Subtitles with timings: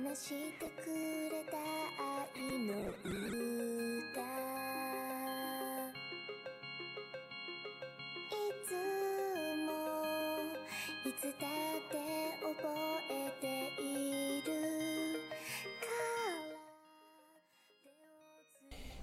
[0.00, 0.88] 話してく
[1.30, 2.72] れた愛の
[3.04, 3.12] 歌
[8.30, 8.72] いつ
[9.66, 9.68] も
[11.04, 11.94] いつだって
[12.40, 12.66] 覚
[13.10, 13.44] えて
[13.82, 13.84] い
[14.42, 14.48] る
[15.80, 16.56] から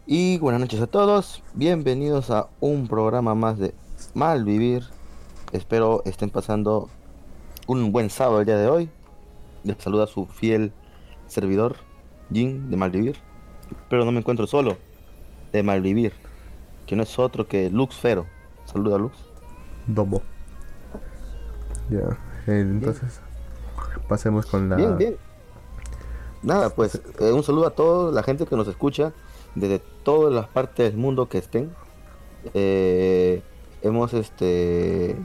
[0.05, 3.73] Y buenas noches a todos, bienvenidos a un programa más de
[4.13, 4.84] Malvivir.
[5.54, 6.89] Espero estén pasando
[7.68, 8.89] un buen sábado el día de hoy.
[9.63, 10.73] Les saluda su fiel
[11.29, 11.76] servidor,
[12.32, 13.16] Jin de Malvivir.
[13.89, 14.76] Pero no me encuentro solo,
[15.53, 16.12] de Malvivir,
[16.86, 18.26] que no es otro que Lux Fero.
[18.64, 19.16] Saluda Lux.
[19.86, 20.22] Domo.
[21.90, 23.20] Ya, eh, entonces
[24.08, 24.76] pasemos con la.
[24.76, 25.17] Bien, bien.
[26.43, 29.12] Nada, pues eh, un saludo a toda la gente que nos escucha
[29.54, 31.70] desde todas las partes del mundo que estén.
[32.55, 33.42] Eh,
[33.83, 35.17] hemos este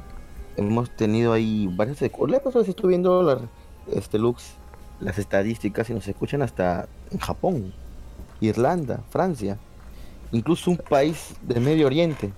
[0.57, 2.41] hemos tenido ahí varias secuelas.
[2.45, 3.41] Estoy viendo las
[3.91, 4.55] este Lux,
[4.99, 7.73] las estadísticas y nos escuchan hasta en Japón,
[8.41, 9.57] Irlanda, Francia,
[10.31, 12.31] incluso un país del Medio Oriente.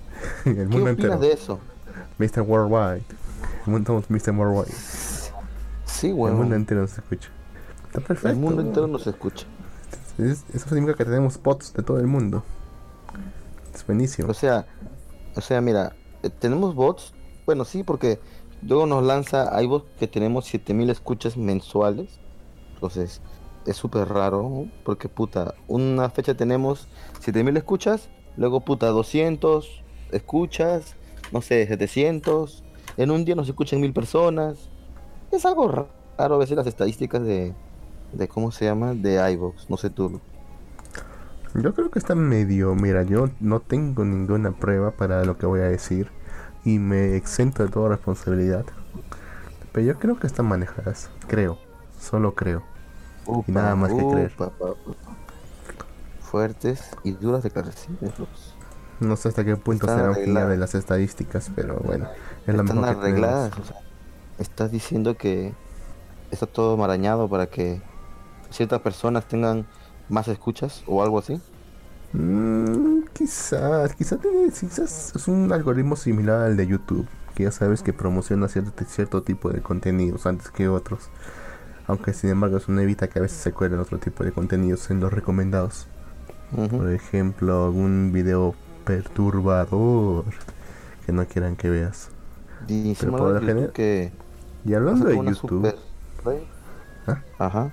[0.44, 1.18] el ¿Qué mundo opinas entero.
[1.18, 1.60] de eso?
[2.18, 2.40] Mr.
[2.42, 3.04] Worldwide.
[3.66, 4.30] El mundo Mr.
[4.32, 4.74] Worldwide.
[5.84, 7.28] Sí, El bueno, mundo entero nos escucha.
[7.86, 8.28] Está perfecto.
[8.28, 9.46] el mundo entero nos escucha.
[10.18, 12.42] Es- eso significa que tenemos bots de todo el mundo.
[13.74, 14.28] Es buenísimo.
[14.30, 14.66] O sea,
[15.36, 17.12] o sea, mira, eh, tenemos bots,
[17.46, 18.18] bueno, sí, porque
[18.66, 22.20] luego nos lanza, bots que tenemos 7000 escuchas mensuales.
[22.74, 23.20] Entonces,
[23.66, 26.88] es súper raro, porque puta, una fecha tenemos
[27.20, 30.94] 7000 escuchas, luego puta 200 escuchas,
[31.32, 32.64] no sé, 700,
[32.96, 34.70] en un día nos escuchan 1000 personas.
[35.30, 35.86] Es algo ra-
[36.16, 37.54] raro a veces las estadísticas de
[38.12, 40.18] de cómo se llama, de iVoox, no sé tú.
[41.54, 42.74] Yo creo que está medio.
[42.74, 46.10] Mira, yo no tengo ninguna prueba para lo que voy a decir.
[46.64, 48.64] Y me exento de toda responsabilidad.
[49.72, 51.10] Pero yo creo que están manejadas.
[51.26, 51.58] Creo.
[52.00, 52.62] Solo creo.
[53.46, 54.32] Y nada más que creer.
[56.20, 58.12] Fuertes y duras declaraciones.
[59.00, 60.58] No sé hasta qué punto Están arregladas.
[60.58, 62.08] las estadísticas, pero bueno,
[62.46, 63.56] es lo Están que arregladas.
[63.58, 63.76] o sea,
[64.38, 65.54] estás diciendo que
[66.30, 67.80] está todo marañado para que
[68.50, 69.66] ciertas personas tengan
[70.08, 71.40] más escuchas o algo así.
[72.12, 74.18] Mm, quizás, quizás,
[74.58, 79.22] quizás es un algoritmo similar al de YouTube, que ya sabes que promociona cierto, cierto
[79.22, 81.10] tipo de contenidos antes que otros.
[81.86, 84.90] Aunque sin embargo eso no evita que a veces se cuelen otro tipo de contenidos
[84.90, 85.86] en los recomendados.
[86.70, 88.54] Por ejemplo, algún video
[88.84, 90.24] perturbador
[91.04, 92.08] que no quieran que veas.
[92.66, 94.12] Pero por lo general- que
[94.64, 95.76] Y hablando de YouTube, super-
[97.06, 97.22] ¿Ah?
[97.38, 97.72] Ajá.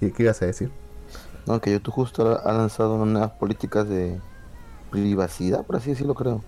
[0.00, 0.70] ¿y ¿qué ibas a decir?
[1.46, 4.20] No, que YouTube justo ha lanzado unas nuevas políticas de
[4.90, 6.42] privacidad, por así decirlo, creo.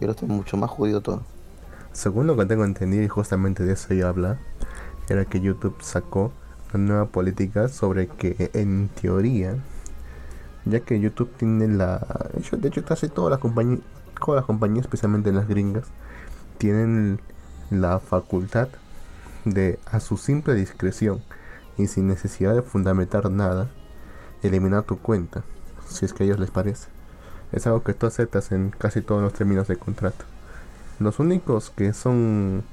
[0.00, 1.22] Y ahora está mucho más jodido todo.
[1.92, 4.38] Según lo que tengo entendido, y justamente de eso ya habla,
[5.08, 6.32] era que YouTube sacó
[6.72, 9.56] una nueva política sobre que en teoría,
[10.64, 11.98] ya que YouTube tiene la...
[12.32, 13.80] De hecho, de hecho casi todas las compañías,
[14.24, 15.86] todas las compañías, especialmente las gringas,
[16.58, 17.20] tienen
[17.70, 18.68] la facultad
[19.44, 21.22] de, a su simple discreción
[21.76, 23.68] y sin necesidad de fundamentar nada,
[24.42, 25.42] eliminar tu cuenta,
[25.86, 26.88] si es que a ellos les parece.
[27.52, 30.24] Es algo que tú aceptas en casi todos los términos de contrato.
[31.00, 32.64] Los únicos que son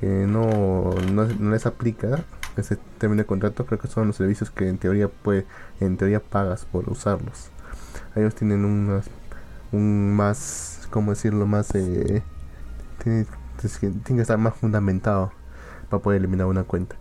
[0.00, 2.24] que no, no, no les aplica
[2.56, 5.46] ese término de contrato creo que son los servicios que en teoría puede,
[5.80, 7.50] en teoría pagas por usarlos.
[8.16, 9.06] Ellos tienen unas
[9.72, 12.22] un más cómo decirlo más eh,
[13.02, 13.26] tiene,
[13.80, 15.32] tiene que estar más fundamentado
[15.90, 16.96] para poder eliminar una cuenta.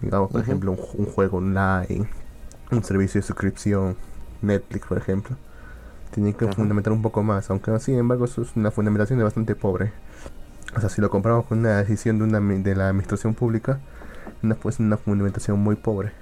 [0.00, 2.08] Digamos, por ejemplo, un, un juego online,
[2.70, 3.96] un servicio de suscripción,
[4.42, 5.36] Netflix, por ejemplo.
[6.12, 6.54] Tienen que Ajá.
[6.54, 9.92] fundamentar un poco más, aunque sin embargo eso es una fundamentación de bastante pobre.
[10.76, 13.78] O sea, si lo comparamos con una decisión de, una, de la administración pública,
[14.42, 16.12] una, pues una fundamentación muy pobre.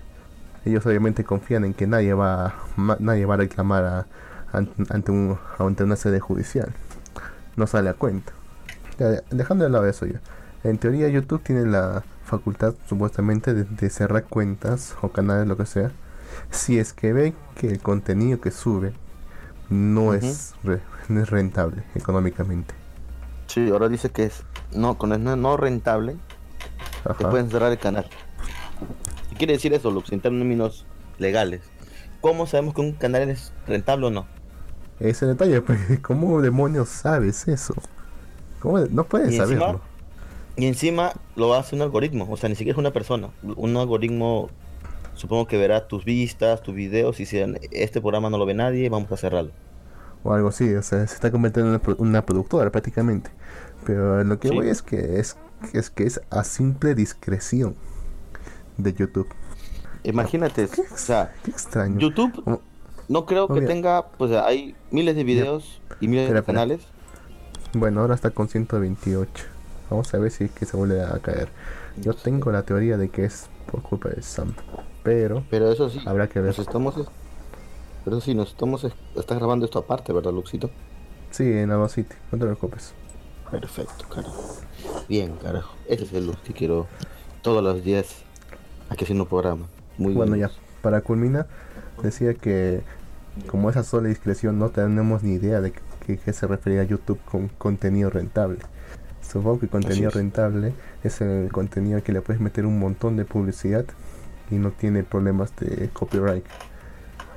[0.64, 4.06] Ellos obviamente confían en que nadie va, ma- nadie va a reclamar a-
[4.52, 6.72] ante, un, ante una sede judicial.
[7.56, 8.32] No sale a cuenta.
[8.98, 10.20] Ya, dejando de lado eso ya.
[10.64, 15.66] En teoría YouTube tiene la facultad supuestamente de, de cerrar cuentas o canales, lo que
[15.66, 15.92] sea,
[16.50, 18.92] si es que ve que el contenido que sube
[19.70, 22.74] no, es, re- no es rentable económicamente.
[23.46, 24.42] Sí, ahora dice que es
[24.72, 26.16] no, con es no, rentable,
[27.18, 28.06] te pueden cerrar el canal.
[29.30, 30.84] ¿Qué quiere decir eso, Lux, en términos
[31.18, 31.62] legales?
[32.20, 34.26] ¿Cómo sabemos que un canal es rentable o no?
[35.00, 37.74] Ese detalle, pues, ¿cómo demonios sabes eso?
[38.60, 39.80] ¿Cómo no puedes Y encima- saberlo?
[40.56, 43.28] Y encima lo hace un algoritmo, o sea, ni siquiera es una persona.
[43.44, 44.50] Un algoritmo,
[45.18, 47.38] supongo que verá tus vistas, tus videos, y si
[47.72, 49.50] este programa no lo ve nadie, vamos a cerrarlo.
[50.24, 53.30] O algo así, o sea, se está convirtiendo en una, pro- una productora prácticamente.
[53.84, 54.54] Pero lo que Sí.
[54.54, 55.36] voy es que es,
[55.72, 57.74] es que es a simple discreción
[58.76, 59.28] de YouTube.
[60.04, 61.98] Imagínate, o sea, Qué extraño.
[61.98, 62.60] YouTube Como-
[63.08, 63.66] no creo que Obvio.
[63.68, 66.56] tenga, pues hay miles de videos y miles Espera, de espera.
[66.58, 66.80] canales.
[67.74, 69.44] Bueno, ahora está con 128.
[69.90, 71.48] Vamos a ver si es que se vuelve a caer.
[71.96, 74.54] Yo tengo la teoría de que es por culpa de Sam.
[75.02, 76.48] Pero Pero eso sí, habrá que ver.
[76.48, 76.94] nos estamos,
[78.04, 78.84] pero sí, nos estamos,
[79.16, 80.70] estás grabando esto aparte, ¿verdad, Luxito?
[81.30, 82.14] Sí, en Ava City.
[82.32, 82.94] No te preocupes.
[83.50, 84.56] Perfecto, carajo.
[85.08, 85.74] Bien, carajo.
[85.86, 86.86] Ese es el Lux que quiero
[87.42, 88.16] todos los días
[88.90, 89.66] aquí haciendo un programa.
[89.96, 90.48] Muy Bueno, bien.
[90.48, 91.46] ya, para culminar,
[92.02, 92.82] decía que
[93.46, 95.72] como esa sola discreción no tenemos ni idea de
[96.06, 98.58] qué se refería a YouTube con contenido rentable.
[99.22, 100.72] Supongo que contenido rentable
[101.04, 103.84] es el contenido que le puedes meter un montón de publicidad
[104.50, 106.44] y no tiene problemas de copyright.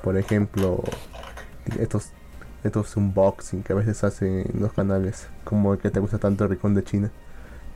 [0.03, 0.83] Por ejemplo,
[1.79, 2.11] estos
[2.63, 6.43] estos unboxing que a veces hacen en los canales, como el que te gusta tanto
[6.43, 7.11] el Ricón de China.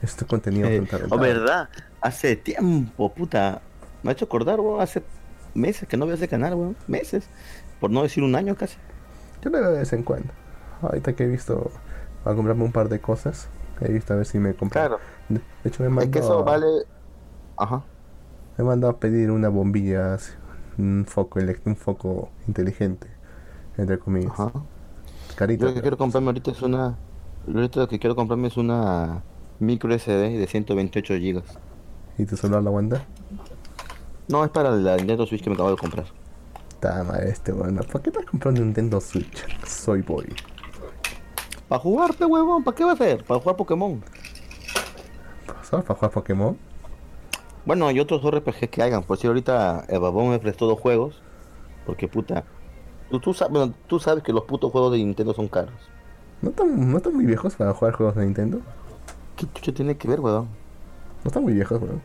[0.02, 1.70] Este contenido Eh, oh, verdad,
[2.02, 3.62] hace tiempo, puta.
[4.04, 5.04] Me ha hecho acordar, weón, hace
[5.54, 6.76] meses que no veo ese canal, weón.
[6.88, 7.28] Meses.
[7.80, 8.78] Por no decir un año casi.
[9.42, 10.32] Yo lo veo de vez en cuando.
[10.82, 11.72] Ahorita que he visto
[12.24, 13.48] a comprarme un par de cosas,
[13.82, 14.80] he visto a ver si me compro.
[14.80, 15.00] Claro.
[15.30, 16.68] De hecho, me Es que eso vale.
[17.58, 17.84] Ajá.
[18.58, 20.18] Me mandó a pedir una bombilla,
[20.78, 23.08] un foco un foco inteligente,
[23.78, 24.32] entre comillas.
[24.32, 24.52] Ajá.
[25.36, 25.62] Carita.
[25.62, 26.98] Yo lo que quiero comprarme ahorita es una.
[27.48, 29.22] Lo que quiero comprarme es una
[29.60, 31.44] micro SD de 128 GB.
[32.18, 33.06] ¿Y tu celular la aguanta?
[34.28, 36.06] No, es para la Nintendo Switch que me acabo de comprar.
[36.80, 37.82] Tama este, bueno.
[37.84, 39.46] ¿Por qué te has comprado un Nintendo Switch?
[39.66, 40.28] Soy boy.
[41.68, 43.24] Para jugar, pe huevón, ¿para qué va a ser?
[43.24, 44.02] Para jugar Pokémon.
[45.64, 46.58] ¿Solo para jugar Pokémon?
[47.66, 49.04] Bueno, y otros RPG que hagan.
[49.04, 51.22] Por si ahorita el babón me prestó dos juegos.
[51.86, 52.44] Porque puta.
[53.10, 55.76] Tú, tú, sabes, bueno, tú sabes que los putos juegos de Nintendo son caros.
[56.42, 58.60] ¿No están, ¿No están muy viejos para jugar juegos de Nintendo?
[59.36, 60.48] ¿Qué chucha tiene que ver, weón?
[61.24, 62.02] No están muy viejos, weón.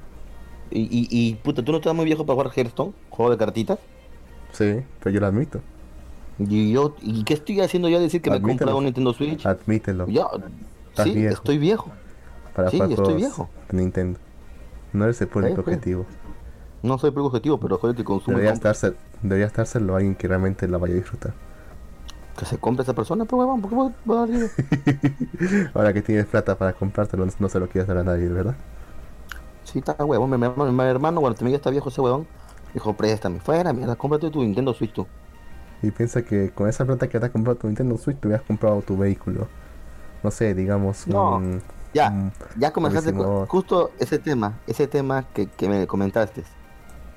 [0.71, 2.93] Y, y, y puta, ¿tú no estás muy viejo para jugar Hearthstone?
[3.11, 3.79] Juego de cartitas.
[4.53, 5.61] Sí, pero yo lo admito.
[6.39, 9.45] Y yo, ¿y qué estoy haciendo ya decir que me he comprado un Nintendo Switch?
[9.45, 10.07] Admítelo.
[10.07, 11.35] Estás sí, viejo.
[11.35, 11.91] estoy viejo.
[12.55, 13.49] para sí, jugar estoy viejo.
[13.71, 14.19] de Nintendo.
[14.93, 15.77] No eres el público Sí, pues.
[15.77, 16.07] objetivo.
[16.83, 18.37] No soy público objetivo, pero joder que consume.
[18.37, 21.35] Debería, estarse, debería estárselo a alguien que realmente la vaya a disfrutar.
[22.37, 24.31] Que se compre esa persona, pero huevón, ¿por qué voy a dar?
[25.75, 28.57] Ahora que tienes plata para comprártelo, no se lo quieres dar a nadie, ¿verdad?
[29.65, 30.31] Sí, está huevón.
[30.31, 32.27] Mi, mi hermano, mi hermano, bueno, también está viejo ese huevón.
[32.75, 33.41] Dijo, préstame.
[33.41, 35.07] Fuera, mierda, cómprate tu Nintendo Switch tú.
[35.83, 38.45] Y piensa que con esa plata que te has comprado tu Nintendo Switch, te hubieras
[38.47, 39.49] comprado tu vehículo.
[40.23, 41.37] No sé, digamos, No.
[41.37, 41.63] un...
[41.93, 46.45] Ya, un- ya comenzaste con justo ese tema, ese tema que, que me comentaste.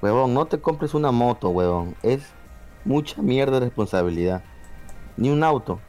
[0.01, 1.95] Huevón, no te compres una moto, huevón.
[2.03, 2.23] Es
[2.83, 4.43] mucha mierda de responsabilidad.
[5.15, 5.79] Ni un auto.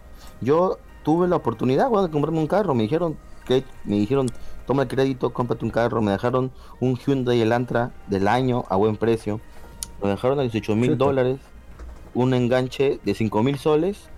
[0.41, 2.75] Yo tuve la oportunidad, huevón, de comprarme un carro.
[2.75, 3.17] Me dijeron
[3.47, 4.27] que me dijeron,
[4.67, 6.01] toma el crédito, cómprate un carro.
[6.03, 9.41] Me dejaron un Hyundai Elantra del año a buen precio.
[10.03, 11.41] Lo dejaron a 18 mil dólares.
[12.15, 14.09] Un enganche de 5 mil soles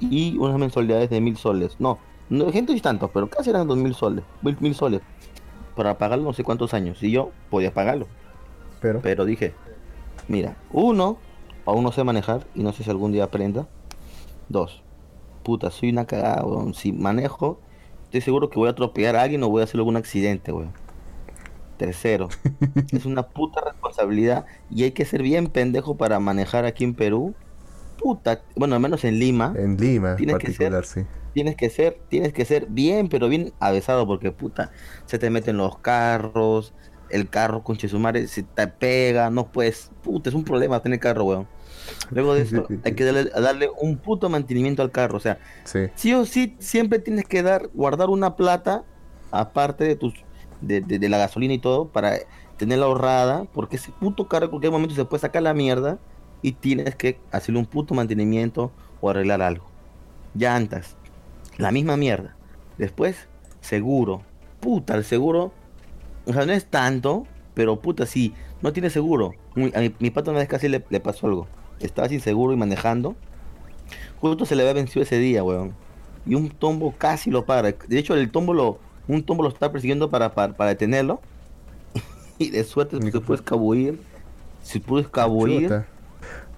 [0.00, 1.76] y unas mensualidades de mil soles.
[1.78, 1.98] No,
[2.30, 5.00] no gente y tanto, pero casi eran dos mil soles, mil, mil soles.
[5.76, 7.02] Para pagarlo no sé cuántos años.
[7.02, 8.06] Y yo podía pagarlo.
[8.80, 9.54] Pero, Pero dije,
[10.28, 11.18] mira, uno,
[11.66, 13.66] aún no sé manejar y no sé si algún día aprenda.
[14.48, 14.82] Dos,
[15.42, 16.74] puta, soy una cagada, weón.
[16.74, 17.60] Si manejo,
[18.04, 20.72] estoy seguro que voy a atropellar a alguien o voy a hacer algún accidente, weón.
[21.76, 22.28] Tercero,
[22.92, 27.34] es una puta responsabilidad y hay que ser bien pendejo para manejar aquí en Perú.
[27.98, 31.00] Puta, bueno, al menos en Lima en Lima en que particular, sí.
[31.34, 34.72] Tienes que ser, tienes que ser bien, pero bien avesado, porque puta,
[35.06, 36.74] se te meten los carros,
[37.08, 41.24] el carro con Chesumare se te pega, no puedes, puta, es un problema tener carro,
[41.26, 41.50] weón.
[42.14, 45.90] Luego de eso, hay que darle, darle un puto mantenimiento al carro, o sea, Sí,
[45.94, 48.86] sí o sí, siempre tienes que dar, guardar una plata,
[49.30, 50.26] aparte de tus,
[50.60, 52.18] de, de- de la gasolina y todo, para
[52.56, 56.02] tenerla ahorrada, porque ese puto carro en cualquier momento se puede sacar la mierda
[56.40, 59.74] y tienes que hacerle un puto mantenimiento o arreglar algo.
[60.34, 60.98] Llantas,
[61.58, 62.34] la misma mierda.
[62.78, 63.28] Después,
[63.60, 64.22] seguro.
[64.60, 65.52] Puta, el seguro,
[66.26, 69.34] o sea, no es tanto, pero puta, si no tiene seguro.
[69.54, 71.46] Mi- A mi, mi pato una vez casi le, le pasó algo.
[71.80, 73.14] Estaba sin seguro y manejando.
[74.20, 75.74] Justo se le había vencido ese día, weón.
[76.26, 77.72] Y un tombo casi lo para.
[77.72, 81.20] De hecho, el tombo lo, un tombo lo está persiguiendo para, para, para detenerlo.
[82.38, 84.00] y de suerte se puede escabullir.
[84.62, 85.84] Se pudo escabullir.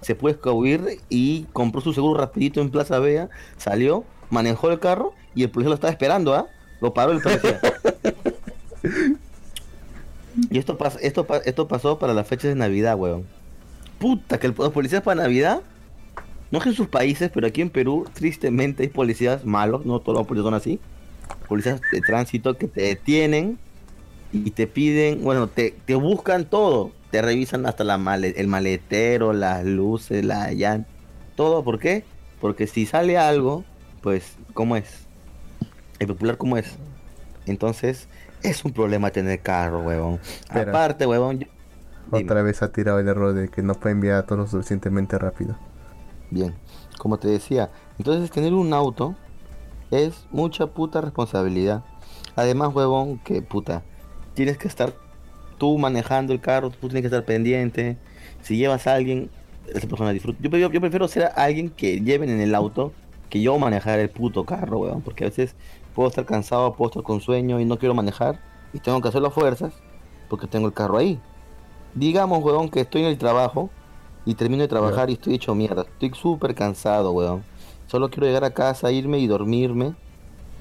[0.01, 3.29] Se puede escabullir y compró su seguro rapidito en Plaza Vea.
[3.57, 6.47] Salió, manejó el carro y el policía lo estaba esperando, ¿ah?
[6.81, 7.59] Lo paró el policía.
[10.51, 13.25] y esto, pas- esto, pa- esto pasó para las fechas de Navidad, weón.
[13.99, 15.61] Puta, que el- los policías para Navidad,
[16.51, 20.19] no que en sus países, pero aquí en Perú, tristemente hay policías malos, no todos
[20.19, 20.79] los policías son así.
[21.47, 23.57] Policías de tránsito que te detienen
[24.31, 26.91] y te piden, bueno, te, te buscan todo.
[27.11, 30.89] Te revisan hasta la male- el maletero, las luces, la llanta.
[31.35, 32.03] Todo, ¿por qué?
[32.41, 33.63] Porque si sale algo,
[34.01, 35.07] pues, ¿cómo es?
[35.99, 36.75] El popular, ¿cómo es?
[37.45, 38.07] Entonces,
[38.43, 40.19] es un problema tener carro, huevón.
[40.49, 41.47] Aparte, huevón, yo-.
[42.11, 45.57] Otra vez ha tirado el error de que no puede enviar todo lo suficientemente rápido.
[46.29, 46.55] Bien,
[46.97, 49.15] como te decía, entonces tener un auto
[49.91, 51.83] es mucha puta responsabilidad.
[52.35, 53.83] Además, huevón, que puta,
[54.33, 54.93] tienes que estar
[55.57, 57.97] tú manejando el carro, tú tienes que estar pendiente.
[58.41, 59.29] Si llevas a alguien,
[59.73, 60.39] esa persona disfruta.
[60.41, 62.93] Yo, prefiero- yo prefiero ser alguien que lleven en el auto
[63.29, 65.55] que yo manejar el puto carro, huevón, porque a veces
[65.95, 68.39] puedo estar cansado, puedo estar con sueño y no quiero manejar
[68.73, 69.73] y tengo que hacerlo a fuerzas
[70.29, 71.19] porque tengo el carro ahí.
[71.93, 73.69] Digamos, huevón, que estoy en el trabajo
[74.25, 75.83] y termino de trabajar y estoy hecho mierda.
[75.83, 77.43] Estoy súper cansado, weón.
[77.87, 79.95] Solo quiero llegar a casa, irme y dormirme.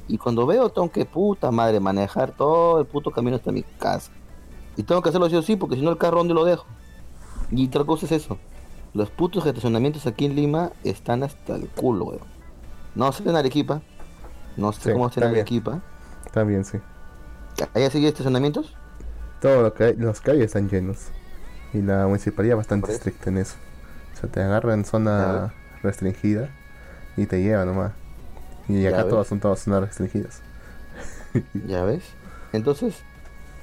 [0.08, 4.12] Y cuando veo, tengo que puta madre manejar todo el puto camino hasta mi casa.
[4.76, 6.64] Y tengo que hacerlo sí o sí, porque si no el carro, ¿dónde lo dejo?
[7.50, 8.38] Y otra cosa es eso.
[8.94, 12.36] Los putos estacionamientos aquí en Lima están hasta el culo, weón.
[12.97, 13.81] No sé en Arequipa.
[14.57, 15.26] No sé Sí, cómo está en.
[15.29, 15.81] Arequipa.
[16.47, 16.79] Bien, sí.
[17.75, 18.75] ¿Allá sigue estacionamientos?
[19.41, 21.09] Todo lo que hay, los calles están llenos.
[21.73, 23.57] Y la municipalidad es bastante estricta en eso.
[24.15, 26.49] O sea, te agarran en zona restringida
[27.17, 27.93] y te llevan nomás.
[28.69, 30.41] Y Ya acá todas son todas zonas restringidas.
[31.67, 32.03] Ya ves.
[32.53, 33.03] Entonces,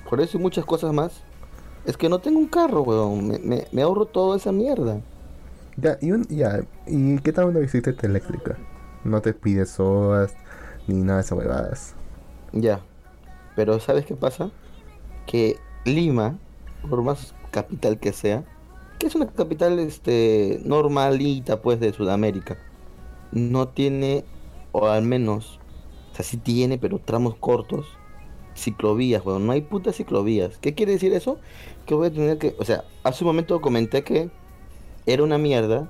[0.09, 1.13] por eso y muchas cosas más.
[1.85, 3.27] Es que no tengo un carro, weón.
[3.27, 4.99] Me, me- me ahorro toda esa mierda.
[5.75, 8.57] Ya, y un, ya, ¿y qué tal una bicicleta eléctrica?
[9.03, 10.35] No te pides sodas
[10.87, 11.95] ni nada de esas huevadas.
[12.51, 12.81] Ya.
[13.55, 14.51] Pero ¿sabes qué pasa?
[15.25, 16.37] Que Lima,
[16.89, 18.43] por más capital que sea,
[18.99, 22.57] que es una capital este normalita pues de Sudamérica,
[23.31, 24.25] no tiene,
[24.71, 25.59] o al menos,
[26.11, 27.85] o sea, sí tiene, pero tramos cortos,
[28.55, 29.45] ciclovías, weón.
[29.45, 30.57] No hay putas ciclovías.
[30.59, 31.39] ¿Qué quiere decir eso?
[31.85, 34.29] Que voy a tener que, o sea, hace un momento comenté que
[35.05, 35.89] era una mierda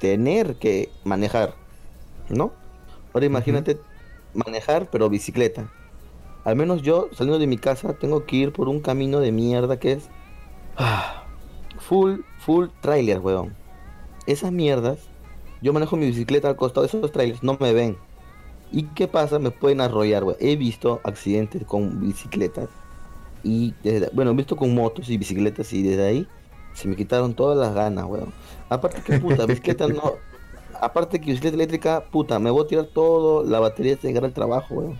[0.00, 1.54] tener que manejar,
[2.28, 2.52] ¿no?
[3.12, 3.78] Ahora imagínate
[4.34, 5.70] manejar, pero bicicleta.
[6.44, 9.78] Al menos yo, saliendo de mi casa, tengo que ir por un camino de mierda
[9.78, 10.08] que es
[10.76, 11.24] ah,
[11.78, 13.54] full, full trailer, weón.
[14.26, 14.98] Esas mierdas,
[15.60, 17.96] yo manejo mi bicicleta al costado de esos trailers, no me ven.
[18.72, 19.38] ¿Y qué pasa?
[19.38, 20.38] Me pueden arrollar, weón.
[20.40, 22.68] He visto accidentes con bicicletas
[23.44, 26.28] y desde, bueno, he visto con motos y bicicletas y desde ahí
[26.74, 28.32] se me quitaron todas las ganas, weón.
[28.68, 30.14] Aparte que puta, bicicleta no,
[30.84, 34.32] aparte que bicicleta eléctrica, puta, me voy a tirar todo, la batería se llegar al
[34.32, 34.98] trabajo, weón.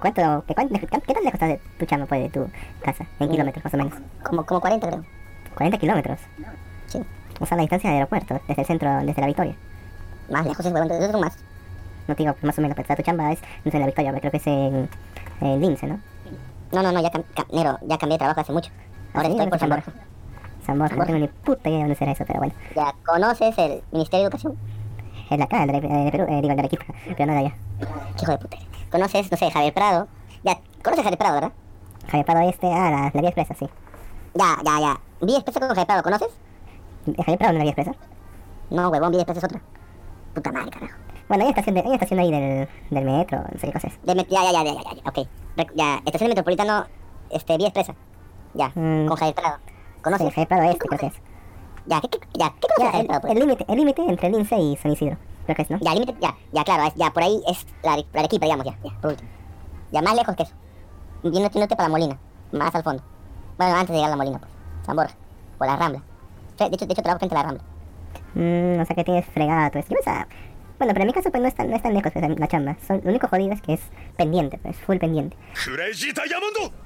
[0.00, 2.50] ¿Cuánto, qué, cuánto- qué tan lejos está de tu chamba, pues, de tu
[2.82, 3.06] casa?
[3.20, 3.94] En kilómetros, más o menos.
[4.22, 5.04] Como, como 40 creo.
[5.54, 6.20] 40 kilómetros.
[6.86, 7.00] Sí.
[7.40, 9.54] O sea, la distancia del aeropuerto, desde el centro, desde la Victoria.
[10.30, 11.36] Más lejos es entonces son más.
[12.06, 14.10] No te digo, más o menos, pero tu chamba es, no sé, en la Victoria,
[14.12, 14.88] pero creo que es en,
[15.40, 16.00] en Lince, ¿no?
[16.72, 17.24] No, no, no, ya, cam-
[17.82, 18.70] ya cambié de trabajo hace mucho.
[19.14, 19.36] Ahora ¿Ah, sí?
[19.36, 20.07] estoy por San ¿Dónde Borja.
[20.74, 22.54] No tengo ni puta idea de dónde será eso, pero bueno.
[22.76, 24.56] Ya conoces el Ministerio de Educación.
[25.30, 26.84] Es la acá, el de, de Perú, eh, digo, el de Arequipa,
[27.16, 27.54] pero no de allá.
[28.16, 28.56] Qué hijo de puta.
[28.90, 30.08] Conoces, no sé, Javier Prado.
[30.42, 31.52] Ya, conoces Javier Prado, ¿verdad?
[32.06, 33.68] Javier Prado este, ah, la, la vía expresa, sí.
[34.34, 35.00] Ya, ya, ya.
[35.20, 36.28] Vía Expresa con Javier Prado, ¿conoces?
[37.18, 37.92] ¿Javier Prado no es la vía expresa?
[38.70, 39.60] No, huevón, Vía Expresa es otra.
[40.34, 40.94] Puta madre, carajo.
[41.28, 44.00] Bueno, hay estación, de, hay estación ahí del, del metro, no sé qué cosa es.
[44.02, 45.28] De ya, ya, ya, ya, ya, ya, ok.
[45.56, 46.86] Rec- ya, Estación Metropolitano,
[47.30, 47.94] este, Vía Expresa.
[48.54, 49.06] Ya, Mm.
[49.06, 49.56] con Javier Prado.
[49.98, 50.28] Sí, ¿Conoces?
[50.34, 51.12] Javier Prado este, creo que es.
[51.86, 53.20] Ya, ¿qué, qué, ya, ¿qué Ya, el Prado?
[53.22, 53.32] pues?
[53.32, 55.78] el límite el límite entre Lince y San Isidro, creo que es, ¿no?
[55.80, 58.76] Ya, límite, ya, ya, claro, es- ya, por ahí es la, la Arequipa, digamos, ya,
[58.84, 59.28] ya, por último.
[59.92, 60.54] Ya, más lejos que eso.
[61.22, 62.18] Yendo, yéndote para la Molina,
[62.52, 63.02] más al fondo.
[63.56, 64.52] Bueno, antes de llegar a la Molina, pues,
[64.84, 65.14] San Borja,
[65.58, 66.02] o la Rambla.
[66.58, 67.64] De hecho, de hecho trabajo frente a la Rambla.
[68.34, 69.90] Mm, o sea que tienes fregada todo esto.
[69.94, 70.26] Yo pensaba-
[70.78, 72.46] Bueno, pero en mi caso pues no es tan, no es tan lejos pues, la
[72.46, 72.76] chamba.
[72.86, 73.80] Son- lo único jodido es que es
[74.16, 75.36] pendiente, pues, full pendiente.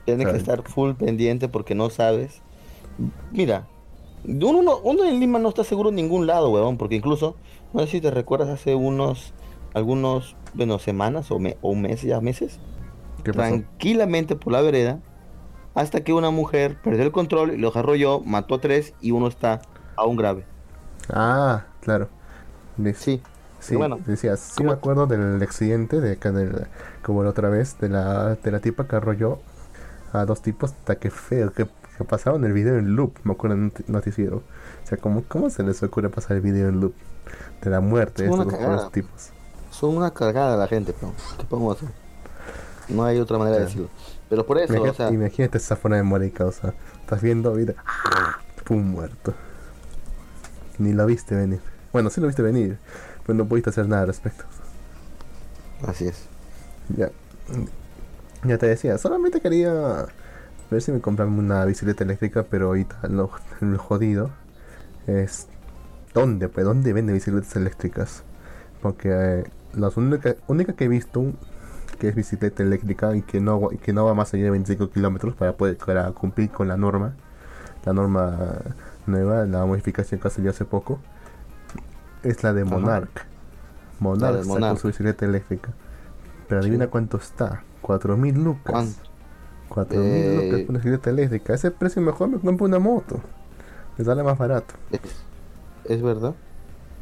[0.07, 2.41] Tienes que estar full pendiente porque no sabes.
[3.31, 3.71] Mira,
[4.25, 7.41] uno, no- uno en Lima no está seguro en ningún lado, huevón, porque incluso,
[7.73, 9.35] no sé si te recuerdas hace unos,
[9.73, 12.63] algunos, bueno, semanas o, me, o meses, ya meses,
[13.31, 15.05] tranquilamente por la vereda,
[15.75, 19.29] hasta que una mujer perdió el control y lo arrolló, mató a tres y uno
[19.29, 20.49] está aún grave.
[21.09, 22.09] Ah, claro.
[22.77, 23.23] De- Sí,
[23.61, 24.71] Sí, bueno, decías, sí ¿cómo?
[24.71, 26.67] me acuerdo del accidente de acá del,
[27.03, 29.41] como la otra vez, de la, de la tipa que arrolló
[30.13, 31.69] a dos tipos, hasta que feo, que,
[32.03, 34.37] que pasaron el video en loop, me acuerdo en un noti- noticiero.
[34.85, 36.95] O sea, ¿cómo, ¿cómo se les ocurre pasar el video en loop?
[37.63, 39.31] De la muerte de Es una estos tipos.
[39.71, 41.89] son una cargada la gente, pero ¿qué podemos hacer?
[42.89, 43.89] No hay otra manera de decirlo.
[44.29, 46.75] Pero por eso, o Imagínate, sea, imagínate esa forma de morir, causa.
[47.01, 47.75] Estás viendo vida,
[48.65, 49.35] pum, muerto.
[50.79, 51.61] Ni lo viste venir.
[51.93, 52.79] Bueno, sí lo viste venir,
[53.25, 54.45] pero no pudiste hacer nada al respecto.
[55.87, 56.25] así es.
[56.97, 57.11] Ya.
[58.45, 60.07] Ya te decía, solamente quería
[60.73, 64.31] ver si me compraba una bicicleta eléctrica, pero ahorita lo, lo jodido
[65.07, 65.49] es
[66.15, 68.25] dónde, pues, dónde venden bicicletas eléctricas.
[68.81, 71.33] Porque eh, la única, única que he visto
[71.99, 74.91] que es bicicleta eléctrica y que no, y que no va más allá de 25
[74.91, 77.15] kilómetros para poder para cumplir con la norma,
[77.85, 78.59] la norma
[79.07, 80.99] nueva, la modificación que salió hace poco,
[82.23, 82.65] es la de.
[82.65, 83.27] Monarch.
[84.01, 84.79] Monarch La de sacó Monarch.
[84.79, 85.71] su bicicleta eléctrica.
[86.49, 88.73] Pero adivina cuánto está, 4000 lucas.
[88.73, 89.12] ¿Cuánto?
[89.75, 91.55] 4000 Eh, lucas por una bicicleta eléctrica.
[91.55, 93.21] Ese precio mejor me compro una moto.
[93.97, 94.75] Me sale más barato.
[94.91, 95.27] Es,
[95.85, 96.37] es verdad.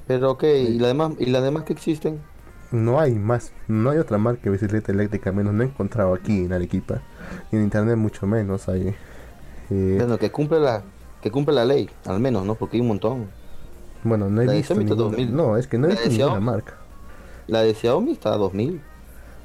[0.07, 2.29] Pero ok, ¿y la demás, y las demás que existen?
[2.73, 6.45] No hay más, no hay otra marca de bicicleta eléctrica, menos no he encontrado aquí
[6.45, 7.03] en Arequipa.
[7.51, 8.95] Y en internet mucho menos hay.
[9.71, 10.85] Eh, Bueno, que cumple la,
[11.21, 12.55] que cumple la ley, al menos, ¿no?
[12.57, 13.31] Porque hay un montón.
[14.03, 14.97] bueno, no he la visto ninguna.
[14.97, 15.35] 2000.
[15.35, 16.75] No, es que no he visto ninguna marca.
[17.47, 18.81] La de Xiaomi está a 2000.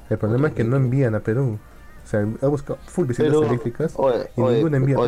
[0.10, 1.60] El problema es que no envían a Perú.
[2.06, 5.00] O sea, he buscado full bicicletas Pero, eléctricas oye, y oye, ninguna envía a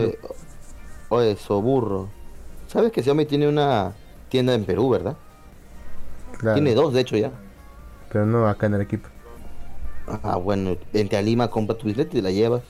[1.10, 2.10] oye, soburro.
[2.68, 3.94] ¿Sabes que Xiaomi tiene una
[4.30, 5.16] tienda en Perú, verdad?
[6.39, 7.32] Claro, Tiene dos, de hecho, ya.
[8.12, 9.10] pero no acá en Arequipa.
[10.24, 12.63] Ah, bueno, vente a Lima, compra tu bicicleta y la llevas.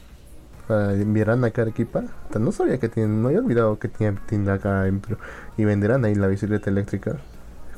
[0.69, 2.03] Enviarán acá a Arequipa.
[2.37, 5.17] No sabía que tienen, no había olvidado que tienen tienda acá en Perú.
[5.57, 7.17] Y venderán ahí la bicicleta eléctrica.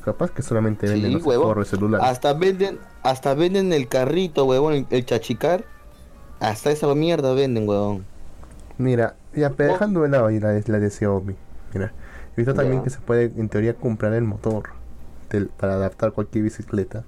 [0.04, 1.64] Capaz que solamente venden Sí, los huevón.
[1.64, 2.06] celulares.
[2.08, 5.64] Hasta venden, hasta venden el carrito, huevón, el, el chachicar.
[6.40, 8.04] Hasta esa mierda venden, huevón.
[8.78, 9.72] Mira, ya pero Oh.
[9.74, 11.36] dejando de lado ahí la, de- la de Xiaomi.
[11.74, 11.92] Mira,
[12.32, 14.70] he visto también que se puede en teoría comprar el motor
[15.30, 17.04] del- para adaptar cualquier bicicleta.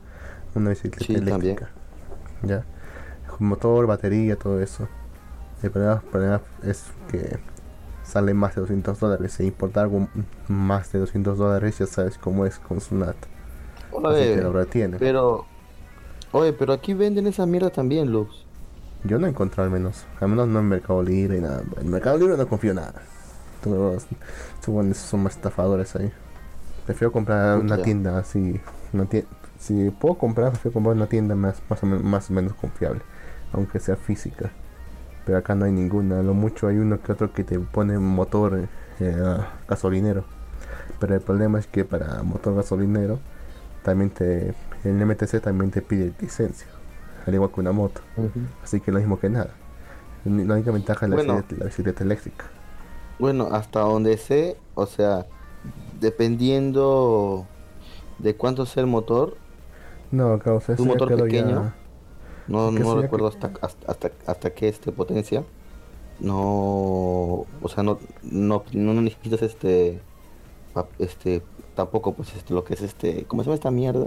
[0.55, 1.57] Una bicicleta Sí, también.
[1.57, 1.71] eléctrica.
[2.43, 2.65] Ya.
[3.39, 4.87] Motor, batería, todo eso.
[5.62, 7.39] El problema, el problema es que
[8.05, 9.41] sale más de 200 dólares.
[9.41, 10.09] E importar algo
[10.49, 13.17] más de 200 dólares ya sabes cómo es con Sunat.
[14.05, 14.99] Así Oye, que lo retiene.
[14.99, 15.47] pero,
[16.33, 18.45] oye, pero aquí venden esa mierda también, Lux.
[19.05, 20.05] Yo no he encontrado al menos.
[20.21, 21.63] Al menos no en Mercado Libre y nada.
[21.81, 22.95] En Mercado Libre no confío nada.
[23.63, 24.07] Todos
[24.65, 26.13] son, son más estafadores ahí.
[26.87, 28.61] Prefiero comprar una tienda así.
[28.93, 29.27] Una tie-
[29.59, 33.01] si puedo comprar, prefiero comprar una tienda más, más, o menos, más o menos confiable.
[33.53, 34.51] Aunque sea física.
[35.25, 36.23] Pero acá no hay ninguna.
[36.23, 38.69] Lo mucho hay uno que otro que te pone motor
[39.01, 39.17] eh,
[39.69, 40.25] gasolinero.
[40.99, 43.19] Pero el problema es que para motor gasolinero
[43.85, 46.67] también te el MTC también te pide licencia.
[47.27, 48.01] Al igual que una moto.
[48.63, 49.51] Así que lo mismo que nada.
[50.25, 51.35] La única ventaja es la, Bueno.
[51.37, 52.45] bicicleta, la bicicleta eléctrica.
[53.19, 55.27] Bueno, hasta donde sé, o sea,
[56.01, 57.47] dependiendo
[58.19, 59.37] de cuánto sea el motor,
[60.11, 61.73] No, causa ¿Un motor pequeño?
[62.49, 65.45] no, no recuerdo que- hasta, hasta, hasta, hasta qué este potencia,
[66.21, 66.37] no,
[67.63, 70.01] o sea, no, no, no necesitas este,
[70.99, 71.43] este,
[71.75, 74.07] tampoco pues este, lo que es este, ¿cómo se llama esta mierda?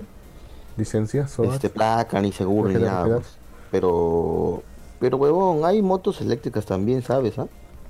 [0.78, 1.54] Licencia, SOAT.
[1.54, 3.38] Este, placa, ni seguro, ni nada, pues.
[3.72, 4.64] pero,
[5.00, 7.38] pero huevón, hay motos eléctricas también, ¿sabes?
[7.40, 7.48] ah?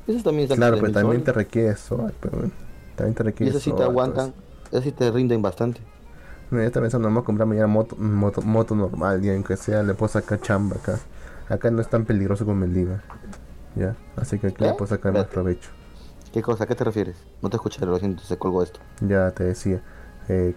[0.07, 1.75] Esas también están Claro, pero también te requiere
[2.19, 2.51] pero bueno,
[2.95, 5.79] también te y requiere esas sí te aguantan, todo esas sí te rinden bastante.
[5.79, 5.89] eso.
[6.51, 9.81] No, yo estaba pensando, vamos a comprarme ya moto, moto, moto normal, ya aunque sea,
[9.81, 10.99] le puedo sacar chamba acá.
[11.49, 13.01] Acá no es tan peligroso como el Lima.
[13.75, 14.73] Ya, así que aquí le ¿Eh?
[14.73, 15.69] puedo sacar más provecho.
[16.31, 16.65] ¿Qué cosa?
[16.65, 17.15] ¿A qué te refieres?
[17.41, 18.79] No te escuché, lo siento, se colgó esto.
[19.01, 19.81] Ya te decía,
[20.27, 20.53] eh,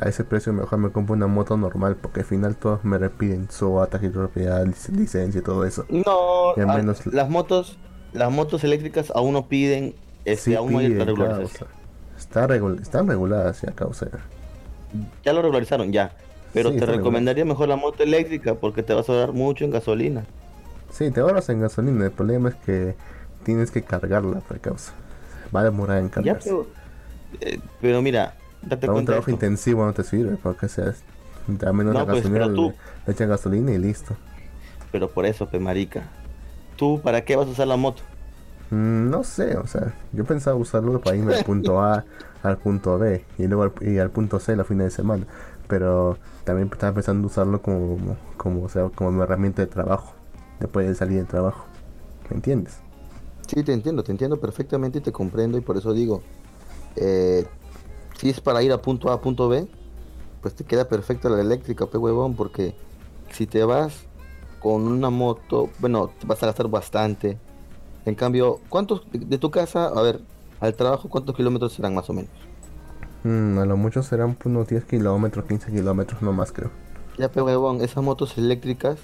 [0.00, 3.48] a ese precio mejor me compro una moto normal, porque al final todos me repiden
[3.48, 5.84] tarjeta de propiedad, lic- licencia y todo eso.
[5.88, 7.76] No, Y al menos- las motos,
[8.12, 11.68] las motos eléctricas aún no piden, este, Sí aún no hay piden, claro, regularización.
[11.68, 14.06] o sea, está regul- están reguladas ya, causa.
[15.24, 16.12] Ya lo regularizaron, ya.
[16.52, 19.70] Pero Sí, te recomendaría mejor la moto eléctrica porque te vas a ahorrar mucho en
[19.70, 20.24] gasolina.
[20.90, 22.04] Sí, te ahorras en gasolina.
[22.06, 22.96] El problema es que
[23.44, 24.92] tienes que cargarla por causa.
[25.54, 26.50] Va a demorar en Ya, cargarse.
[26.50, 26.66] pero,
[27.40, 29.34] eh, pero mira, date Para un trabajo esto.
[29.34, 31.02] intensivo no te sirve, porque seas
[31.66, 34.16] a menos No, la pues, gasolina tú- le, le echan gasolina y listo.
[34.92, 36.02] Pero por eso, pe marica.
[36.76, 38.02] ¿Tú para qué vas a usar la moto?
[38.70, 42.04] Mm, no sé, o sea, yo pensaba usarlo para irme del punto A
[42.42, 45.26] al punto B y luego al, y al punto C la fin de semana.
[45.68, 50.14] Pero también estaba pensando usarlo como, como, o sea, como mi herramienta de trabajo,
[50.60, 51.64] después de salir del trabajo.
[52.30, 52.82] ¿Me entiendes?
[53.46, 56.22] Sí, te entiendo, te entiendo perfectamente y te comprendo y por eso digo,
[56.96, 57.46] eh,
[58.20, 59.66] si es para ir a punto A a punto B,
[60.42, 62.74] pues te queda perfecta la eléctrica, pe huevón, porque
[63.30, 64.04] si te vas
[64.60, 67.38] con una moto, bueno, te vas a gastar bastante.
[68.04, 70.20] En cambio, ¿cuántos de, de tu casa, a ver,
[70.60, 72.30] al trabajo, cuántos kilómetros serán más o menos?
[73.24, 76.70] Mm, a lo mucho serán unos 10 kilómetros, 15 kilómetros, no más creo.
[77.16, 78.98] Ya, pe huevón, esas motos eléctricas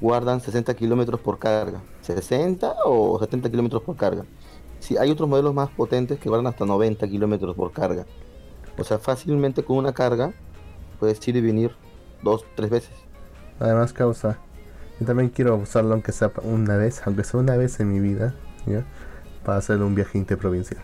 [0.00, 1.82] guardan 60 kilómetros por carga.
[2.02, 4.24] 60 o 70 kilómetros por carga.
[4.80, 8.06] Sí, hay otros modelos más potentes que guardan hasta 90 kilómetros por carga.
[8.78, 10.32] O sea, fácilmente con una carga
[10.98, 11.72] puedes ir y venir
[12.22, 12.92] dos, tres veces.
[13.58, 14.38] Además causa,
[14.98, 18.34] Yo también quiero usarlo aunque sea una vez, aunque sea una vez en mi vida,
[18.66, 18.84] ¿ya?
[19.44, 20.80] Para hacer un viaje interprovincial.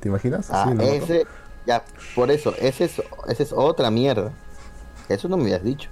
[0.00, 0.48] ¿Te imaginas?
[0.50, 1.26] Ah, ese,
[1.66, 4.32] ya, por eso, ese es, ese es otra mierda.
[5.08, 5.90] Eso no me habías dicho.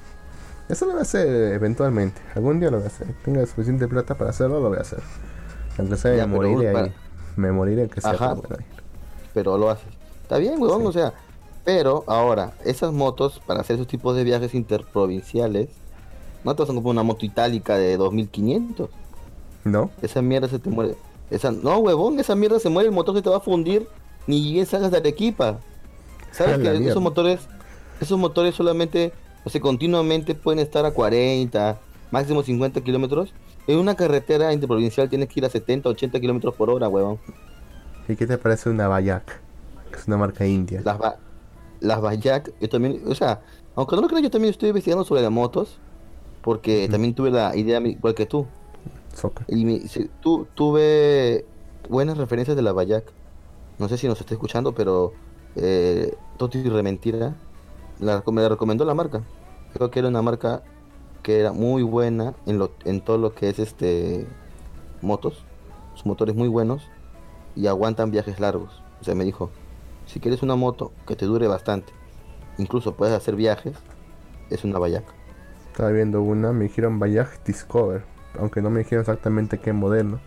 [0.68, 2.20] Eso lo voy a hacer eventualmente.
[2.36, 3.08] Algún día lo voy a hacer.
[3.24, 5.00] Tenga suficiente plata para hacerlo, lo voy a hacer.
[5.78, 6.94] Aunque sea, Ya, me moriré para- ahí.
[7.36, 8.12] Me moriré que sea.
[8.12, 8.36] Ajá.
[9.34, 9.88] pero lo haces.
[10.28, 10.86] Está bien, huevón, Sí.
[10.88, 11.14] o sea.
[11.64, 15.70] Pero ahora, esas motos para hacer esos tipos de viajes interprovinciales,
[16.44, 18.90] no te vas a comprar una moto itálica de 2500.
[19.64, 19.90] ¿No?
[20.02, 20.96] Esa mierda se te muere.
[21.30, 23.88] Esa, no, huevón, esa mierda se muere, el motor se te va a fundir,
[24.26, 25.60] ni bien salgas de Arequipa.
[26.30, 26.90] ¿Sabes que mierda.
[26.90, 27.40] esos motores,
[28.02, 29.12] esos motores solamente,
[29.44, 31.78] o sea, continuamente pueden estar a 40,
[32.10, 33.32] máximo 50 kilómetros?
[33.66, 37.18] En una carretera interprovincial tienes que ir a 70, 80 kilómetros por hora, huevón.
[38.08, 39.40] ¿Y qué te parece una Bayak?
[39.98, 40.80] Que es una marca india.
[40.84, 41.18] Las, ba-
[41.80, 43.40] las Bayak, yo también, o sea,
[43.74, 45.78] aunque no lo creas, yo también estoy investigando sobre las motos,
[46.42, 48.46] porque también tuve la idea igual que tú.
[49.12, 49.44] Soca.
[49.48, 51.44] Y mi- sí, tu- tuve
[51.88, 53.04] buenas referencias de la Bayak.
[53.78, 55.12] No sé si nos está escuchando, pero
[55.56, 57.34] eh, Toti Rementira
[57.98, 59.22] la, me la recomendó la marca.
[59.72, 60.62] Creo que era una marca
[61.22, 64.26] que era muy buena en, lo, en todo lo que es este
[65.02, 65.44] motos.
[65.94, 66.84] Sus motores muy buenos
[67.56, 68.82] y aguantan viajes largos.
[69.00, 69.50] O sea, me dijo,
[70.08, 71.92] si quieres una moto que te dure bastante,
[72.58, 73.76] incluso puedes hacer viajes,
[74.50, 75.04] es una Bayak.
[75.70, 78.02] Estaba viendo una, me dijeron Bayak Discover.
[78.38, 80.18] Aunque no me dijeron exactamente qué modelo.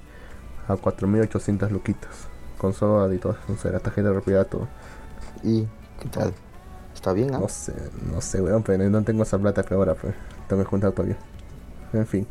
[0.68, 2.28] A 4800 luquitas.
[2.58, 3.36] Con soda y todo.
[3.52, 4.68] O sea, la tarjeta de propiedad, todo.
[5.44, 5.64] ¿Y
[6.00, 6.34] qué tal?
[6.94, 7.34] ¿Está bien?
[7.34, 7.40] ah?
[7.40, 7.74] No sé,
[8.14, 10.14] no sé, weón, pero no tengo esa plata que ahora, pues.
[10.48, 11.18] Tengo que juntar todavía.
[11.94, 12.28] En fin.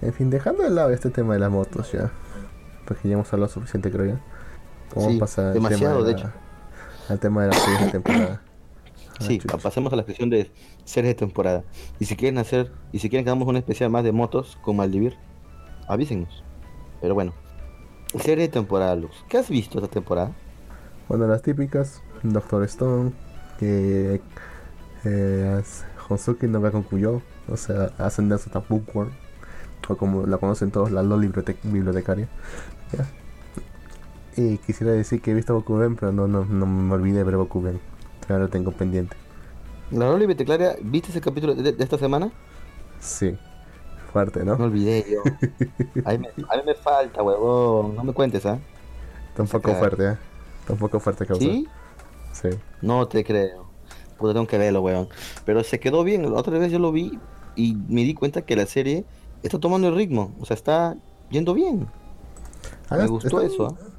[0.00, 2.10] En fin, dejando de lado este tema de las motos ya.
[2.86, 4.20] Porque ya hemos hablado suficiente, creo ya.
[4.94, 6.30] Vamos Sí, a pasar al demasiado, de la- hecho.
[7.08, 8.40] Al tema de la siguiente temporada.
[8.44, 8.50] Ah,
[9.20, 10.50] Sí, pasemos a la sección de
[10.84, 11.62] series de temporada.
[12.00, 14.74] Y si quieren hacer, y si quieren que hagamos un especial más de motos con
[14.76, 15.16] Maldivir,
[15.86, 16.42] avísenos.
[17.00, 17.32] Pero bueno,
[18.18, 19.24] serie de temporada, Luz.
[19.28, 20.32] ¿Qué has visto esta temporada?
[21.08, 23.12] Bueno, las típicas, Doctor Stone,
[23.60, 24.20] que
[25.04, 25.62] eh,
[26.08, 29.10] Honsuki no con Kuyo, o sea, hacen de hasta Bookworm,
[29.88, 32.28] o como la conocen todos, la LOL bibliote- bibliotecaria.
[32.96, 33.06] ¿ya?
[34.36, 37.36] Y quisiera decir que he visto Bokuben, pero no, no, no me olvidé de ver
[37.36, 37.80] Bokuben.
[38.28, 39.16] Ahora lo tengo pendiente.
[39.90, 42.32] La Loli Beteclaria, ¿viste ese capítulo de, de esta semana?
[42.98, 43.38] Sí,
[44.12, 44.60] fuerte, Me ¿no?
[44.64, 45.34] olvidé yo.
[46.04, 47.94] A mí me, a mí me falta, huevón.
[47.96, 48.60] No me cuentes, ¿ah?
[49.28, 49.74] Está un poco sacar.
[49.74, 50.18] fuerte, ¿eh?
[50.60, 51.50] Está un poco fuerte causa.
[51.50, 51.74] ¿Sí?
[52.32, 52.50] Sí.
[52.80, 53.72] No te creo.
[54.18, 55.08] Puta, tengo que verlo, weón.
[55.44, 56.22] Pero se quedó bien.
[56.32, 57.20] La otra vez yo lo vi
[57.56, 59.06] y me di cuenta que la serie
[59.42, 60.34] está tomando el ritmo.
[60.40, 60.96] O sea, está
[61.30, 61.92] yendo bien.
[62.88, 63.68] Ah, Me gustó eso.
[63.68, 63.93] ¿ah?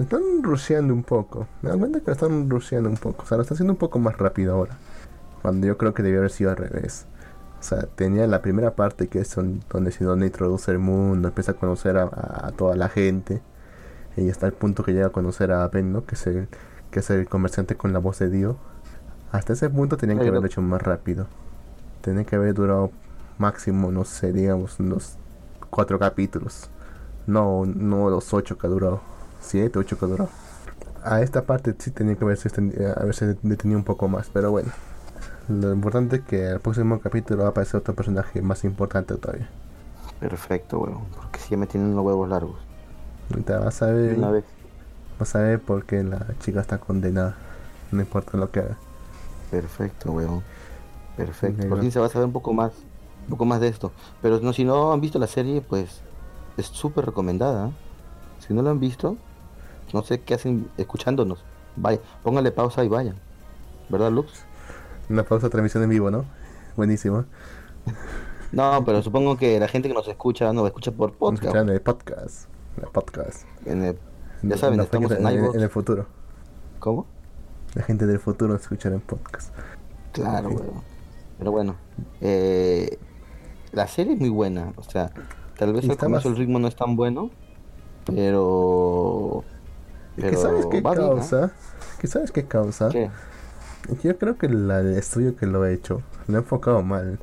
[0.00, 1.46] Están rusheando un poco.
[1.62, 3.22] Me dan cuenta que lo están rusheando un poco.
[3.22, 4.76] O sea, lo está haciendo un poco más rápido ahora.
[5.42, 7.06] Cuando yo creo que debió haber sido al revés.
[7.60, 9.34] O sea, tenía la primera parte que es
[9.70, 13.42] donde se donde introduce el mundo, empieza a conocer a, toda la gente.
[14.16, 16.04] Y hasta el punto que llega a conocer a Ben, ¿no?
[16.04, 16.48] Que es el,
[16.90, 18.56] que es el comerciante con la voz de Dio.
[19.32, 21.26] Hasta ese punto tenían que haberlo hecho más rápido.
[22.00, 22.90] Tenía que haber durado
[23.38, 25.16] máximo, no sé, digamos, unos
[25.70, 26.70] cuatro capítulos.
[27.26, 29.15] No, no los ocho que ha durado.
[29.46, 30.30] Siete, ocho que ha durado.
[31.04, 34.70] A esta parte sí tenía que haberse, eh, haberse detenido un poco más, pero bueno.
[35.48, 39.48] Lo importante es que al próximo capítulo va a aparecer otro personaje más importante todavía.
[40.18, 41.04] Perfecto, weón.
[41.14, 42.56] Porque sí me tienen los huevos largos.
[43.30, 44.44] Ahorita vas a ver, Una vez.
[45.20, 47.36] vas a ver por qué la chica está condenada.
[47.92, 48.76] No importa lo que haga.
[49.52, 50.42] Perfecto, weón.
[51.16, 51.58] Perfecto.
[51.58, 51.70] Negro.
[51.70, 52.72] Por fin se va a saber un poco más.
[53.24, 53.92] Un poco más de esto.
[54.22, 56.00] Pero no, si no han visto la serie, pues
[56.56, 57.68] es súper recomendada.
[57.68, 57.72] ¿eh?
[58.40, 59.16] Si no la han visto,
[59.96, 61.44] no sé qué hacen escuchándonos.
[61.76, 63.16] Vaya, pónganle pausa y vayan.
[63.88, 64.30] ¿Verdad, Lux?
[65.08, 66.24] Una pausa transmisión en vivo, ¿no?
[66.76, 67.24] Buenísimo.
[68.52, 71.44] No, pero supongo que la gente que nos escucha nos escucha por podcast.
[71.44, 72.48] Escuchando el podcast.
[72.76, 73.44] El podcast.
[73.64, 73.98] En el-
[74.42, 76.06] En- ya saben, en estamos en en, en el futuro.
[76.78, 77.06] ¿Cómo?
[77.74, 79.52] La gente del futuro escuchará en podcast.
[80.12, 80.60] Claro, Ok.
[80.60, 80.82] weón.
[81.38, 81.76] Pero bueno,
[82.20, 82.98] eh,
[83.72, 84.72] la serie es muy buena.
[84.76, 85.10] O sea,
[85.58, 87.30] tal vez al comienzo más- el ritmo no es tan bueno,
[88.06, 89.44] pero.
[90.16, 91.50] ¿Y que pero sabes qué va bien, causa?
[92.00, 92.88] ¿Qué sabes qué causa?
[92.88, 93.10] ¿Qué?
[94.02, 97.18] Yo creo que la- el estudio que lo ha hecho lo ha enfocado mal.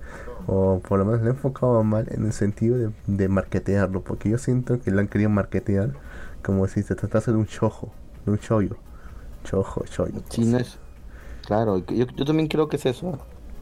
[0.47, 4.01] O por lo menos lo ha enfocado mal en el sentido de, de marketearlo.
[4.01, 5.91] Porque yo siento que lo han querido marketear
[6.43, 7.91] como si se tratase de un shojo.
[8.25, 8.75] De un shoyo.
[9.43, 10.21] Chojo, shoyo.
[10.29, 10.77] Sí, no es.
[11.45, 13.19] Claro, yo, yo también creo que es eso.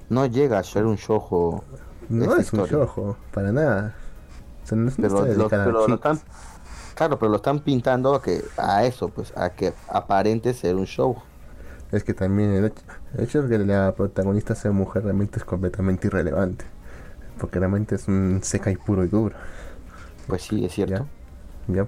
[0.10, 1.64] No llega a ser un shojo.
[2.10, 3.96] No es un shojo, para nada.
[4.64, 6.20] O sea, no es Pero, lo, pero lo están.
[6.96, 10.86] Claro, pero lo están pintando a que a eso, pues, a que aparente ser un
[10.86, 11.18] show.
[11.92, 12.82] Es que también el hecho,
[13.18, 16.66] el hecho de que la protagonista sea mujer realmente es completamente irrelevante.
[17.40, 19.36] porque realmente es un seca y puro y duro.
[20.28, 21.08] Pues sí, es cierto.
[21.68, 21.88] Ya.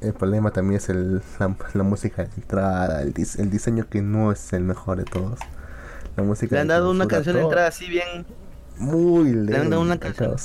[0.00, 4.02] El problema también es el, la, la música de entrada, el, dis- el diseño que
[4.02, 5.40] no es el mejor de todos.
[6.16, 8.26] La música Le han dado una canción de entrada así bien,
[8.76, 10.36] Muy Le han dado una canción.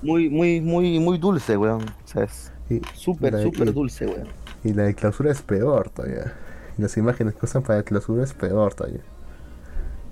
[0.00, 1.82] muy, muy, muy, muy dulce, weón.
[2.04, 2.57] O sea, es Y,
[2.94, 4.28] súper, súper dulce, weón.
[4.64, 6.32] Y la de clausura es peor todavía.
[6.76, 9.00] Y las imágenes que usan para la clausura es peor todavía.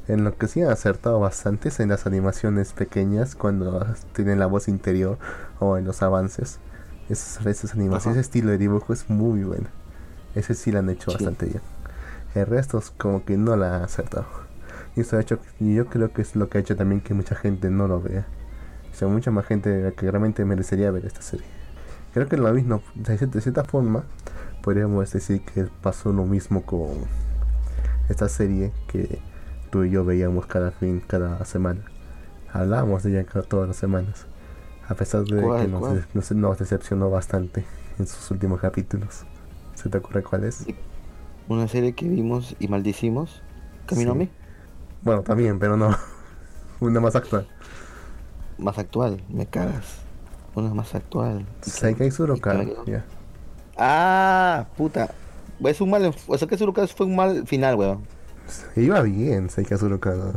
[0.09, 4.47] En lo que sí han acertado bastante es en las animaciones pequeñas cuando tienen la
[4.47, 5.19] voz interior
[5.59, 6.59] o en los avances.
[7.09, 8.11] Esas, esas animaciones, Ajá.
[8.13, 9.67] ese estilo de dibujo es muy bueno.
[10.35, 11.17] Ese sí lo han hecho Sí.
[11.17, 11.61] bastante bien.
[12.35, 14.27] El resto es como que no la han acertado.
[14.95, 17.13] Y eso ha hecho, y yo creo que es lo que ha hecho también que
[17.15, 18.27] mucha gente no lo vea.
[18.93, 21.47] O sea, mucha más gente que realmente merecería ver esta serie.
[22.17, 24.05] Creo que lo mismo, de cier- de cierta forma,
[24.63, 26.89] podríamos decir que pasó lo mismo con
[28.09, 29.19] esta serie que
[29.69, 31.83] tú y yo veíamos cada fin, cada semana.
[32.55, 34.25] Hablábamos de ella todas las semanas.
[34.89, 37.67] A pesar de ¿Cuál, que nos, decepcionó bastante
[37.99, 39.27] en sus últimos capítulos.
[39.75, 40.65] ¿Se te ocurre cuál es?
[41.49, 43.43] Una serie que vimos y maldicimos.
[43.85, 44.17] ¿Camino Sí.
[44.17, 44.31] a mí?
[45.03, 45.95] Bueno, también, pero no.
[46.81, 47.47] Una más actual.
[48.57, 50.06] Más actual, me cagas.
[50.57, 51.45] Una más actual.
[51.61, 52.65] Seikai Suroka.
[52.87, 53.05] Ya.
[53.77, 55.11] Ah, puta.
[55.63, 58.01] Es un mal, o sea que fue un mal final, weón.
[58.75, 60.15] Iba bien Seikai Suroka.
[60.15, 60.33] ¿no?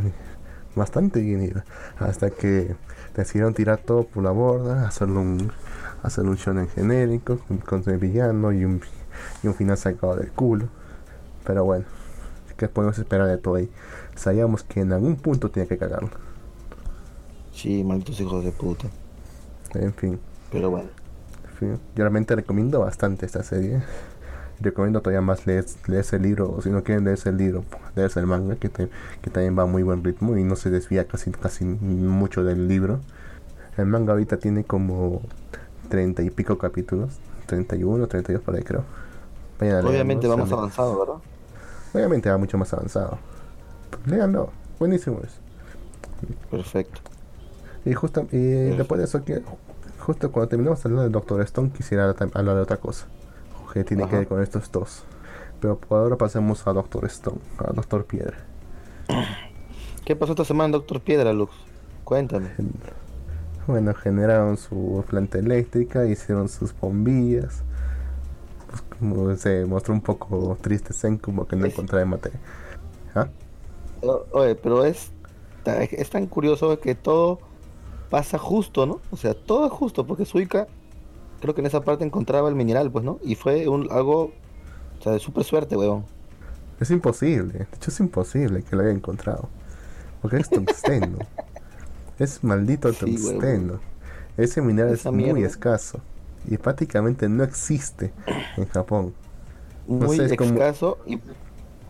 [0.76, 1.64] Bastante bien iba.
[1.98, 2.76] Hasta que
[3.16, 5.54] decidieron tirar todo por la borda, hacerlo un,
[6.04, 8.82] hacer un shonen genérico con, con el villano y un,
[9.42, 10.68] y un final sacado del culo.
[11.46, 11.86] Pero bueno,
[12.58, 13.72] ¿qué podemos esperar de todo ahí?
[14.16, 16.10] Sabíamos que en algún punto tenía que cagarlo.
[17.54, 18.90] Sí, malditos hijos de puta.
[19.76, 20.20] En fin.
[20.52, 20.90] Pero bueno.
[21.52, 23.82] en fin, Yo realmente recomiendo bastante esta serie.
[24.62, 27.64] Recomiendo todavía más leer, leerse el libro, o si no quieren leerse el libro,
[27.96, 28.90] leerse el manga, que, te-
[29.22, 32.68] que también va a muy buen ritmo y no se desvía casi, casi mucho del
[32.68, 33.00] libro.
[33.78, 35.22] El manga ahorita tiene como
[35.88, 38.84] treinta y pico capítulos, 31, 32 por ahí creo.
[39.60, 41.16] Vayan Obviamente leerlo, vamos se- avanzado, ¿verdad?
[41.94, 43.18] Obviamente va mucho más avanzado.
[44.06, 45.40] Léanlo, buenísimo es.
[46.52, 47.02] Perfecto.
[47.90, 49.42] Y justo y después de eso que
[50.00, 53.08] justo cuando terminamos de hablar del Doctor Stone quisiera hablar de otra cosa
[53.74, 55.04] que tiene que ver con estos dos.
[55.60, 58.38] Pero por ahora pasemos a Doctor Stone, a Doctor Piedra.
[60.06, 61.52] ¿Qué pasó esta semana, Doctor Piedra, Lux?
[62.04, 62.50] Cuéntame.
[63.68, 67.64] Bueno, generaron su planta eléctrica, hicieron sus bombillas.
[68.70, 72.40] Pues, como se mostró un poco triste Zen como que no Es- encontraba materia.
[73.14, 73.28] ¿Ah?
[74.02, 75.12] O- Oye, pero es,
[75.66, 77.40] es tan curioso que todo
[78.10, 79.00] pasa justo, ¿no?
[79.12, 80.68] O sea, todo es justo, porque Suica
[81.42, 83.20] creo que en esa parte encontraba el mineral, pues, ¿no?
[83.24, 84.32] Y fue un, algo,
[85.00, 86.04] o sea, de súper suerte, weón.
[86.80, 89.50] Es imposible, de hecho es imposible que lo haya encontrado.
[90.22, 91.18] Porque es tungsteno.
[92.20, 93.22] es maldito Sí, huevón.
[93.32, 93.80] tungsteno.
[94.38, 96.00] Ese mineral es muy escaso.
[96.48, 98.14] Y prácticamente no existe
[98.58, 99.14] en Japón.
[99.88, 101.20] Muy sé, es como- escaso y...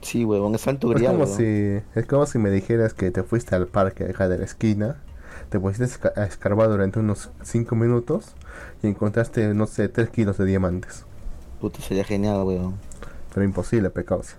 [0.01, 1.37] Sí, weón, es alto Es grial, como weón.
[1.37, 5.01] si, es como si me dijeras que te fuiste al parque acá de la esquina,
[5.49, 8.35] te pusiste a esca- a escarbar durante unos 5 minutos
[8.83, 11.05] y encontraste, no sé, 3 kilos de diamantes.
[11.61, 12.75] Puta, sería genial, weón.
[13.33, 14.35] Pero imposible, pecados.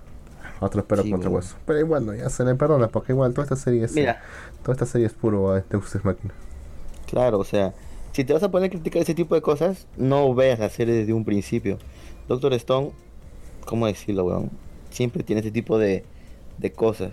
[0.60, 1.56] Otros perros Sí, contra hueso.
[1.66, 4.20] Pero igual, no, ya se le perdona, porque igual toda esta serie es, Mira,
[4.62, 6.34] toda esta serie es puro eh, Deus Ex Machina.
[7.06, 7.74] claro, o sea,
[8.12, 10.94] si te vas a poner a criticar ese tipo de cosas, no veas la serie
[10.94, 11.78] desde un principio.
[12.28, 12.92] Doctor Stone,
[13.64, 14.50] ¿cómo decirlo, weón?
[14.90, 16.04] Siempre tiene ese tipo de,
[16.58, 17.12] de cosas.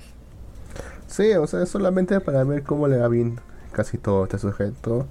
[1.08, 3.39] Sí, o sea, es solamente para ver cómo le va bien
[3.78, 5.08] casi todo este sujeto,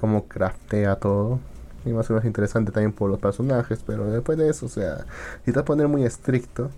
[0.00, 1.40] cómo craftea todo.
[1.86, 5.06] Y más o menos interesante también por los personajes, pero después de eso, o sea,
[5.44, 6.70] si te vas a poner muy estricto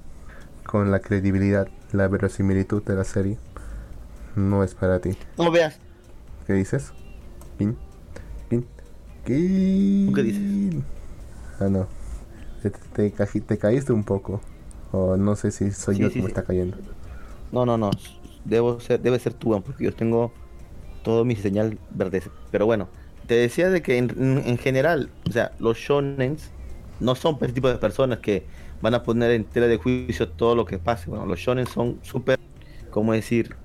[0.67, 3.39] con la credibilidad, la verosimilitud de la serie,
[4.37, 5.17] no es para ti.
[5.37, 5.79] No veas.
[6.47, 6.93] ¿Qué dices?
[10.13, 10.43] Qué dices?
[11.61, 11.87] Ah, no.
[12.63, 13.11] Te, te,
[13.43, 14.41] te caíste un poco.
[14.93, 16.31] O no sé si soy Sí, yo sí, que me sí.
[16.31, 16.79] está cayendo.
[17.51, 17.91] No, no, no.
[18.45, 20.33] Debo ser, debe ser tú, porque yo tengo
[21.03, 22.23] todo mi señal verde.
[22.51, 22.93] Pero bueno,
[23.27, 24.11] te decía de que en,
[24.47, 26.55] en general, o sea, los shonens
[26.99, 28.49] no son ese tipo de personas que
[28.81, 31.11] van a poner en tela de juicio todo lo que pase.
[31.11, 32.39] Bueno, los shonen son súper,
[32.91, 33.57] ¿cómo decir?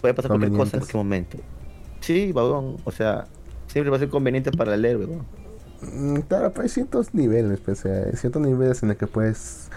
[0.00, 1.38] Puede pasar cualquier cosa en cualquier momento.
[2.00, 3.30] Sí, weón, o sea,
[3.66, 5.28] siempre va a ser conveniente para leer, weón.
[5.80, 9.70] Mm, Claro, pero hay ciertos niveles, pues, eh, hay ciertos niveles en los que puedes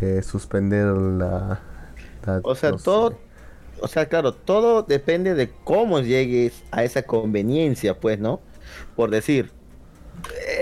[0.00, 1.66] eh, suspender la,
[2.24, 3.27] la- O sea, no todo,
[3.82, 8.40] o sea, claro, todo depende de cómo llegues a esa conveniencia, pues, ¿no?
[8.96, 9.50] Por decir,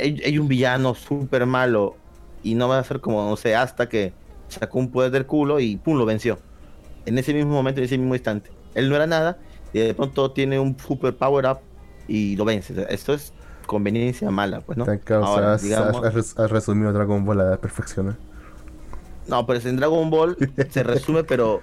[0.00, 1.96] hay, hay un villano súper malo
[2.42, 4.12] y no va a ser como, no sé, hasta que
[4.48, 6.38] sacó un poder del culo y pum, lo venció.
[7.04, 8.50] En ese mismo momento, en ese mismo instante.
[8.74, 9.38] Él no era nada
[9.72, 11.58] y de pronto tiene un super power up
[12.08, 12.86] y lo vence.
[12.90, 13.32] Esto es
[13.66, 14.84] conveniencia mala, pues, ¿no?
[15.04, 18.10] Causa- Ahora, has, digamos- has- resumido Dragon Ball a la perfección.
[18.10, 18.14] ¿eh?
[19.26, 20.36] No, pero en Dragon Ball
[20.70, 21.60] se resume, pero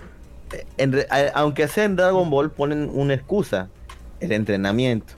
[0.77, 3.69] en aunque sea en Dragon Ball ponen una excusa,
[4.19, 5.13] el entrenamiento.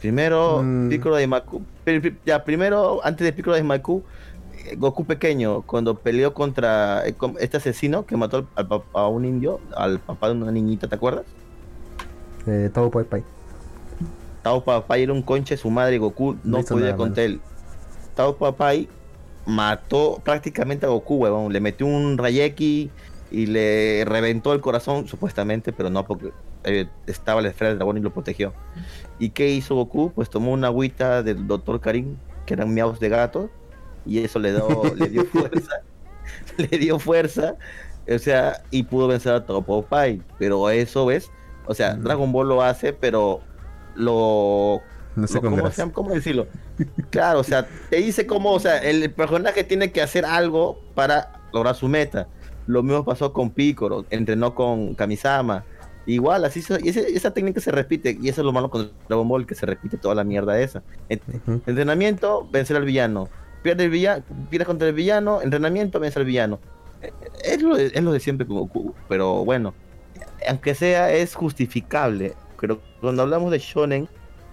[0.00, 0.88] Primero Mm.
[0.88, 1.62] Piccolo de Maku,
[2.24, 4.02] ya primero antes de Piccolo de Maku,
[4.64, 9.24] eh, Goku pequeño cuando peleó contra eh, este asesino que mató al, al a un
[9.24, 11.24] indio, al papá de una niñita, ¿te acuerdas?
[12.46, 13.24] Eh, Tao Pai Pai.
[14.42, 17.40] Tao Papai era un conche su madre y Goku no hizo podía contra él.
[18.14, 18.88] Tao Papai
[19.46, 21.48] mató prácticamente a Goku.
[21.50, 22.90] Le metió un Rayeki
[23.30, 26.32] y le reventó el corazón, supuestamente, pero no porque
[26.64, 28.54] eh, estaba la esfera del dragón y lo protegió.
[29.18, 30.12] ¿Y qué hizo Goku?
[30.14, 31.80] Pues tomó una agüita del Dr.
[31.80, 33.50] Karim, que eran miaos de gato,
[34.06, 35.82] y eso le, dio le dio fuerza.
[36.56, 37.56] le dio fuerza,
[38.10, 40.22] o sea, y pudo vencer a Tao Papai.
[40.38, 41.30] Pero eso, ¿ves?
[41.66, 41.94] O sea.
[41.94, 43.40] Dragon Ball lo hace, pero
[43.94, 44.80] lo
[45.14, 45.70] No sé cómo.
[45.92, 46.46] ¿Cómo decirlo?
[47.10, 51.42] Claro, o sea, te dice cómo, o sea, el personaje tiene que hacer algo para
[51.52, 52.28] lograr su meta.
[52.68, 55.64] Lo mismo pasó con Piccolo, entrenó con Kamisama.
[56.06, 58.90] Igual, así se- y ese- esa técnica se repite, y eso es lo malo con
[59.08, 60.82] Dragon Ball, que se repite toda la mierda esa.
[61.66, 63.28] Entrenamiento, vencer al villano.
[63.62, 66.60] Pierde el villano, pierde contra el villano, entrenamiento, vence al villano.
[67.02, 67.12] Eh,
[67.44, 69.74] Es lo de, es lo de siempre Goku, pero bueno,
[70.48, 72.34] aunque sea, es justificable.
[72.60, 74.08] Pero cuando hablamos de Shonen,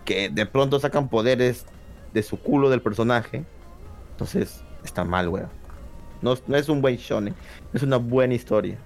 [0.05, 1.65] que de pronto sacan poderes
[2.13, 3.43] de su culo del personaje,
[4.11, 5.49] entonces está mal, weón.
[6.21, 7.35] No, no es un buen Shonen,
[7.73, 8.77] es una buena historia.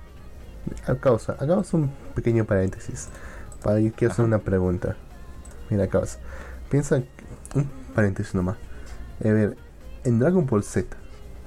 [1.01, 3.09] Causa, hagamos un pequeño paréntesis.
[3.63, 4.95] Para yo quiero hacer una pregunta.
[5.69, 6.19] Mira, causa.
[6.69, 7.01] Piensa,
[7.55, 8.57] un paréntesis nomás.
[9.23, 9.57] A ver,
[10.03, 10.95] en Dragon Ball Z,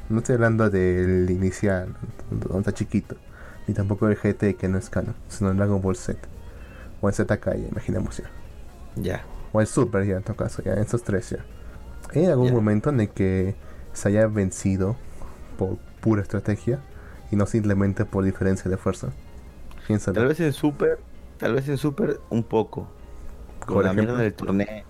[0.09, 1.95] no estoy hablando del inicial,
[2.31, 3.17] donde está chiquito,
[3.67, 6.19] ni tampoco del GT que no es canon, sino en Dragon Ball Z.
[7.01, 8.31] O en ZK, imaginemos ya.
[8.97, 9.25] Ya.
[9.53, 11.45] O el Super, ya en todo caso, ya, en esos tres ya.
[12.15, 12.53] ¿Hay algún Ya.
[12.55, 13.55] momento en el que
[13.93, 14.97] se haya vencido
[15.53, 16.81] por pura estrategia
[17.31, 19.09] y no simplemente por diferencia de fuerza?
[19.87, 20.15] Piénsalo.
[20.15, 20.99] Tal vez en Super,
[21.39, 22.89] tal vez en Super un poco.
[23.67, 24.13] Con la ejemplo.
[24.15, 24.85] mierda del torneo.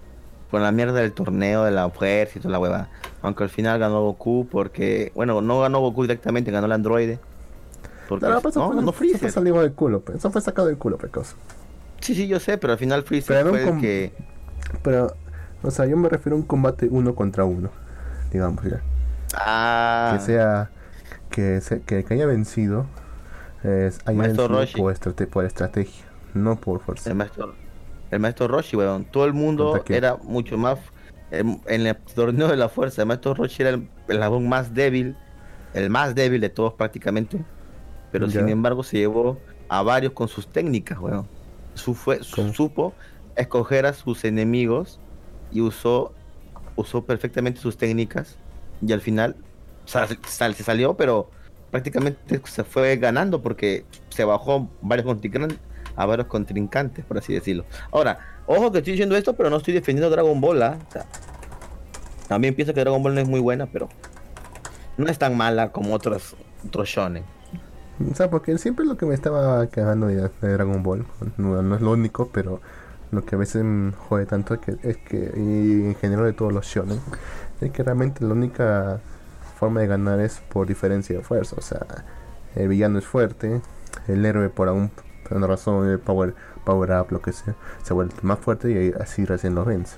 [0.51, 2.89] Con la mierda del torneo de la fuerza y toda la hueva.
[3.23, 7.21] Aunque al final ganó Goku porque, bueno, no ganó Goku directamente, ganó el androide.
[8.09, 9.31] Porque, No, pero eso no, fue, ganó eso fue Freezer.
[9.31, 11.37] salido del culo, eso fue sacado del culo, precoz.
[12.01, 14.13] Sí, sí, yo sé, pero al final Freezer Pero fue el que...
[14.83, 15.17] Pero,
[15.63, 17.71] o sea, yo me refiero a un combate uno contra uno,
[18.31, 18.85] digamos ya.
[19.35, 20.71] Ah, Que sea,
[21.31, 22.87] que, se- que, que haya vencido,
[23.63, 24.77] es, haya Maestro vencido Roshi.
[24.79, 27.11] por, estrate- por estrategia, no por fuerza.
[27.11, 27.55] el maestro,
[28.11, 29.05] el maestro Roshi, weón.
[29.05, 30.79] Todo el mundo era mucho más...
[31.31, 35.17] En, en el torneo de la fuerza, el maestro Roshi era el, el más débil,
[35.73, 37.43] el más débil de todos prácticamente.
[38.11, 38.41] Pero Ya.
[38.41, 39.39] sin embargo se llevó
[39.71, 41.27] a varios con sus técnicas, weón.
[41.75, 42.93] Su fue, su- supo
[43.35, 45.01] escoger a sus enemigos
[45.51, 46.13] y usó,
[46.77, 48.37] usó perfectamente sus técnicas.
[48.85, 49.37] Y al final
[49.85, 50.19] sal-
[50.55, 51.31] se salió, pero
[51.71, 55.59] prácticamente se fue ganando porque se bajó varios contrincantes,
[55.97, 57.65] a varios contrincantes, por así decirlo.
[57.91, 60.63] Ahora, ojo que estoy diciendo esto, pero no estoy defendiendo Dragon Ball.
[60.63, 60.79] ¿ah?
[62.29, 63.89] También pienso que Dragon Ball no es muy buena, pero
[64.97, 67.25] no es tan mala como otros, otros shonen.
[68.11, 71.91] O sea, porque siempre lo que me estaba cagando de, Dragon Ball, no es lo
[71.93, 72.61] único, pero
[73.13, 76.33] lo que a veces me jode tanto es que, es que y en general de
[76.33, 76.99] todos los shonen,
[77.61, 78.99] es que realmente la única
[79.59, 81.55] forma de ganar es por diferencia de fuerza.
[81.59, 81.87] O sea,
[82.57, 83.61] el villano es fuerte,
[84.09, 84.91] el héroe por, algún,
[85.29, 88.77] por una razón, el power, power up, lo que sea, se vuelve más fuerte y
[88.77, 89.97] ahí- así recién lo vence.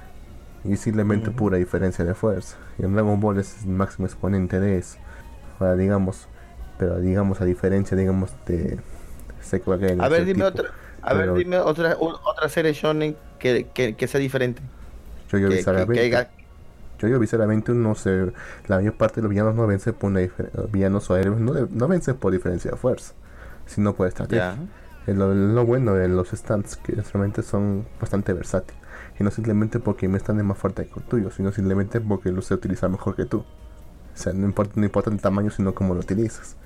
[0.65, 2.57] Y simplemente pura diferencia de fuerza.
[2.79, 4.99] Y en Dragon Ball es el máximo exponente de eso.
[5.61, 6.27] Ahora, digamos,
[6.79, 8.81] pero digamos a diferencia, digamos, de...
[9.41, 10.71] Sé que va a caer en A ver, dime tipo, otra,
[11.05, 14.63] a ver, dime otra, otra serie shonen que, que, que sea diferente.
[15.29, 16.31] Yo Que, que, que haya-
[16.99, 18.33] yo yo bizarramente no sé,
[18.69, 20.21] la mayor parte de los villanos no vence por una
[20.71, 23.15] villanos o héroes no, no vencen por diferencia de fuerza,
[23.67, 24.53] sino por estrategia.
[25.07, 28.81] Es lo, lo bueno de los stands, que realmente son bastante versátiles.
[29.19, 32.31] Y no simplemente porque mi stand es más fuerte que el tuyo, sino simplemente porque
[32.33, 33.39] lo sé utilizar mejor que tú.
[33.41, 36.57] O sea, no importa, no importa el tamaño, sino cómo lo utilizas.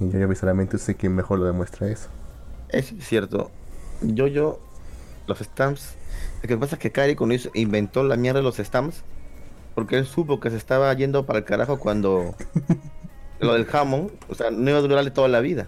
[0.00, 2.10] Y yo, yo visceralmente sé quién mejor lo demuestra eso.
[2.68, 3.59] Es cierto.
[4.02, 4.60] Yo, yo,
[5.26, 5.94] los stamps.
[6.42, 9.02] Lo que pasa es que Kari cuando hizo- inventó la mierda de los stamps,
[9.74, 12.34] porque él supo que se estaba yendo para el carajo cuando
[13.40, 15.66] lo del jamón, o sea, no iba a durarle toda la vida.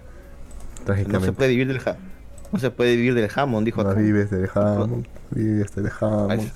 [1.08, 2.10] No se puede vivir del jamón.
[2.52, 4.00] No se puede vivir del jamón, dijo No acá.
[4.00, 6.30] vives del jamón, vives del jamón.
[6.30, 6.52] Ay,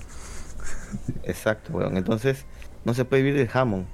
[1.25, 1.97] Exacto, weón.
[1.97, 2.45] Entonces,
[2.85, 3.87] no se puede vivir del jamón.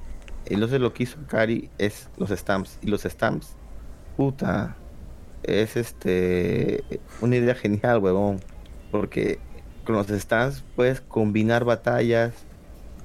[0.46, 2.78] Entonces lo que hizo Kari es los stamps.
[2.82, 3.52] Y los stamps,
[4.16, 4.76] puta,
[5.44, 6.82] es este
[7.20, 8.40] una idea genial, weón.
[8.90, 9.38] Porque
[9.84, 12.32] con los stands puedes combinar batallas,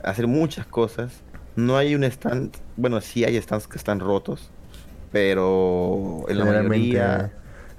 [0.04, 1.24] hacer muchas cosas.
[1.56, 4.52] No hay un stand, bueno, sí hay stands que están rotos,
[5.12, 7.32] pero en la mayoría,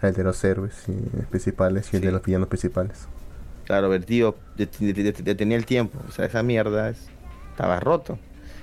[0.03, 0.93] el de los héroes y
[1.27, 3.07] principales y el de los villanos principales.
[3.65, 5.99] claro, Vertigo detenía el tiempo.
[6.09, 7.09] O sea, esa mierda es-
[7.51, 8.19] estaba roto.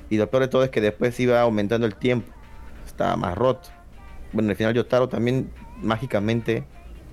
[0.09, 2.31] Y lo peor de todo es que después iba aumentando el tiempo.
[2.85, 3.69] Estaba más roto.
[4.33, 5.49] Bueno, al final Yotaro también
[5.85, 6.65] mágicamente,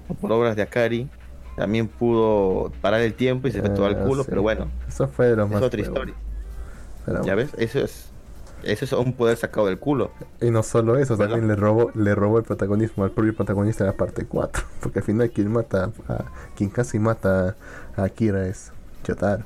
[0.08, 1.08] o por obras de Akari,
[1.56, 4.28] también pudo parar el tiempo y se todo al Ah, culo, sí.
[4.30, 6.14] pero bueno, Eso fue de los es más otra historia.
[7.04, 7.50] pero ¿Ya ves?
[7.58, 8.10] Eso es,
[8.62, 10.10] eso es un poder sacado del culo.
[10.40, 11.34] Y no solo eso, ¿Verdad?
[11.34, 14.64] también le robó, le robó el protagonismo al propio protagonista de la parte 4.
[14.80, 16.24] Porque al final quien mata a,
[16.56, 17.56] quien casi mata
[17.96, 18.72] a Akira es
[19.04, 19.44] Yotaro,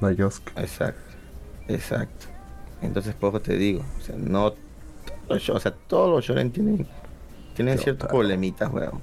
[0.00, 0.52] no Yosuke.
[0.56, 1.00] Exacto,
[1.66, 2.26] exacto.
[2.82, 4.54] Entonces, poco te digo, o sea, no,
[5.28, 6.86] o sea, todos los shonen tienen,
[7.58, 8.18] tienen Yo, ciertos claro.
[8.20, 9.00] problemitas, weón.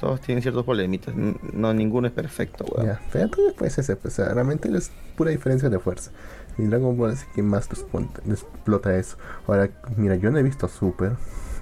[0.00, 1.14] Todos tienen ciertos problemitas,
[1.52, 2.86] no, ninguno es perfecto, weón.
[2.88, 6.10] Ya, pero pues ese, pues, o sea, realmente es pura diferencia de fuerza.
[6.58, 9.16] Y Dragon Ball es quien más explota eso.
[9.46, 11.12] Ahora, mira, yo no he visto Super,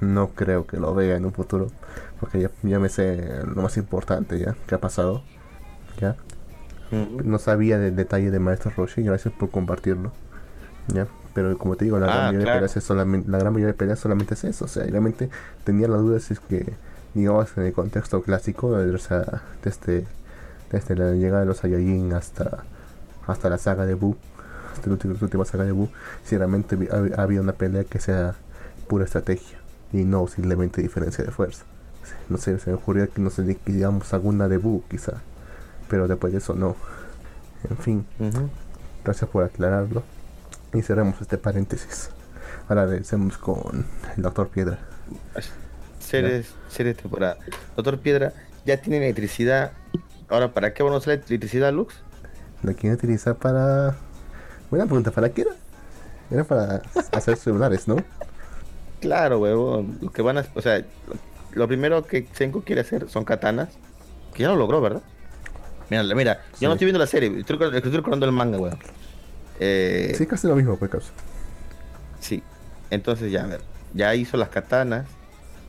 [0.01, 1.69] no creo que lo vea en un futuro,
[2.19, 5.23] porque ya, ya me sé lo más importante ya que ha pasado.
[6.01, 6.17] Ya,
[6.93, 7.29] Mm.
[7.31, 10.11] no sabía del detalle de Maestro Roshi, gracias por compartirlo.
[10.89, 12.55] Ya, pero como te digo, la, Ah, gran, mayoría claro.
[12.55, 14.65] de peleas es solamente, la gran mayoría de peleas solamente es eso.
[14.65, 15.31] O sea, y realmente
[15.65, 16.73] tenía la duda si es que,
[17.15, 20.07] digamos, en el contexto clásico, o sea, desde,
[20.71, 22.65] desde la llegada de los Saiyajin hasta,
[23.27, 24.17] hasta la saga de Buu,
[24.73, 25.89] hasta la última, la última saga de Buu,
[26.25, 28.35] si realmente vi- hab- había una pelea que sea
[28.89, 29.59] pura estrategia
[29.93, 31.65] y no simplemente diferencia de fuerza.
[32.29, 35.15] No sé, se me ocurrió que no sé, digamos alguna de Buu quizá,
[35.89, 36.77] pero después de eso no.
[37.69, 38.07] En fin.
[39.05, 40.03] Gracias por aclararlo.
[40.73, 42.11] Y cerramos este paréntesis.
[42.69, 44.79] Ahora regresemos con el Doctor Piedra.
[45.99, 47.37] Series, series de temporada.
[47.77, 48.33] Doctor Piedra
[48.65, 49.73] ya tiene electricidad.
[50.29, 51.95] Ahora, ¿para qué vamos a usar la electricidad, Lux?
[52.63, 53.97] Lo quieren utilizar para.
[54.71, 55.51] Buena pregunta, ¿para qué era?
[56.31, 57.97] Era para hacer celulares, ¿no?
[59.01, 59.99] Claro, huevón.
[60.01, 60.85] Lo que van a, o sea,
[61.53, 63.71] lo, primero que Senko quiere hacer son katanas.
[64.35, 65.03] Que ya lo logró, ¿verdad?
[65.89, 66.61] Mira, mira, Sí.
[66.61, 68.79] yo no estoy viendo la serie, estoy, estoy recordando el manga, weón.
[69.61, 71.13] Eh, Sí, casi lo mismo, pues, causa.
[72.19, 72.43] Sí.
[72.91, 73.61] Entonces ya, a ver,
[73.95, 75.07] ya hizo las katanas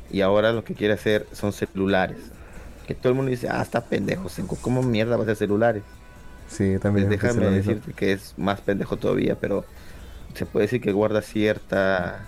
[0.09, 2.17] y ahora lo que quiere hacer son celulares.
[2.87, 5.83] Que todo el mundo dice, ah, está pendejo, Senko, ¿cómo mierda va a ser celulares?
[6.49, 7.07] Sí, Pues también.
[7.09, 9.63] pensé déjame decirte que es más pendejo todavía, pero
[10.33, 12.25] se puede decir que guarda cierta.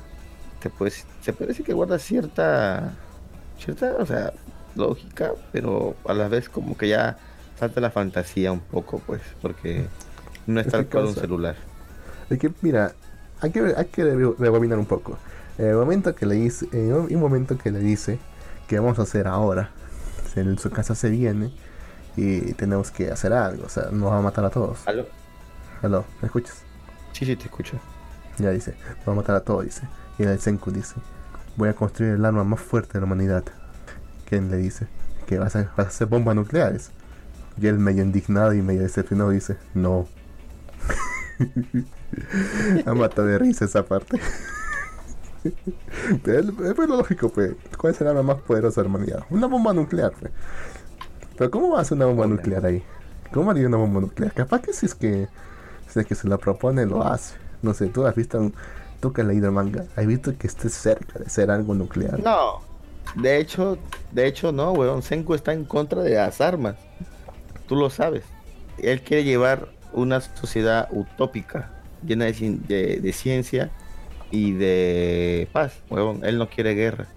[0.61, 0.91] Se puede,
[1.21, 2.93] se puede decir que guarda cierta.
[3.59, 4.31] cierta, o sea,
[4.75, 7.17] lógica, pero a la vez como que ya
[7.59, 9.85] salta la fantasía un poco, pues, porque
[10.47, 11.55] no es tal cual un celular.
[12.29, 12.93] Es que, mira,
[13.41, 15.17] hay que, hay que re- rebobinar un poco.
[15.57, 18.19] El momento que le dice, en un momento que le dice
[18.67, 19.69] que vamos a hacer ahora,
[20.35, 21.53] en su casa se viene
[22.15, 24.79] y tenemos que hacer algo, o sea, nos va a matar a todos.
[24.87, 25.05] ¿Aló?
[25.81, 26.63] Aló, ¿me escuchas?
[27.11, 27.77] Sí, sí, te escucho.
[28.39, 28.73] Ya dice,
[29.07, 29.87] va a matar a todos, dice.
[30.17, 30.95] Y el Senku dice,
[31.55, 33.43] voy a construir el arma más fuerte de la humanidad.
[34.25, 34.87] Ken le dice,
[35.27, 36.89] que vas a, vas a hacer bombas nucleares.
[37.61, 40.07] Y él medio indignado y medio decepcionado dice, no.
[42.85, 44.19] ha matado de risa esa parte.
[46.23, 47.53] Pero es es lo lógico, pues.
[47.77, 49.23] ¿Cuál es el arma más poderosa de la humanidad?
[49.29, 50.31] Una bomba nuclear, pues.
[51.37, 52.37] Pero ¿cómo va a hacer una bomba Hombre.
[52.37, 52.83] nuclear ahí?
[53.33, 54.31] ¿Cómo haría una bomba nuclear?
[54.33, 55.27] Capaz que si es que,
[55.89, 57.35] si es que se la propone, lo hace.
[57.61, 58.53] No sé, tú has visto, un-
[58.99, 62.19] tú que has leído el manga, has visto que esté cerca de ser algo nuclear.
[62.23, 62.61] No.
[63.15, 63.77] De hecho,
[64.11, 65.01] de hecho no, weón.
[65.01, 66.75] Senku está en contra de las armas.
[67.67, 68.23] Tú lo sabes.
[68.77, 71.69] Él quiere llevar una sociedad utópica,
[72.05, 72.33] llena de,
[72.67, 73.71] de- de ciencia
[74.31, 76.21] y de paz, weón.
[76.23, 77.07] Él no quiere guerra.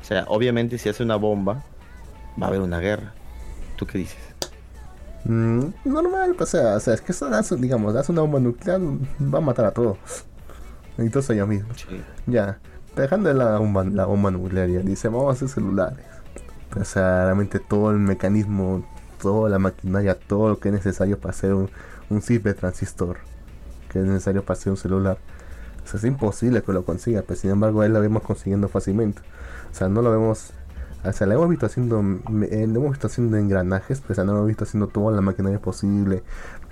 [0.00, 1.64] O sea, obviamente si hace una bomba,
[2.40, 3.12] va a haber una guerra.
[3.76, 4.18] ¿Tú qué dices?
[5.24, 9.38] Mm, normal, o sea, o sea, es que eso digamos, das una bomba nuclear, va
[9.38, 9.98] a matar a todos.
[10.98, 11.76] Entonces mismos.
[11.88, 12.02] Sí.
[12.26, 12.58] Ya,
[12.96, 16.04] dejando de la bomba, la bomba nuclear, ya dice, vamos a hacer celulares.
[16.78, 18.84] O sea, realmente todo el mecanismo,
[19.20, 21.70] toda la maquinaria, todo lo que es necesario para hacer un,
[22.12, 23.18] un de transistor,
[23.90, 25.18] que es necesario para hacer un celular.
[25.84, 29.22] O sea, es imposible que lo consiga, pero sin embargo, él lo vemos consiguiendo fácilmente.
[29.72, 30.52] O sea, no lo vemos.
[31.04, 32.00] O sea, lo hemos visto haciendo,
[32.50, 35.12] eh, lo hemos visto haciendo engranajes, pero o sea, no lo hemos visto haciendo toda
[35.14, 36.22] la maquinaria posible,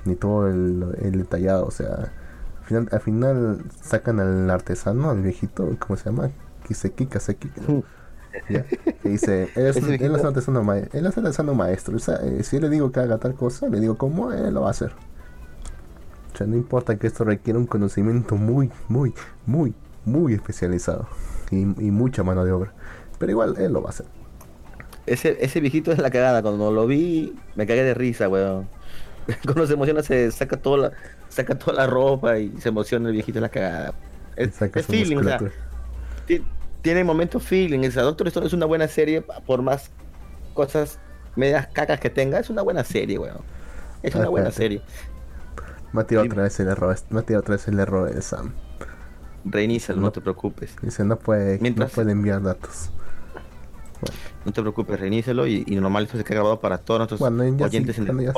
[0.05, 1.67] ni todo el, el detallado.
[1.67, 2.13] O sea,
[2.61, 6.31] al final, al final sacan al artesano, al viejito, ¿cómo se llama?
[6.67, 7.85] Kiseki, Kaseki, ¿no?
[8.49, 8.65] Ya,
[9.03, 10.17] que dice, él es, él viejito.
[10.17, 11.97] es un artesano, ma- él es artesano maestro.
[11.97, 14.55] O sea, eh, si yo le digo que haga tal cosa, le digo cómo, él
[14.55, 14.93] lo va a hacer.
[16.47, 19.15] No importa que esto requiera un conocimiento muy, muy,
[19.47, 19.75] muy,
[20.05, 21.09] muy especializado
[21.51, 22.73] y, y mucha mano de obra.
[23.19, 24.07] Pero igual él lo va a hacer.
[25.07, 26.43] Ese, ese viejito es la cagada.
[26.43, 28.69] Cuando lo vi, me cagué de risa, weón.
[29.45, 30.93] Cuando se emociona se saca toda la,
[31.29, 33.95] saca toda la ropa y se emociona el viejito en la cagada.
[34.37, 35.39] Es, Saca es feeling, o sea,
[36.83, 37.87] tiene momentos feeling.
[37.87, 39.91] O sea, Doctor Stone es una buena serie, por más
[40.55, 40.99] cosas
[41.37, 43.43] medias cacas que tenga, es una buena serie, weón.
[44.03, 44.81] Es una buena serie.
[45.93, 46.97] Me ha tirado otra vez el error.
[47.11, 48.53] Me ha tirado otra vez el error de Sam.
[49.45, 50.13] Reinícialo, no, No.
[50.13, 50.75] te preocupes.
[50.83, 52.91] Dice no puede, Mientras- no puede enviar datos.
[54.45, 57.45] No te preocupes, reinícialo y, y normal esto se queda grabado para todos nuestros Bueno,
[57.57, 58.33] ya oyentes sí, en el ya-.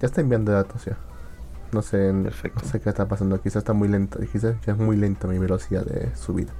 [0.00, 0.96] Ya está enviando datos ya.
[1.70, 2.60] No sé, Perfecto.
[2.64, 3.40] no sé qué está pasando.
[3.40, 4.18] Quizás está muy lento.
[4.20, 6.52] Quizás ya es muy lenta mi velocidad de subida.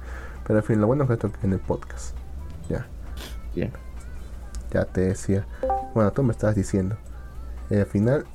[0.47, 2.15] Pero en fin, lo bueno es que esto en el podcast.
[2.69, 2.87] Ya,
[3.53, 3.71] Bien.
[4.71, 5.45] ya te decía.
[5.93, 6.95] Bueno, tú me estabas diciendo.
[7.69, 8.25] Eh, al final,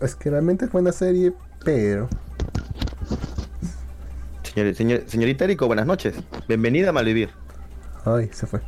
[0.00, 1.32] es que realmente es buena serie,
[1.64, 2.08] pero
[4.54, 6.16] Señor, señor- señorita Erico, buenas noches.
[6.48, 7.30] Bienvenida a Malvivir.
[8.04, 8.60] Ay, se fue.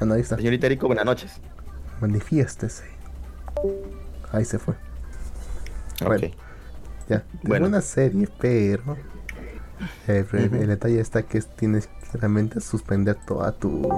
[0.00, 0.36] Ah, no, ahí está.
[0.36, 1.32] Señorita Erico, buenas noches.
[2.00, 2.84] Manifiéstese.
[4.30, 4.74] Ahí se fue.
[6.06, 6.26] Bueno.
[6.28, 6.32] Ok.
[7.08, 7.16] Ya.
[7.16, 7.64] Es Bueno.
[7.64, 8.96] buena serie, pero.
[10.06, 13.88] El, detalle está que es- tienes que realmente suspender toda tu.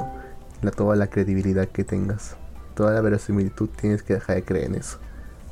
[0.62, 2.37] La, toda la credibilidad que tengas.
[2.75, 4.99] Toda la verosimilitud tienes que dejar de creer en eso.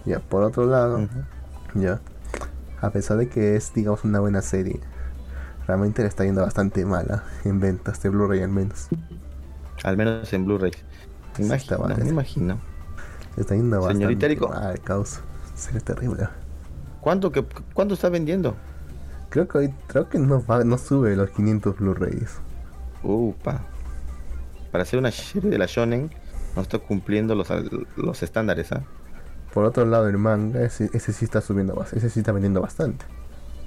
[0.04, 1.08] Ya, por otro lado,
[1.74, 2.00] ya.
[2.80, 4.80] A pesar de que es, digamos, una buena serie,
[5.66, 8.90] realmente le está yendo bastante mala en ventas de Blu-ray al menos.
[9.84, 10.72] Al menos en Blu-ray.
[11.36, 11.96] Me Sí, imagino, mal.
[11.96, 12.66] me imagino.
[13.36, 15.22] Le está yendo Señorita bastante mal, causa.
[15.54, 16.28] Sería terrible.
[17.00, 17.44] ¿Cuánto, que,
[17.74, 18.56] ¿Cuánto está vendiendo?
[19.30, 22.42] Creo que hoy, creo que no, va, no sube los 500 Blu-rays.
[23.02, 23.70] Upa.
[24.70, 26.12] Para hacer una serie de la Shonen,
[26.56, 27.48] no está cumpliendo los,
[27.96, 28.88] los estándares, ¿ah?
[29.52, 32.60] Por otro lado, el manga, ese, ese sí está subiendo, bas- ese sí está vendiendo
[32.60, 33.04] bastante.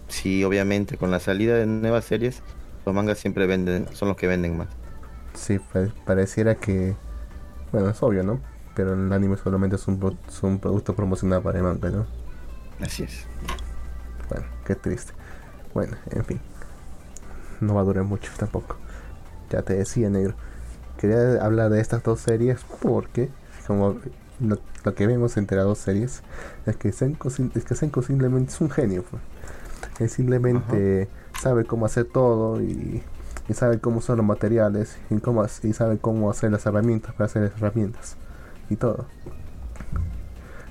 [0.07, 2.41] Sí, obviamente, con la salida de nuevas series,
[2.85, 4.67] los mangas siempre venden, son los que venden más.
[5.33, 6.95] Sí, pa- pareciera que,
[7.71, 8.39] bueno, es obvio, ¿no?
[8.75, 12.05] Pero el anime solamente es un, pro- es un producto promocional para el manga, ¿no?
[12.81, 13.25] Así es.
[14.29, 15.13] Bueno, qué triste.
[15.73, 16.39] Bueno, en fin.
[17.61, 18.77] No va a durar mucho tampoco.
[19.49, 20.33] Ya te decía, negro.
[20.97, 23.29] Quería hablar de estas dos series porque,
[23.67, 23.97] como
[24.39, 26.21] lo, lo que vemos entre las dos series,
[26.65, 29.03] es que Senko, es que Senko simplemente es un genio.
[29.09, 29.21] pues.
[29.99, 31.07] Él simplemente
[31.41, 33.01] sabe cómo hacer todo y,
[33.47, 37.25] y sabe cómo usar los materiales y, cómo, y sabe cómo hacer las herramientas para
[37.25, 38.17] hacer las herramientas
[38.69, 39.05] y todo.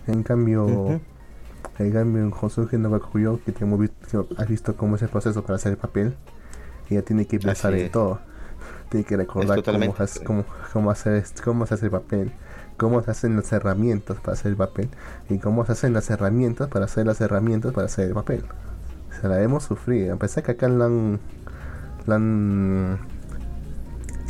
[0.06, 1.00] En cambio, Ujú.
[1.78, 5.08] en cambio, en Hosuke no Gakuyo, que te hemos visto, has visto cómo es el
[5.08, 6.14] proceso para hacer el papel,
[6.90, 8.18] y ya tiene que pensar en todo.
[8.90, 12.32] Tiene que recordar cómo, hace- cómo, cómo hacer, cómo se hace el papel,
[12.76, 14.88] cómo se hacen las herramientas para hacer el papel,
[15.28, 18.44] y cómo se hacen las herramientas para hacer las herramientas para hacer el papel.
[19.20, 21.20] Se la hemos sufrido, a pesar que acá la han,
[22.06, 22.98] la han,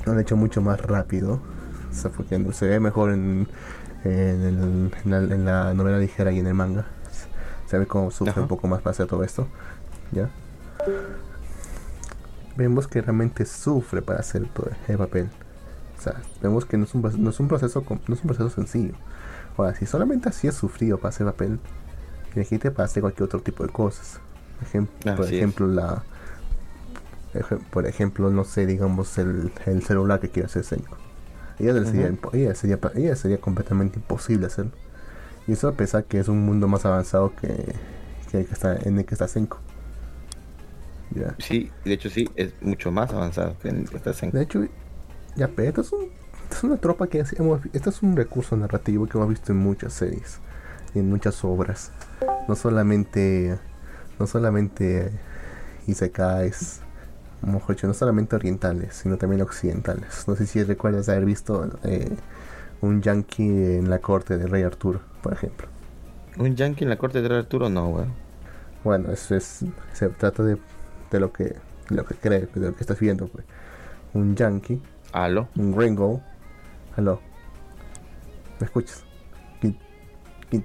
[0.07, 1.41] han hecho mucho más rápido.
[1.91, 3.47] O sea, porque se ve mejor en,
[4.05, 4.11] en,
[4.43, 6.87] el- en la, en la novela ligera y en el manga.
[7.67, 8.41] Se ve como sufre Ajá.
[8.43, 9.47] un poco más para hacer todo esto.
[10.13, 10.29] ¿Ya?
[12.57, 15.29] Vemos que realmente sufre para hacer todo el papel.
[16.05, 18.95] Sea, vemos que no es un, no es un proceso no es un proceso sencillo.
[19.57, 21.59] Ahora, si solamente así es sufrido para hacer papel,
[22.35, 24.21] imagínate para hacer cualquier otro tipo de cosas.
[25.03, 26.03] Por ejemplo, la
[27.71, 30.97] por ejemplo, no sé, digamos el, el celular que quiere hacer Senko.
[31.59, 34.73] Ella, sería, ella, sería, ella sería completamente imposible hacerlo.
[35.47, 37.75] Y eso a pesar que es un mundo más avanzado que,
[38.31, 39.59] que el que está, en el que está Senko.
[41.11, 41.35] Ya.
[41.39, 44.31] Sí, de hecho sí, es mucho más avanzado que en que estás en...
[44.31, 44.67] De hecho,
[45.37, 46.11] ya, pero esto es, un-
[46.51, 49.93] es una tropa que hemos esto es un recurso narrativo que hemos visto en muchas
[49.93, 50.39] series
[50.95, 51.91] y en muchas obras.
[52.49, 53.59] No solamente,
[54.19, 55.11] no solamente
[55.87, 56.81] isekais,
[57.43, 60.25] mejor dicho, no solamente orientales, sino también occidentales.
[60.27, 62.11] No sé si recuerdas haber visto eh,
[62.81, 65.67] un yankee en la corte del rey Arturo, por ejemplo.
[66.39, 67.71] ¿Un yankee en la corte de Rey Arturo?
[67.71, 68.13] No, weón.
[68.83, 70.59] Bueno, eso es, se trata de,
[71.11, 71.57] de lo que, de
[71.97, 73.45] lo que crees, de lo que estás viendo, pues.
[74.15, 74.83] Un yankee
[75.15, 75.49] ¿Aló?
[75.57, 76.21] un gringo.
[76.97, 77.21] Aló.
[78.59, 79.05] ¿Me escuchas?
[79.63, 79.77] Qui-
[80.51, 80.65] qui-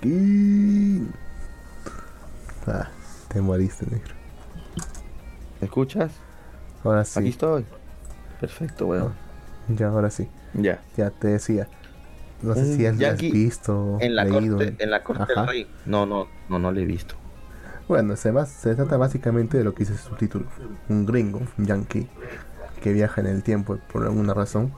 [0.00, 1.06] qui-
[2.66, 2.88] Ah,
[3.28, 4.14] te moriste, negro.
[5.60, 6.10] ¿Me escuchas?
[6.82, 7.28] Ahora Aquí sí.
[7.28, 7.64] estoy.
[8.40, 9.12] Perfecto, weón.
[9.68, 10.28] Ya, ahora sí.
[10.54, 10.80] Ya.
[10.96, 11.68] Ya te decía.
[12.42, 14.56] No sé si has, has visto, En la leído.
[14.56, 15.66] corte, en la corte del rey.
[15.86, 17.14] No, no, no, no le he visto.
[17.88, 20.46] Bueno, se, bas- se trata básicamente de lo que dice su título.
[20.88, 22.08] Un gringo, un yankee,
[22.86, 24.72] que viaja en el tiempo por alguna razón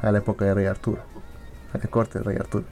[0.00, 1.02] a la época de Rey Arturo.
[1.74, 2.64] A la corte del Rey Arturo.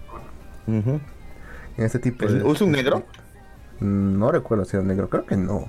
[0.66, 2.42] En este tipo ¿Es- de...
[2.42, 3.04] ¿Usa un negro?
[3.80, 5.68] Mm, No recuerdo si era un negro, creo que no.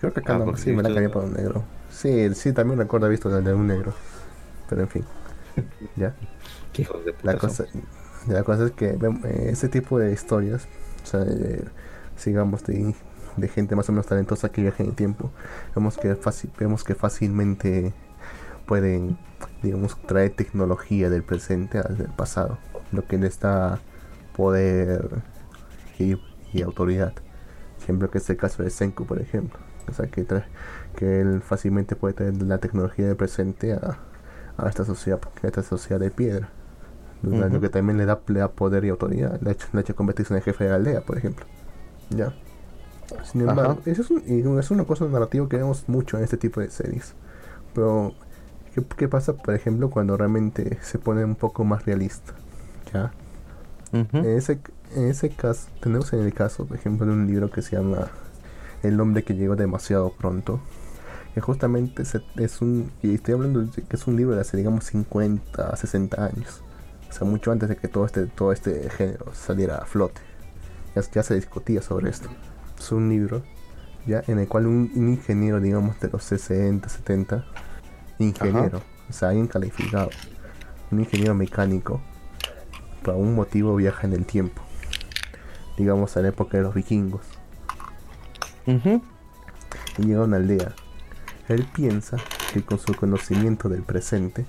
[0.00, 1.64] Creo que acá Ah, no, sí me la cambié por un negro.
[1.90, 3.92] Sí, sí, también recuerdo haber visto el de un negro.
[4.70, 5.04] Pero en fin,
[5.96, 6.14] ya.
[6.72, 7.66] ¿Qué hijos de La cosa,
[8.26, 10.66] La cosa es que eh, ese tipo de historias,
[11.02, 11.64] o sea, de-
[12.16, 12.94] sigamos de,
[13.36, 15.30] de gente más o menos talentosa que viaja en el tiempo,
[15.76, 17.92] vemos que, fácil, vemos que fácilmente
[18.66, 19.18] pueden,
[19.62, 22.58] digamos, traer tecnología del presente al del pasado,
[22.92, 23.80] lo que les da
[24.36, 25.22] poder
[25.98, 26.16] y,
[26.52, 27.12] y autoridad.
[27.82, 29.58] Ejemplo que es el caso de Senku, por ejemplo.
[29.88, 30.44] O sea, que, trae-
[30.96, 33.98] que él fácilmente puede traer la tecnología del presente a,
[34.56, 36.48] a esta sociedad, a esta sociedad de piedra.
[37.22, 39.40] Lo- que también le da, le da poder y autoridad.
[39.40, 41.44] Le ha hecho, le ha hecho convertirse en el jefe de la aldea, por ejemplo.
[42.10, 42.32] Ya.
[43.24, 46.60] Sin embargo, eso es, un- es una cosa narrativa que vemos mucho en este tipo
[46.60, 47.14] de series.
[47.74, 48.14] Pero,
[48.74, 52.34] ¿qué, qué pasa, por ejemplo, cuando realmente se pone un poco más realista?
[52.92, 53.12] ¿Ya?
[54.24, 54.60] En ese,
[54.96, 58.08] en ese caso, tenemos en el caso, por ejemplo, de un libro que se llama
[58.82, 60.60] El hombre que llegó demasiado pronto.
[61.34, 62.92] Que justamente se- es un.
[63.02, 66.62] Y estoy hablando de que es un libro de hace, digamos, 50 a 60 años.
[67.10, 70.20] O sea, mucho antes de que todo este, todo este género saliera a flote.
[70.94, 72.28] Ya, ya se discutía sobre esto.
[72.78, 73.42] Es un libro
[74.06, 77.44] ya en el cual un, un ingeniero, digamos, de los 60, 70,
[78.18, 80.10] ingeniero, o sea, alguien calificado,
[80.90, 82.00] un ingeniero mecánico,
[83.02, 84.62] por algún motivo viaja en el tiempo.
[85.76, 87.22] Digamos a la época de los vikingos.
[89.98, 90.72] Y llega a una aldea.
[91.48, 92.16] Él piensa
[92.52, 94.46] que con su conocimiento del presente,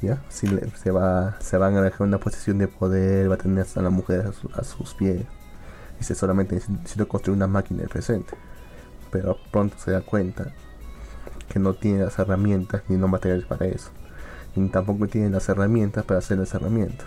[0.00, 0.22] ¿ya?
[0.30, 3.66] Si le- se, va, se van a dejar una posición de poder, va a tener
[3.74, 5.22] a la mujer a, su- a sus pies.
[5.98, 8.34] Dice solamente necesito construir una máquina del presente.
[9.10, 10.52] Pero pronto se da cuenta
[11.48, 13.90] que no tiene las herramientas ni los materiales para eso.
[14.56, 17.06] Ni tampoco tiene las herramientas para hacer las herramientas.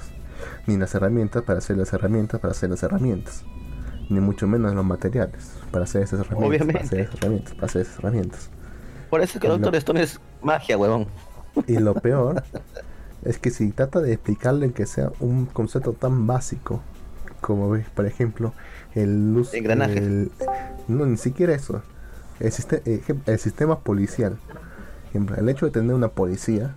[0.68, 3.44] Ni las herramientas para hacer las herramientas para hacer las herramientas.
[4.10, 6.68] Ni mucho menos los materiales para hacer esas herramientas.
[6.68, 7.02] Para hacer Obviamente.
[7.02, 7.54] esas herramientas.
[7.56, 8.50] Para hacer esas herramientas.
[9.10, 11.08] Por eso es que Lo- Doctor Stone es magia, huevón.
[11.68, 12.44] Y lo peor
[13.24, 16.82] es que si trata de explicarle que sea un concepto tan básico
[17.42, 18.54] como ves, por ejemplo,
[18.96, 19.54] el luz.
[19.54, 19.98] Engranaje.
[20.00, 20.32] el-
[20.88, 21.82] no, ni siquiera eso.
[22.40, 24.38] El, siste- ejem- el sistema policial.
[25.14, 26.76] El hecho de tener una policía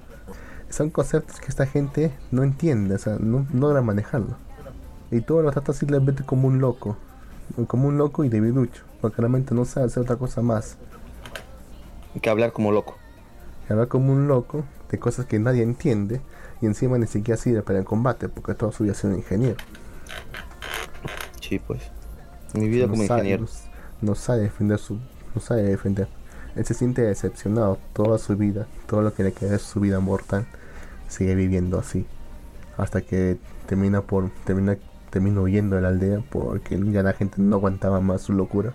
[0.70, 4.36] son conceptos que esta gente no entiende, o sea, no, logra manejarlo.
[5.10, 6.96] Y todo lo trata simplemente como un loco.
[7.66, 8.84] Como un loco y debilucho.
[9.00, 10.76] Porque realmente no sabe hacer otra cosa más.
[12.22, 12.96] Que hablar como loco.
[13.66, 16.20] que habla como un loco de cosas que nadie entiende
[16.60, 19.56] y encima ni siquiera sirve para el combate porque toda su vida sido un ingeniero.
[21.40, 21.82] Sí, pues.
[22.54, 23.44] Mi vida no como sabe, ingeniero.
[24.00, 24.98] No, no sabe defender su,
[25.34, 26.08] no sabe defender.
[26.56, 30.00] Él se siente decepcionado toda su vida, todo lo que le queda de su vida
[30.00, 30.46] mortal,
[31.08, 32.06] sigue viviendo así.
[32.76, 34.76] Hasta que termina por, termina,
[35.10, 38.72] termina huyendo de la aldea porque ya la gente no aguantaba más su locura.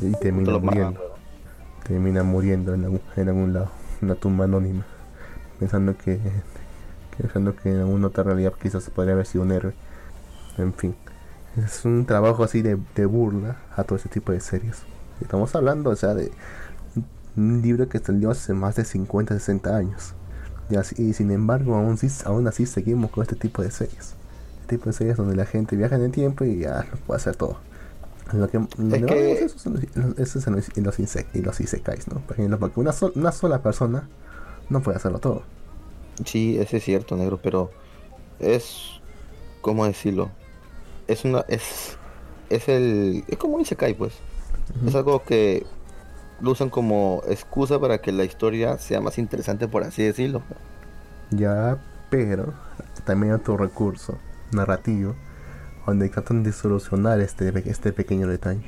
[0.00, 1.00] Y termina muriendo.
[1.86, 3.70] Termina muriendo en algún, en algún lado,
[4.02, 4.84] una tumba anónima.
[5.58, 9.74] Pensando que, que- pensando que en alguna otra realidad quizás podría haber sido un héroe.
[10.58, 10.94] En fin.
[11.56, 14.82] Es un trabajo así de, de burla a todo ese tipo de series.
[15.20, 16.30] Estamos hablando, o sea, de
[17.36, 20.14] un, libro que salió hace más de 50, 60 años.
[20.70, 24.14] Y, así- y sin embargo, aún, aún así seguimos con este tipo de series.
[24.60, 27.18] Este tipo de series donde la gente viaja en el tiempo y ya lo puede
[27.18, 27.58] hacer todo.
[28.32, 30.46] Lo que, donde que- eso son los- los- eso es
[31.60, 32.20] isekais, ¿no?
[32.20, 34.08] Por ejemplo, porque una, una sola persona
[34.68, 35.42] no puede hacerlo todo.
[36.24, 37.70] Sí, ese es cierto, negro, pero
[38.38, 39.00] es
[39.62, 40.30] ¿cómo decirlo?
[41.06, 41.96] Es una es
[42.50, 44.12] es el es como un isekai, pues.
[44.86, 45.66] Es algo que
[46.40, 50.42] lo usan como excusa para que la historia sea más interesante, por así decirlo.
[51.30, 51.78] Ya,
[52.10, 52.52] pero
[53.04, 54.18] también otro recurso
[54.52, 55.14] narrativo
[55.86, 58.62] donde tratan de solucionar este, este pequeño detalle.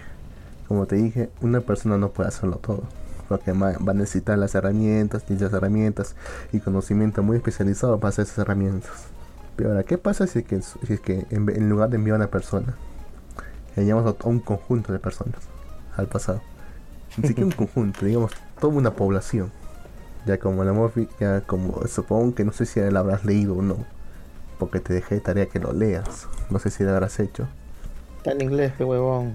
[0.68, 2.82] Como te dije, una persona no puede hacerlo todo,
[3.28, 6.14] porque va a necesitar las herramientas, las herramientas
[6.52, 8.90] y conocimiento muy especializado para hacer esas herramientas.
[9.56, 12.14] Pero ahora, ¿qué pasa si es que, si es que en, en lugar de enviar
[12.14, 12.74] a una persona,
[13.76, 15.40] enviamos a un conjunto de personas
[15.96, 16.40] al pasado?
[17.16, 19.50] Ni siquiera un conjunto, digamos, toda una población.
[20.26, 23.62] Ya como la Morphy, ya como supongo que no sé si la habrás leído o
[23.62, 23.78] no,
[24.58, 26.28] porque te dejé de tarea que lo leas.
[26.50, 27.48] No sé si lo habrás hecho.
[28.18, 29.34] Está en inglés, qué huevón.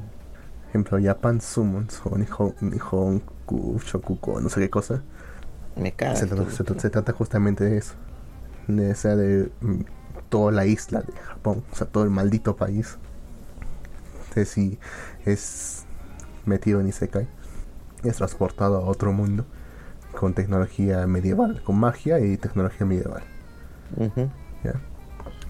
[0.70, 5.01] Ejemplo, Japan Summons o Nihon, Nihon Ku- Shokuko, no sé qué cosa.
[5.76, 6.16] Me cago.
[6.16, 7.93] Se trata, se trata- se trata justamente de eso.
[8.68, 9.82] De, o sea, de mm,
[10.30, 12.97] toda la isla de Japón, o sea, todo el maldito país.
[14.36, 14.78] De si
[15.26, 15.85] es
[16.46, 17.28] metido en Isekai,
[18.04, 19.46] es transportado a otro mundo
[20.18, 23.24] con tecnología medieval, con magia y tecnología medieval.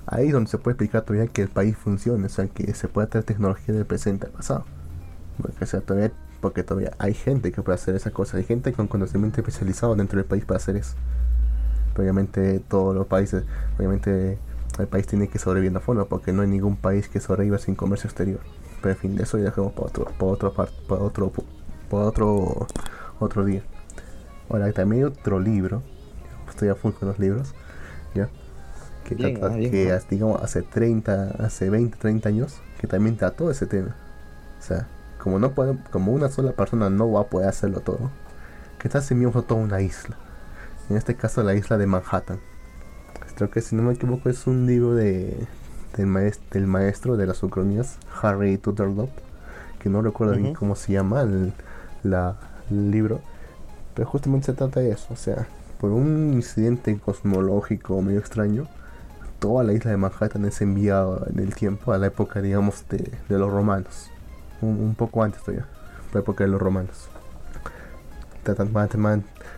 [0.08, 2.88] Ahí es donde se puede explicar todavía que el país funcione, o sea, que se
[2.88, 4.66] puede traer tecnología del presente al pasado.
[5.41, 8.72] Porque, o sea, todavía, porque todavía hay gente que puede hacer esa cosa, hay gente
[8.74, 10.96] con conocimiento especializado dentro del país para hacer eso.
[11.93, 13.43] Pero obviamente todos los países,
[13.78, 14.38] obviamente
[14.78, 17.76] el país tiene que sobrevivir de forma porque no hay ningún país que sobreviva sin
[17.76, 18.41] comercio exterior.
[18.86, 21.34] Pero en fin, de eso ya dejamos para otro, para otro, par- para otro,
[21.90, 22.70] para otro,
[23.20, 23.64] otro día.
[24.50, 25.84] Ahora también hay otro libro,
[26.50, 27.56] estoy a full con los libros,
[28.16, 28.30] ya,
[29.04, 33.18] que Bien, trata, ah, bien, que digamos hace 30, hace 20, 30 años, que también
[33.18, 33.98] trató ese tema.
[34.60, 38.12] O sea, como no puede, como una sola persona no va a poder hacerlo todo,
[38.80, 40.18] que tal si miembro toda una isla.
[40.90, 42.42] En este caso la isla de Manhattan.
[43.36, 45.50] Creo que si no me equivoco es un libro de
[45.96, 49.10] del, maes- del maestro de las ucronías, Harry Tutterlop,
[49.80, 50.60] que no recuerdo bien Ujú.
[50.60, 51.54] cómo se llama el,
[52.04, 52.36] la-
[52.70, 53.22] el libro,
[53.93, 55.48] pero justamente se trata de eso, o sea,
[55.80, 58.68] por un incidente cosmológico medio extraño,
[59.39, 63.12] toda la isla de Manhattan es enviada en el tiempo a la época, digamos, de,
[63.30, 64.10] de los romanos,
[64.62, 65.66] un, un poco antes todavía,
[66.14, 67.10] la época de los romanos.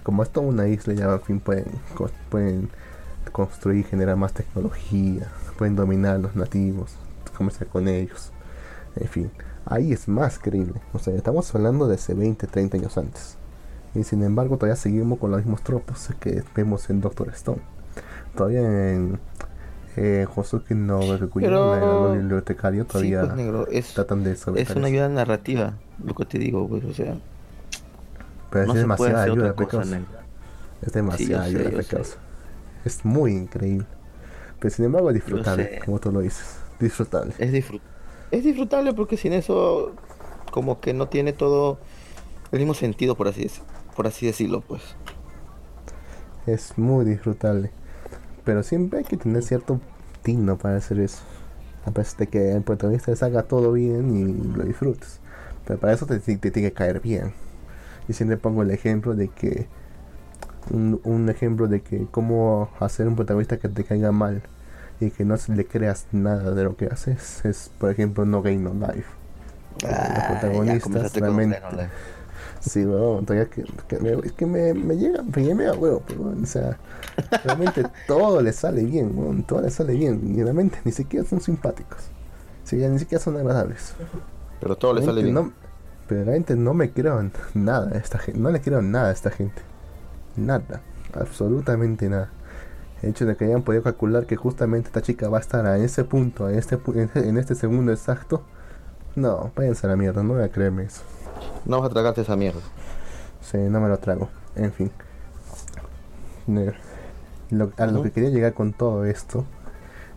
[0.04, 1.66] Como es toda una isla, ya al fin pueden,
[2.30, 2.70] pueden
[3.32, 5.28] construir, generar más tecnología,
[5.58, 6.96] pueden dominar a los nativos,
[7.38, 8.32] comerciar con ellos,
[8.96, 9.32] en fin,
[9.66, 13.38] ahí es más creíble, o sea, estamos hablando de hace 20, 30 años antes,
[13.96, 17.62] y sin embargo todavía seguimos con los mismos tropos que vemos en Doctor Stone,
[18.36, 18.62] todavía
[18.94, 19.20] en
[20.00, 21.00] eh, Josuke no
[21.34, 24.78] Pero- el bibliotecario, Sí, todavía pues, negro, es, tratan de es sobresalir.
[24.78, 27.16] una ayuda narrativa, lo que te digo, pues, o sea,
[28.52, 30.00] pero es demasiada ayuda, cosa.
[30.82, 32.04] Es demasiada Sí, ayuda, sé.
[32.86, 33.88] Es muy increíble.
[34.60, 35.80] Pero sin embargo es disfrutable, sé.
[35.86, 36.58] como tú lo dices.
[36.80, 37.34] Disfrutable.
[37.38, 37.82] Es, disfrut-
[38.32, 39.94] es disfrutable porque sin eso,
[40.52, 41.80] como que no tiene todo
[42.52, 43.50] el mismo sentido, por así,
[43.96, 44.82] por así decirlo, pues.
[46.46, 47.72] Es muy disfrutable.
[48.46, 49.80] Pero siempre hay que tener cierto
[50.24, 51.20] tino para hacer eso.
[51.86, 55.20] A pesar de que el protagonista les haga todo bien y lo disfrutes.
[55.66, 57.34] Pero para eso te, te- te tiene que caer bien.
[58.08, 59.68] Y siempre pongo el ejemplo de que.
[60.72, 64.42] Un, un ejemplo de que cómo hacer un protagonista que te caiga mal
[65.00, 68.42] y que no se le creas nada de lo que haces es, por ejemplo, No
[68.42, 69.06] Game No Life.
[69.84, 71.60] Los Ah, protagonistas realmente.
[72.60, 76.02] Sí, weón, todavía que, que me, es que me, me llega, me llega a huevo,
[76.08, 76.78] pero, weón, o sea,
[77.44, 81.40] realmente todo le sale bien, weón, todo le sale bien, y realmente ni siquiera son
[81.42, 82.00] simpáticos,
[82.72, 83.94] ni siquiera son agradables.
[84.60, 85.36] Pero todo le sale bien.
[85.36, 85.52] no-
[86.08, 89.12] pero realmente no me creo en nada a esta gente, no le creo nada a
[89.12, 89.62] esta gente,
[90.38, 90.82] nada,
[91.14, 92.30] absolutamente nada.
[93.02, 95.78] El hecho de que hayan podido calcular que justamente esta chica va a estar a
[95.78, 98.44] ese punto, en este, pu- en este segundo exacto,
[99.16, 101.02] no, váyanse a la mierda, no voy a creerme eso.
[101.66, 102.62] No vas a tragarte esa mierda.
[103.42, 104.30] Sí, no me lo trago.
[104.56, 104.92] En fin.
[107.50, 109.46] Lo, a lo que quería llegar con todo esto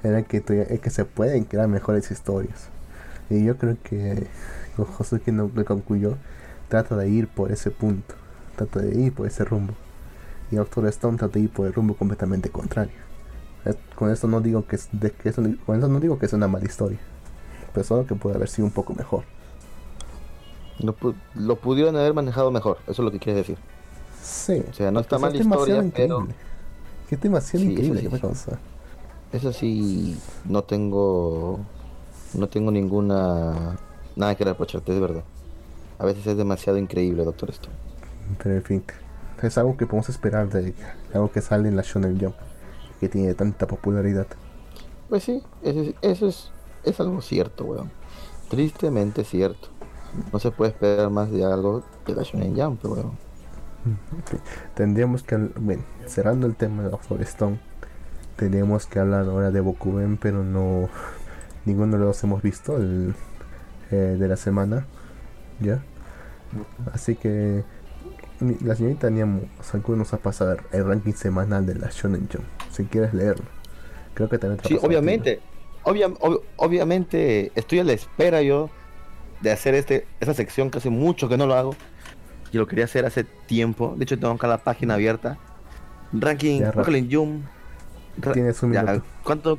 [0.03, 2.69] era que, es que se pueden crear mejores historias.
[3.29, 4.27] Y yo creo que
[4.77, 6.17] Josuke no que concluyó
[6.69, 8.15] trata de ir por ese punto.
[8.57, 9.75] Trata de ir por ese rumbo.
[10.51, 12.93] Y Doctor Stone trata de ir por el rumbo completamente contrario.
[13.95, 16.33] Con esto no digo que, es, de, que eso, con eso no digo que es
[16.33, 16.99] una mala historia.
[17.75, 19.25] Pero solo que puede haber sido un poco mejor.
[20.79, 23.59] Lo, pu- lo pudieron haber manejado mejor, eso es lo que quieres decir.
[24.23, 24.63] Sí.
[24.71, 26.35] O sea, no está mal es historia, pero increíble.
[27.11, 28.01] Es demasiado Sí, eso increíble.
[28.01, 28.23] sí, ¿qué sí.
[28.23, 28.59] pasa?
[29.33, 31.61] eso sí, no tengo,
[32.35, 33.77] no tengo ninguna,
[34.17, 35.25] nada que reprocharte, es verdad.
[35.99, 37.77] A veces es demasiado increíble, Doctor Stone.
[38.43, 38.85] Pero en fin,
[39.43, 40.75] es algo que podemos esperar de
[41.13, 42.35] algo que sale en la Shonen Jump,
[43.01, 44.27] que tiene tanta popularidad.
[45.09, 46.53] Pues sí, eso es, eso es,
[46.85, 47.91] es algo cierto, weón.
[48.49, 49.69] Tristemente cierto.
[50.33, 53.31] No se puede esperar más de algo de la Shonen Jump, weón.
[54.27, 54.41] Fin,
[54.75, 57.59] Tendríamos que, bueno, cerrando el tema de Stone,
[58.37, 60.89] tendríamos que hablar ahora de Bokuben, pero no,
[61.65, 63.15] ninguno de los hemos visto el,
[63.91, 64.87] eh, de la semana,
[65.61, 65.83] ¿ya?
[66.93, 67.65] Así que
[68.41, 72.85] la señorita Niamu Saku nos ha pasado el ranking semanal de la Shonen Jump, si
[72.85, 73.45] quieres leerlo.
[74.15, 75.41] Creo que también te Sí, obviamente.
[75.85, 78.71] obvia- ob- obviamente estoy a la espera yo
[79.41, 81.75] de hacer este esa sección que hace mucho que no lo hago.
[82.53, 83.95] Y lo quería hacer hace tiempo.
[83.97, 85.39] De hecho tengo acá la página abierta.
[86.13, 87.45] Ranking Brooklyn Jump.
[88.19, 89.05] Ra- Tienes un ya, minuto.
[89.23, 89.59] ¿Cuánto?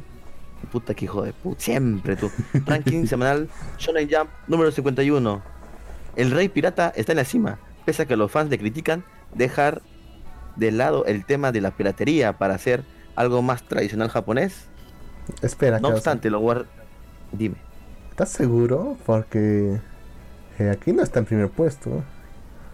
[0.72, 1.60] Puta que hijo de puta.
[1.62, 2.30] Siempre tú.
[2.66, 5.42] Ranking semanal Shonen Jump número 51.
[6.18, 7.58] El rey pirata está en la cima.
[7.86, 9.04] Pese a que los fans le critican,
[9.34, 9.82] dejar
[10.56, 12.84] de lado el tema de la piratería para hacer
[13.16, 14.68] algo más tradicional japonés.
[15.42, 16.66] Espera, No obstante, lo guard...
[17.32, 17.56] Dime.
[18.10, 18.98] ¿Estás seguro?
[19.06, 19.80] Porque
[20.60, 22.04] eh, aquí no está en primer puesto.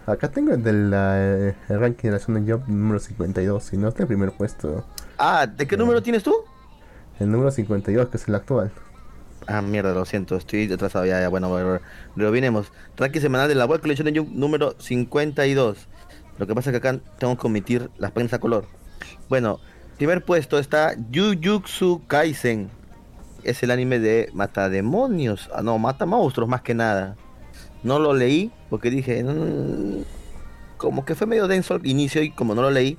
[0.06, 3.88] Acá tengo el del eh, el ranking de la Shonen Jump número 52 y no
[3.88, 4.84] está en primer puesto.
[5.18, 6.34] Ah, ¿de qué número tienes tú?
[7.20, 8.72] El número 52, que es el actual.
[9.50, 11.80] Ah, mierda, lo siento, estoy atrasado ya, ya, bueno, bueno.
[12.16, 12.70] Revinemos.
[12.98, 15.88] Ranking semanal de la web Collection Jump número 52.
[16.38, 18.66] Lo que pasa es que acá tengo que omitir las páginas a color.
[19.30, 19.58] Bueno,
[19.96, 22.68] primer puesto está Jujutsu Kaisen.
[23.42, 25.48] Es el anime de mata demonios.
[25.54, 27.16] Ah, no, mata monstruos más que nada.
[27.82, 30.02] No lo leí porque dije, "Mm",
[30.76, 32.98] como que fue medio denso al inicio y como no lo leí.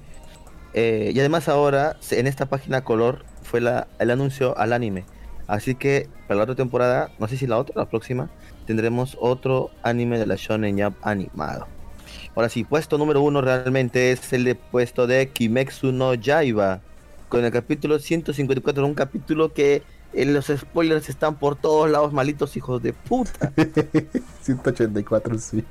[0.74, 5.04] eh, y además ahora en esta página color fue la, el anuncio al anime.
[5.50, 8.30] Así que para la otra temporada, no sé si la otra, la próxima,
[8.68, 11.68] tendremos otro anime de la Shonen Jump animado.
[12.36, 16.82] Ahora sí, puesto número uno realmente es el de puesto de Kimetsu no Yaiba.
[17.30, 19.82] Con el capítulo 154, un capítulo que
[20.14, 23.52] eh, los spoilers están por todos lados, malitos hijos de puta.
[24.44, 25.64] 184, sí.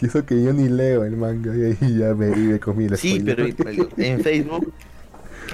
[0.00, 2.96] Y eso que yo ni leo el manga y ahí ya me, me comí el
[2.96, 3.54] Sí, spoiler.
[3.56, 4.72] pero en Facebook,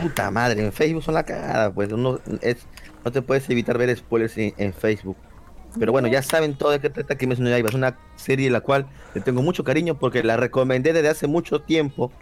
[0.01, 2.59] puta madre, en Facebook son la cagada, pues uno es,
[3.05, 5.17] no te puedes evitar ver spoilers en, en Facebook.
[5.79, 7.69] Pero bueno, ya saben todo de qué trata Kimetsu no Yaiba.
[7.71, 11.63] Es una serie la cual le tengo mucho cariño porque la recomendé desde hace mucho
[11.63, 12.13] tiempo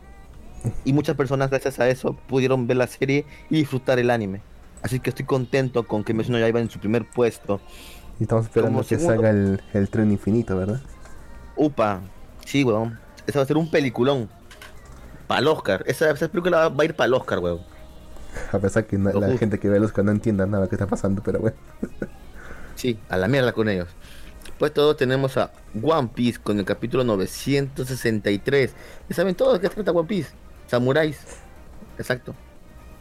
[0.85, 4.41] y muchas personas gracias a eso pudieron ver la serie y disfrutar el anime.
[4.83, 7.61] Así que estoy contento con que Kimetsu no Yaiba en su primer puesto.
[8.21, 10.81] Y estamos esperando como que segundo- salga el, el tren infinito, ¿verdad?
[11.57, 12.01] Upa,
[12.45, 12.99] sí, weón.
[13.27, 14.29] Ese va a ser un peliculón.
[15.27, 15.83] Para el Oscar.
[15.87, 17.61] Esa, esa película va, va a ir para el Oscar, weón.
[18.53, 19.39] A pesar que no- la justo.
[19.39, 21.57] gente que ve los que no entienda nada que está pasando, pero bueno.
[22.75, 23.89] Sí, a la mierda con ellos.
[24.59, 25.53] Pues todos tenemos a
[25.83, 28.73] One Piece con el capítulo 963.
[29.09, 30.31] ¿Y saben todos de qué trata One Piece?
[30.67, 31.19] Samuráis.
[31.99, 32.35] Exacto.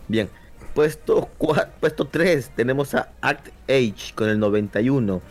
[0.08, 0.30] Bien.
[0.74, 5.22] Puesto, cua- puesto 3 tenemos a Act Age con el 91.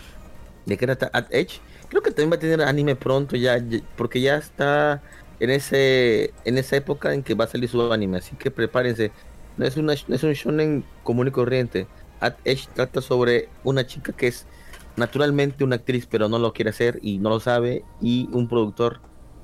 [0.67, 1.61] ¿De qué trata Act Age?
[1.89, 3.63] Creo que también va a tener anime pronto ya-
[3.97, 5.01] porque ya está
[5.41, 9.13] en ese en esa época en que va a salir su anime, así que prepárense.
[9.59, 11.87] No es, una, es un shonen común y corriente.
[12.21, 14.47] At Edge trata sobre una chica que es
[14.97, 19.01] naturalmente una actriz, pero no lo quiere hacer y no lo sabe, y un productor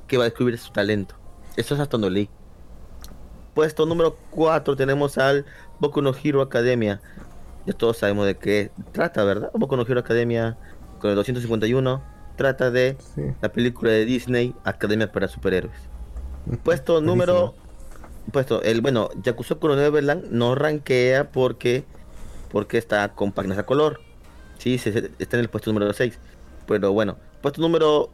[0.08, 1.14] que va a descubrir su talento.
[1.56, 2.28] Eso es hasta donde leí.
[3.54, 5.46] Puesto número 4 tenemos al
[5.78, 7.00] Boku no Hero Academia.
[7.66, 9.50] Ya todos sabemos de qué trata, ¿verdad?
[9.54, 10.56] Boku no Hero Academia
[11.00, 12.02] con el 251
[12.36, 13.22] trata de Sí.
[13.40, 15.76] la película de Disney Academia para Superhéroes.
[16.64, 17.54] Puesto número
[18.32, 21.84] puesto el bueno Yakuza Kuno Neverland no rankea porque
[22.50, 24.00] porque está con páginas a color
[24.58, 26.18] sí se- se- está en el puesto número 6
[26.66, 28.10] pero bueno puesto número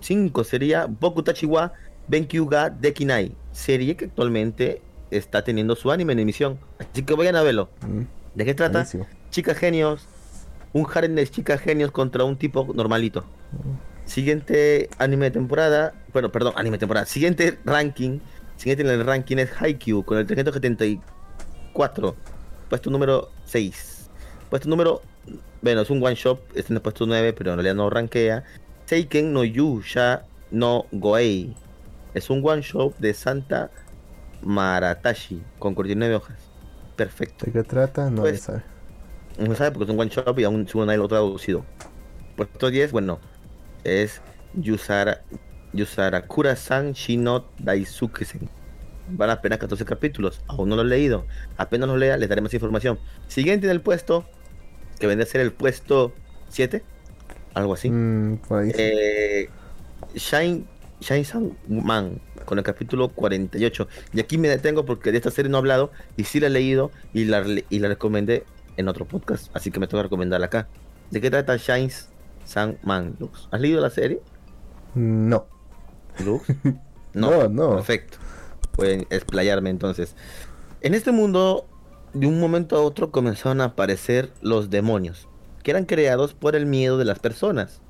[0.00, 1.72] 5 sería Boku Tachiwa
[2.08, 4.80] Benkyu ga Dekinai serie que actualmente
[5.10, 8.02] está teniendo su anime en emisión así que vayan a verlo Mm,
[8.34, 8.78] ¿de qué trata?
[8.78, 9.06] buenísimo.
[9.30, 10.06] chicas genios
[10.72, 13.24] un harem de chicas genios contra un tipo normalito
[14.04, 17.06] Siguiente anime de temporada, bueno, perdón, anime de temporada.
[17.06, 18.18] Siguiente ranking,
[18.56, 22.14] siguiente en el ranking es Haikyuu con el 374,
[22.68, 24.10] puesto número 6.
[24.50, 25.02] Puesto número,
[25.62, 28.44] bueno, es un one shot, está en el puesto 9, pero en realidad no rankea.
[28.86, 31.54] Seiken no Yusha no Goei.
[32.14, 33.70] Es un one shot de Santa
[34.42, 36.36] Maratashi con 49 hojas.
[36.96, 37.46] Perfecto.
[37.46, 38.10] ¿De qué trata?
[38.10, 38.62] No Pues- sabe.
[39.38, 41.64] No sabe porque es un one shot y aún según nadie lo traducido.
[42.36, 43.18] Puesto 10, bueno,
[43.82, 44.20] es
[44.54, 45.22] Yusara,
[45.74, 48.48] Yusarakura-san Shino Daisuke-sen.
[49.08, 51.26] Van apenas 14 capítulos, aún no lo he leído.
[51.56, 52.98] Apenas lo lea, les daré más información.
[53.28, 54.24] Siguiente en el puesto,
[54.98, 56.14] que vendría a ser el puesto
[56.48, 56.82] 7,
[57.52, 57.90] algo así.
[57.90, 58.40] Mm.
[58.50, 59.50] Eh,
[60.14, 60.64] Shine,
[61.00, 63.88] Shine Sang Man con el capítulo 48.
[64.12, 66.50] Y aquí me detengo porque de esta serie no he hablado y sí la he
[66.50, 68.44] leído y la, y la recomendé
[68.76, 69.54] en otro podcast.
[69.54, 70.68] Así que me toca recomendarla acá.
[71.10, 71.90] ¿De qué trata Shine
[72.44, 73.16] Sang Man?
[73.50, 74.20] ¿Has leído la serie,
[74.94, 75.46] No.
[76.24, 76.46] Lux?
[77.14, 77.76] No, no.
[77.76, 78.18] Perfecto.
[78.72, 80.16] Pueden explayarme entonces.
[80.80, 81.64] En este mundo,
[82.12, 85.28] de un momento a otro comenzaron a aparecer los demonios,
[85.62, 87.80] que eran creados por el miedo de las personas.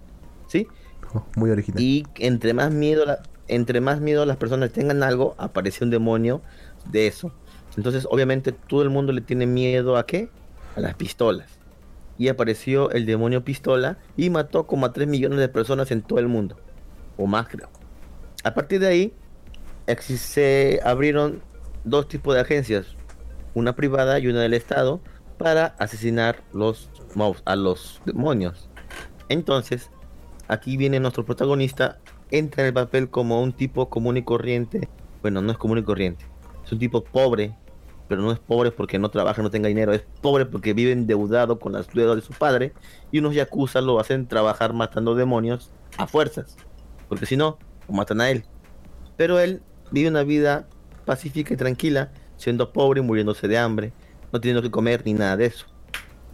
[0.46, 0.68] ¿Sí?
[1.14, 1.80] Oh, muy original.
[1.82, 6.42] Y entre más miedo la- entre más miedo las personas tengan algo, aparece un demonio
[6.90, 7.32] de eso.
[7.78, 10.28] Entonces, obviamente, todo el mundo le tiene miedo a qué?
[10.76, 11.48] A las pistolas.
[12.18, 16.18] Y apareció el demonio pistola y mató como a 3 millones de personas en todo
[16.18, 16.56] el mundo.
[17.16, 17.70] O más, creo.
[18.45, 19.14] A partir de ahí,
[19.97, 21.42] se abrieron
[21.84, 22.86] dos tipos de agencias.
[23.55, 25.01] Una privada y una del Estado
[25.38, 26.90] para asesinar los
[27.47, 28.68] a los demonios.
[29.30, 29.90] Entonces,
[30.49, 31.99] aquí viene nuestro protagonista,
[32.30, 34.88] entra en el papel como un tipo común y corriente.
[35.22, 36.26] Bueno, no es común y corriente.
[36.66, 37.57] Es un tipo pobre,
[38.09, 39.95] pero no es pobre porque no trabaja, no tenga dinero.
[39.95, 42.74] Es pobre porque vive endeudado con las deudas de su padre.
[43.11, 46.57] Y unos yakuza lo hacen trabajar matando demonios a fuerzas.
[47.09, 47.59] Porque si no,
[47.89, 48.45] lo matan a él.
[49.16, 50.66] Pero él vive una vida
[51.05, 53.93] pacífica y tranquila, siendo pobre y muriéndose de hambre,
[54.32, 55.66] no teniendo que comer ni nada de eso.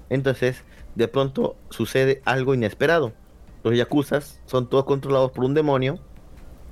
[0.09, 3.13] Entonces, de pronto sucede algo inesperado.
[3.63, 6.01] Los yakuzas son todos controlados por un demonio,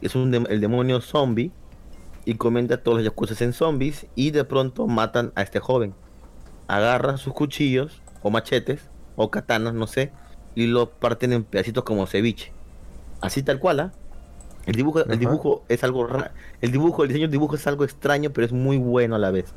[0.01, 1.53] es un el demonio zombie,
[2.29, 5.95] y convierte a todos los yakuza en zombies y de pronto matan a este joven.
[6.67, 10.13] Agarran sus cuchillos o machetes o katanas, no sé,
[10.55, 12.53] y lo parten en pedacitos como ceviche.
[13.23, 13.93] Así tal cual, ¿ah?
[14.69, 15.13] El dibujo, Ajá.
[15.15, 16.31] el dibujo es algo raro.
[16.61, 19.31] El dibujo, el diseño del dibujo es algo extraño, pero es muy bueno a la
[19.31, 19.55] vez.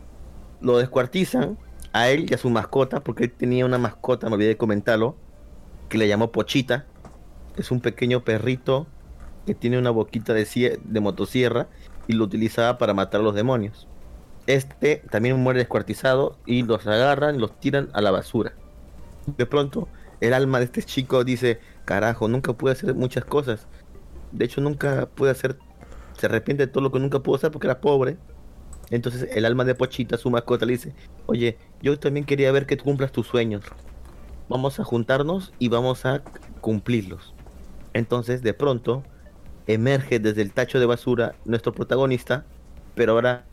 [0.61, 1.57] Lo descuartizan
[1.91, 5.17] a él y a su mascota, porque él tenía una mascota, me olvidé de comentarlo,
[5.89, 6.85] que le llamó Pochita.
[7.57, 8.87] Es un pequeño perrito
[9.45, 11.67] que tiene una boquita de, de motosierra
[12.07, 13.89] y lo utilizaba para matar a los demonios.
[14.47, 18.53] Este también muere descuartizado y los agarran y los tiran a la basura.
[19.27, 19.89] De pronto,
[20.21, 23.67] el alma de este chico dice, carajo, nunca pude hacer muchas cosas.
[24.31, 25.57] De hecho, nunca pude hacer,
[26.17, 28.17] se arrepiente de todo lo que nunca pudo hacer porque era pobre.
[28.89, 30.93] Entonces el alma de Pochita, su mascota, le dice,
[31.25, 33.63] oye, yo también quería ver que tú cumplas tus sueños.
[34.49, 36.23] Vamos a juntarnos y vamos a
[36.59, 37.33] cumplirlos.
[37.93, 39.03] Entonces, de pronto,
[39.67, 42.45] emerge desde el tacho de basura nuestro protagonista,
[42.95, 43.45] pero ahora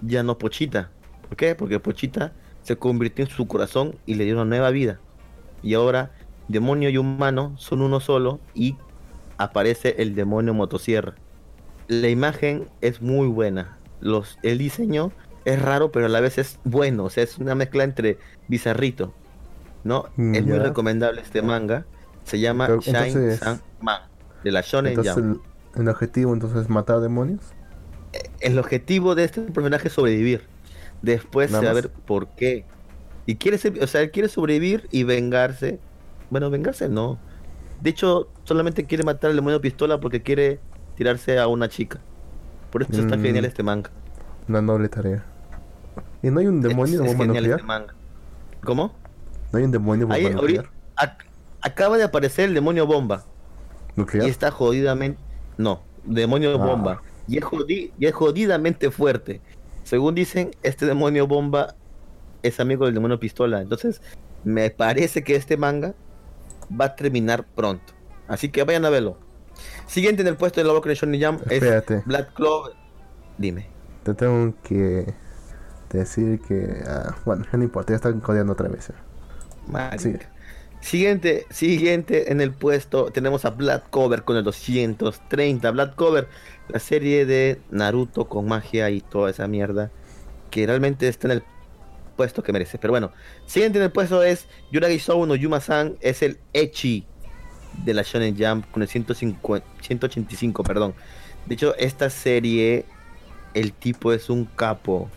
[0.00, 0.90] ya no Pochita.
[1.28, 1.54] ¿Por qué?
[1.54, 2.32] Porque Pochita
[2.62, 4.98] se convirtió en su corazón y le dio una nueva vida.
[5.62, 6.12] Y ahora
[6.48, 8.76] demonio y humano son uno solo y
[9.38, 11.14] aparece el demonio motosierra.
[11.88, 13.78] La imagen es muy buena.
[14.00, 15.12] Los, el diseño
[15.44, 17.04] es raro, pero a la vez es bueno.
[17.04, 18.18] O sea, es una mezcla entre
[18.48, 19.14] bizarrito.
[19.84, 20.12] ¿No?
[20.16, 21.86] Mm, es muy recomendable este manga.
[22.24, 24.02] Se llama Pero, Shine Sun Man.
[24.42, 25.24] De la Shonen Entonces Jump.
[25.24, 25.40] el,
[25.74, 27.56] el objetivo entonces es matar demonios.
[28.40, 30.48] el objetivo de este personaje es sobrevivir.
[31.02, 32.66] Después Nada se va a ver por qué.
[33.26, 35.80] Y quiere ser, o sea, él quiere sobrevivir y vengarse.
[36.30, 37.22] Bueno, vengarse no.
[37.80, 40.60] De hecho, solamente quiere matar al demonio pistola porque quiere
[40.96, 42.00] tirarse a una chica.
[42.70, 43.22] Por eso está Mm.
[43.22, 43.90] genial este manga.
[44.48, 45.24] Una noble tarea.
[46.22, 47.94] ¿Y no hay un demonio es, de es bomba genial este manga.
[48.64, 48.94] ¿Cómo?
[49.52, 50.64] ¿No hay un demonio Ahí, bomba nuclear?
[50.96, 51.24] ahorita- ac-
[51.62, 53.24] acaba de aparecer el demonio bomba.
[53.96, 54.26] ¿Nuclear?
[54.26, 55.20] Y está jodidamente.
[55.56, 56.66] No, demonio Ah.
[56.66, 57.02] bomba.
[57.28, 59.40] Y es, jodi- y es jodidamente fuerte.
[59.84, 61.74] Según dicen, este demonio bomba
[62.42, 63.60] es amigo del demonio pistola.
[63.62, 64.00] Entonces,
[64.44, 65.94] me parece que este manga
[66.68, 67.92] va a terminar pronto.
[68.26, 69.18] Así que vayan a verlo.
[69.86, 72.02] Siguiente en el puesto de Lobo Shonen Jump es Espérate.
[72.06, 72.74] Black Clover.
[73.38, 73.66] Dime.
[74.02, 75.14] Te tengo que
[75.90, 76.82] decir que...
[76.86, 78.92] ah, bueno, no importa, ya están codeando otra vez.
[79.98, 80.14] Sí.
[80.80, 85.70] Siguiente, siguiente en el puesto tenemos a Black Cover con el 230.
[85.72, 86.28] Black Cover,
[86.68, 89.90] la serie de Naruto con magia y toda esa mierda
[90.50, 91.42] que realmente está en el
[92.18, 92.78] puesto que merece.
[92.78, 93.12] Pero bueno,
[93.46, 97.06] siguiente en el puesto es Yuragi Sou no Yuma-san, es el Echi
[97.84, 100.94] de la Shonen Jump con el 150 185, perdón.
[101.46, 102.84] De hecho, esta serie,
[103.54, 105.08] el tipo es un capo.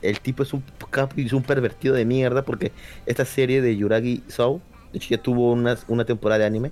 [0.00, 2.70] El tipo es un capo y es un pervertido de mierda porque
[3.04, 4.60] esta serie de Yuragi Sou,
[4.92, 6.70] de hecho ya tuvo unas, una temporada de anime,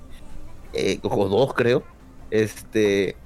[0.74, 1.82] eh, o dos creo.
[2.30, 3.16] Este,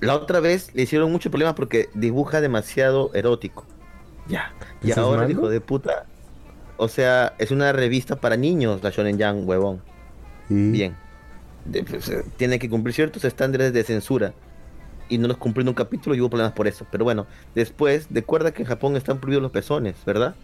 [0.00, 3.64] la otra vez le hicieron muchos problemas porque dibuja demasiado erótico.
[4.28, 4.52] Ya.
[4.82, 6.06] Y ¿Eso es ahora el hijo de puta.
[6.76, 9.82] O sea, es una revista para niños, la Shonen Jump, huevón.
[10.48, 10.96] Bien.
[11.64, 14.32] De- pues, eh, tiene que cumplir ciertos estándares de censura.
[15.08, 16.86] Y no los cumplió en un capítulo y hubo problemas por eso.
[16.90, 20.34] Pero bueno, después, recuerda que en Japón están prohibidos los pezones, ¿verdad?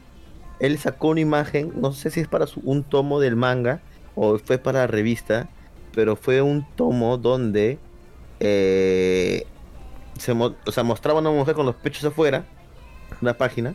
[0.59, 3.81] Él sacó una imagen, no sé si es para su- un tomo del manga
[4.15, 5.49] o fue para la revista,
[5.95, 7.79] pero fue un tomo donde
[8.41, 9.47] eh,
[10.19, 12.45] se o sea, mostraba a una mujer con los pechos afuera,
[13.25, 13.75] una página,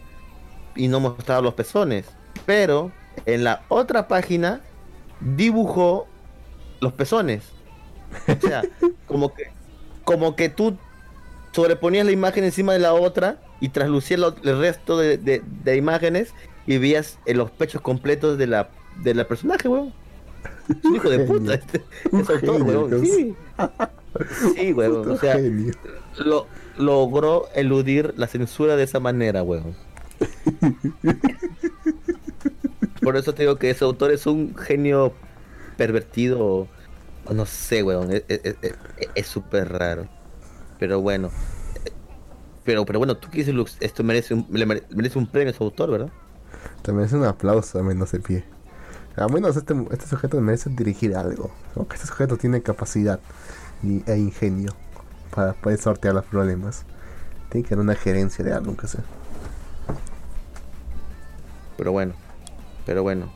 [0.75, 2.05] y no mostraba los pezones.
[2.45, 2.91] Pero
[3.25, 4.61] en la otra página
[5.19, 6.07] dibujó
[6.79, 7.43] los pezones.
[8.27, 8.63] O sea,
[9.07, 9.51] como que,
[10.03, 10.77] como que tú
[11.51, 15.75] sobreponías la imagen encima de la otra y traslucías lo- el resto de, de- de
[15.75, 16.33] imágenes
[16.65, 18.69] y veías eh, los pechos completos de la,
[19.03, 19.93] de la personaje, weón.
[20.69, 21.53] Es un hijo de puta, Genio.
[21.53, 22.89] este, Un es autor, genio, weón.
[23.01, 23.01] Dios.
[23.15, 23.35] Sí,
[24.55, 25.09] sí, weón.
[25.11, 25.73] O sea, genio.
[26.17, 26.47] lo,
[26.77, 29.75] logró eludir la censura de esa manera, weón.
[33.01, 35.13] Por eso te digo que ese autor es un genio
[35.77, 36.67] pervertido,
[37.31, 38.11] no sé, weón.
[38.11, 38.73] Es- es- es-
[39.15, 40.07] Es súper raro.
[40.79, 41.29] Pero bueno.
[42.65, 45.63] Pero, pero bueno, tú Lux, esto merece un, le mere- merece un premio a su
[45.63, 46.09] autor, ¿verdad?
[46.81, 48.43] Te merece un aplauso, a menos de pie.
[49.15, 51.51] Al menos este, este sujeto merece dirigir algo.
[51.75, 53.19] Aunque este sujeto tiene capacidad
[53.83, 54.73] y, e ingenio
[55.33, 56.85] para poder sortear los problemas.
[57.49, 59.03] Tiene que haber una gerencia de algo, aunque sea.
[61.77, 62.13] Pero bueno,
[62.85, 63.31] pero bueno.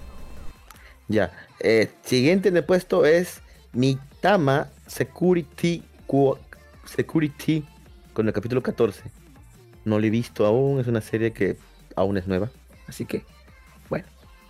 [1.08, 1.32] Ya.
[1.60, 3.42] eh, siguiente en el puesto es
[3.74, 5.84] Mitama Security
[6.86, 7.66] Security
[8.14, 9.04] con el capítulo 14.
[9.86, 11.58] No lo he visto aún, es una serie que
[11.96, 12.50] aún es nueva.
[12.88, 13.26] Así que,
[13.90, 14.06] bueno.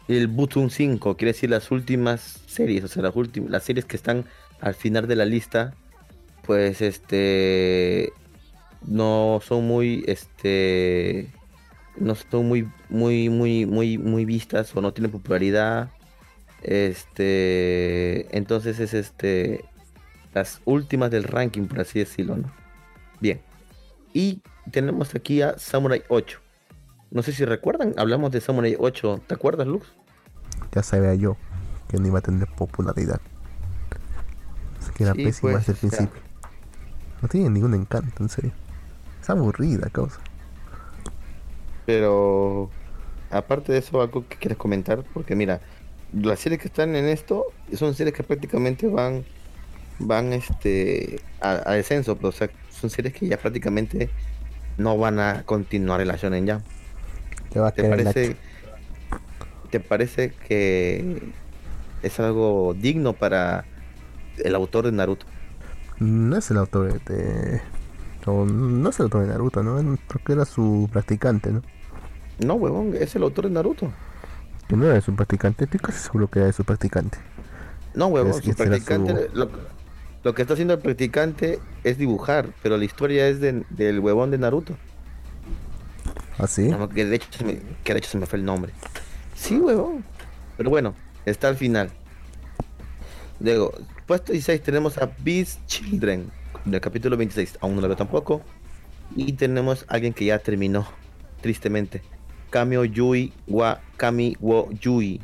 [0.07, 3.95] El Butun 5, quiere decir las últimas series, o sea, las últimas, las series que
[3.95, 4.25] están
[4.59, 5.73] al final de la lista.
[6.45, 8.13] Pues este
[8.85, 11.29] no son muy, este,
[11.97, 15.89] no son muy, muy, muy, muy, muy vistas o no tienen popularidad.
[16.61, 19.65] Este, entonces es este,
[20.33, 22.51] las últimas del ranking, por así decirlo, ¿no?
[23.19, 23.41] Bien.
[24.13, 24.41] Y
[24.71, 26.39] tenemos aquí a Samurai 8.
[27.11, 29.21] No sé si recuerdan, hablamos de Samurai 8.
[29.27, 29.87] ¿Te acuerdas, Lux?
[30.73, 31.37] Ya sabía yo
[31.87, 33.21] que no iba a tener popularidad.
[34.81, 36.09] Es que era Sí, pésima pues, desde el o sea.
[37.23, 38.55] No tiene ningún encanto, en serio.
[39.21, 40.21] Es aburrida, causa.
[41.85, 42.75] Pero
[43.29, 45.61] aparte de eso, algo que quieres comentar, porque mira,
[46.11, 49.27] las series que están en esto son series que prácticamente van
[49.99, 54.15] van este a, a descenso, pero, o sea, son series que ya prácticamente
[54.77, 56.67] no van a continuar en la Shonen Jump.
[57.49, 58.41] ¿Qué va a ¿Te querer parece
[59.69, 61.33] te parece que
[62.01, 63.71] es algo digno para
[64.37, 65.32] el autor de Naruto?
[65.99, 67.61] No es el autor de.
[68.25, 69.75] o no es el autor de Naruto, ¿no?
[70.07, 71.61] Creo que era su practicante, ¿no?
[72.39, 73.91] No, huevón, es el autor de Naruto.
[74.67, 77.17] Que no era de su practicante, estoy casi seguro que era de su practicante.
[77.93, 79.49] No, huevón, Es que su será su- practicante, lo,
[80.23, 84.31] lo que está haciendo el practicante es dibujar, pero la historia es de- del huevón
[84.31, 84.75] de Naruto.
[86.39, 86.69] ¿Ah, sí?
[86.69, 88.73] No, que, de hecho se me, que de hecho se me fue el nombre.
[89.35, 90.03] Sí, huevón.
[90.57, 91.91] Pero bueno, está al final.
[93.39, 93.73] Luego,
[94.05, 96.31] puesto 16 tenemos a Beast Children,
[96.65, 97.57] del capítulo 26.
[97.61, 98.41] Aún no lo veo tampoco.
[99.15, 100.87] Y tenemos a alguien que ya terminó,
[101.41, 102.01] tristemente.
[102.49, 105.21] Kamio Yui wa Kami wo Yui.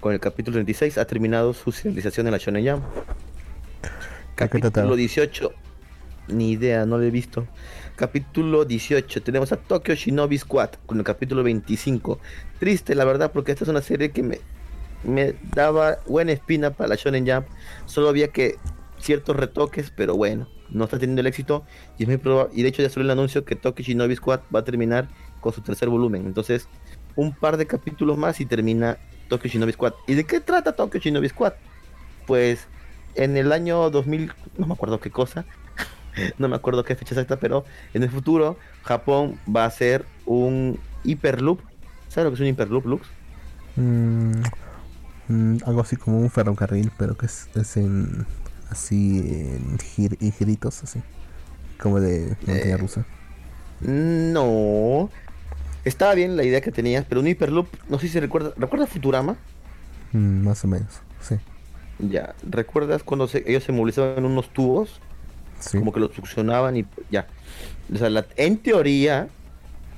[0.00, 2.82] Con el capítulo 36 ha terminado su serialización en la Shonen trataba?
[4.34, 5.52] Capítulo 18.
[6.28, 7.46] Ni idea, no lo he visto.
[7.96, 9.22] Capítulo 18.
[9.22, 12.18] Tenemos a Tokyo Shinobi Squad con el capítulo 25.
[12.58, 14.40] Triste, la verdad, porque esta es una serie que me,
[15.04, 17.46] me daba buena espina para la Shonen Jump.
[17.86, 18.56] Solo había que
[18.98, 21.64] ciertos retoques, pero bueno, no está teniendo el éxito.
[21.98, 22.20] Y, es muy
[22.52, 25.08] y de hecho ya salió el anuncio que Tokyo Shinobi Squad va a terminar
[25.40, 26.26] con su tercer volumen.
[26.26, 26.68] Entonces,
[27.16, 28.98] un par de capítulos más y termina
[29.28, 29.94] Tokyo Shinobi Squad.
[30.06, 31.54] ¿Y de qué trata Tokyo Shinobi Squad?
[32.26, 32.66] Pues
[33.14, 35.44] en el año 2000, no me acuerdo qué cosa,
[36.38, 40.78] no me acuerdo qué fecha exacta, pero en el futuro Japón va a hacer un
[41.04, 41.60] hiperloop.
[42.08, 43.06] ¿Sabes lo que es un hiperloop, Lux?
[43.76, 44.42] Mm,
[45.30, 48.26] mm, algo así como un ferrocarril, pero que es, es en.
[48.70, 49.18] así.
[49.18, 50.30] en gir- y
[50.66, 51.00] así.
[51.78, 52.76] Como de montaña Eh.
[52.76, 53.04] rusa.
[53.80, 55.10] No.
[55.84, 59.36] Estaba bien la idea que tenías, pero un hiperloop, no sé si recuerdas, ¿recuerdas Futurama?
[60.12, 61.36] Mm, más o menos, sí.
[61.98, 65.00] Ya, ¿recuerdas cuando se- ellos se movilizaban en unos tubos?
[65.60, 65.76] sí.
[65.78, 67.26] como que lo succionaban y ya.
[67.92, 69.28] O sea, la- en teoría,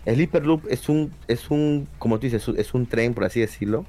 [0.04, 3.86] el Hyperloop es un, es un, como tú dices, es un tren, por así decirlo,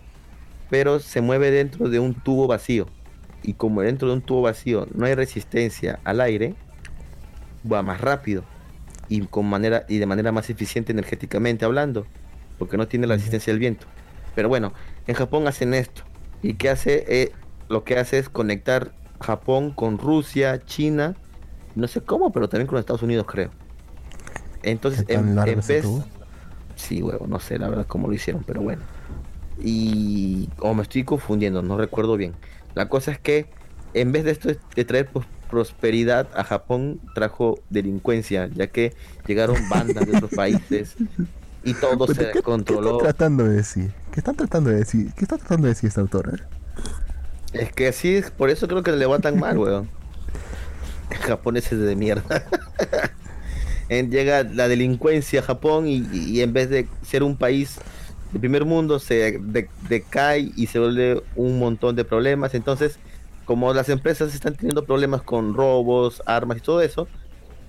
[0.69, 2.87] pero se mueve dentro de un tubo vacío.
[3.43, 6.55] Y como dentro de un tubo vacío no hay resistencia al aire,
[7.69, 8.43] va más rápido
[9.09, 12.05] y con manera y de manera más eficiente energéticamente hablando,
[12.57, 13.85] porque no tiene la resistencia del viento.
[14.35, 14.73] Pero bueno,
[15.07, 16.03] en Japón hacen esto.
[16.41, 17.05] ¿Y qué hace?
[17.07, 17.31] Eh,
[17.69, 21.15] lo que hace es conectar Japón con Rusia, China,
[21.75, 23.49] no sé cómo, pero también con Estados Unidos creo.
[24.63, 25.85] Entonces, ¿Qué tan en, en vez...
[26.75, 28.81] Sí, huevo, no sé la verdad cómo lo hicieron, pero bueno.
[29.61, 30.49] Y...
[30.59, 32.33] O me estoy confundiendo, no recuerdo bien.
[32.75, 33.47] La cosa es que
[33.93, 38.95] en vez de esto de traer pues, prosperidad a Japón, trajo delincuencia, ya que
[39.25, 40.97] llegaron bandas de otros países
[41.63, 42.91] y todo se ¿qué, ¿Qué controló.
[42.91, 43.93] están tratando de decir?
[44.11, 45.13] ¿Qué están tratando de decir?
[45.15, 46.49] ¿Qué está tratando de decir esta autora?
[47.53, 49.89] Es que así es, por eso creo que le va tan mal, weón.
[51.09, 52.45] Japoneses de mierda.
[53.89, 57.81] En- llega la delincuencia a Japón y, y en vez de ser un país
[58.33, 62.53] de primer mundo se de- decae y se vuelve un montón de problemas.
[62.55, 62.99] Entonces,
[63.45, 67.07] como las empresas están teniendo problemas con robos, armas y todo eso,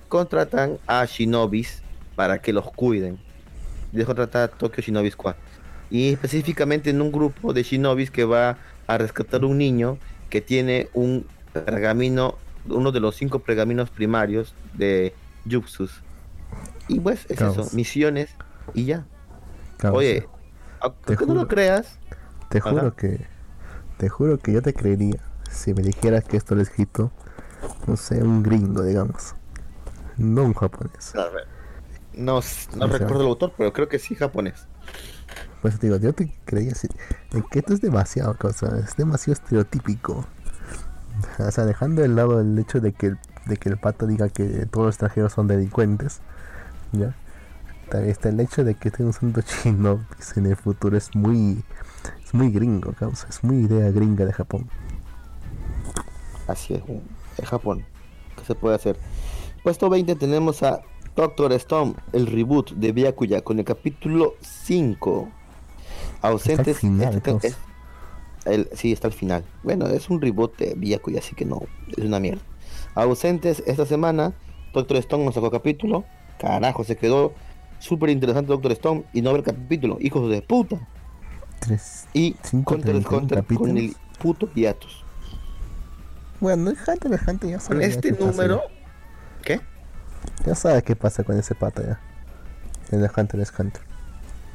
[0.09, 1.81] contratan a shinobis
[2.15, 3.19] para que los cuiden.
[3.91, 5.35] Les contrata a Tokyo Shinobi Squad.
[5.89, 9.97] Y específicamente en un grupo de shinobis que va a rescatar un niño
[10.29, 12.35] que tiene un pergamino,
[12.67, 15.13] uno de los cinco pergaminos primarios de
[15.45, 16.01] Yuxus.
[16.87, 17.57] Y pues es Caos.
[17.57, 18.29] eso, misiones
[18.73, 19.05] y ya.
[19.91, 20.27] Oye,
[20.85, 21.41] aunque no juro.
[21.41, 21.99] lo creas,
[22.49, 23.27] Te juro que.
[23.97, 27.11] Te juro que yo te creería si me dijeras que esto lo escrito,
[27.87, 29.35] no sé, un gringo, digamos.
[30.17, 31.13] No un japonés.
[32.13, 32.41] no,
[32.75, 34.67] no recuerdo el autor, pero creo que sí japonés.
[35.61, 36.87] Pues te digo, yo te creía así.
[37.51, 40.25] Que esto es demasiado cosa, es demasiado estereotípico.
[41.39, 44.29] O sea, dejando de lado el hecho de que, el- de que el pato diga
[44.29, 46.19] que todos los extranjeros son delincuentes,
[46.91, 47.15] ¿ya?
[47.89, 51.63] También está el hecho de que estén usando chino pues, en el futuro es muy
[52.23, 54.69] es muy gringo, causa, es muy idea gringa de Japón.
[56.47, 56.81] Así es,
[57.47, 57.85] Japón.
[58.37, 58.97] ¿Qué se puede hacer?
[59.63, 60.81] Puesto 20 tenemos a
[61.15, 65.29] Doctor Stone, el reboot de Byakuya con el capítulo 5.
[66.21, 66.77] Ausentes.
[66.79, 67.47] final, este- causa.
[67.47, 67.57] es-
[68.45, 69.43] el- sí, está al final.
[69.63, 71.61] Bueno, es un reboot de Byakuya, así que no,
[71.95, 72.41] es una mierda.
[72.93, 74.33] Ausentes esta semana,
[74.73, 76.03] Doctor Stone nos sacó capítulo.
[76.39, 77.33] Carajo, se quedó
[77.79, 80.87] súper interesante Doctor Stone y no ver capítulo, hijos de puta.
[81.59, 82.07] Tres.
[82.13, 83.95] Y Cinco, Hunter x 31 Hunter con el capítulos.
[84.19, 85.03] puto hiatus.
[86.39, 87.79] Bueno, Hunter x Hunter ya Con sabe.
[87.81, 88.61] ya este qué pasa, número,
[89.43, 89.61] ¿qué?
[90.45, 91.99] Ya, sabes qué pasa con ese pata ya.
[92.91, 93.81] El de Hunter x Hunter.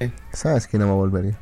[0.01, 0.13] ¿Eh?
[0.33, 1.39] Sabes que no va a volver ya.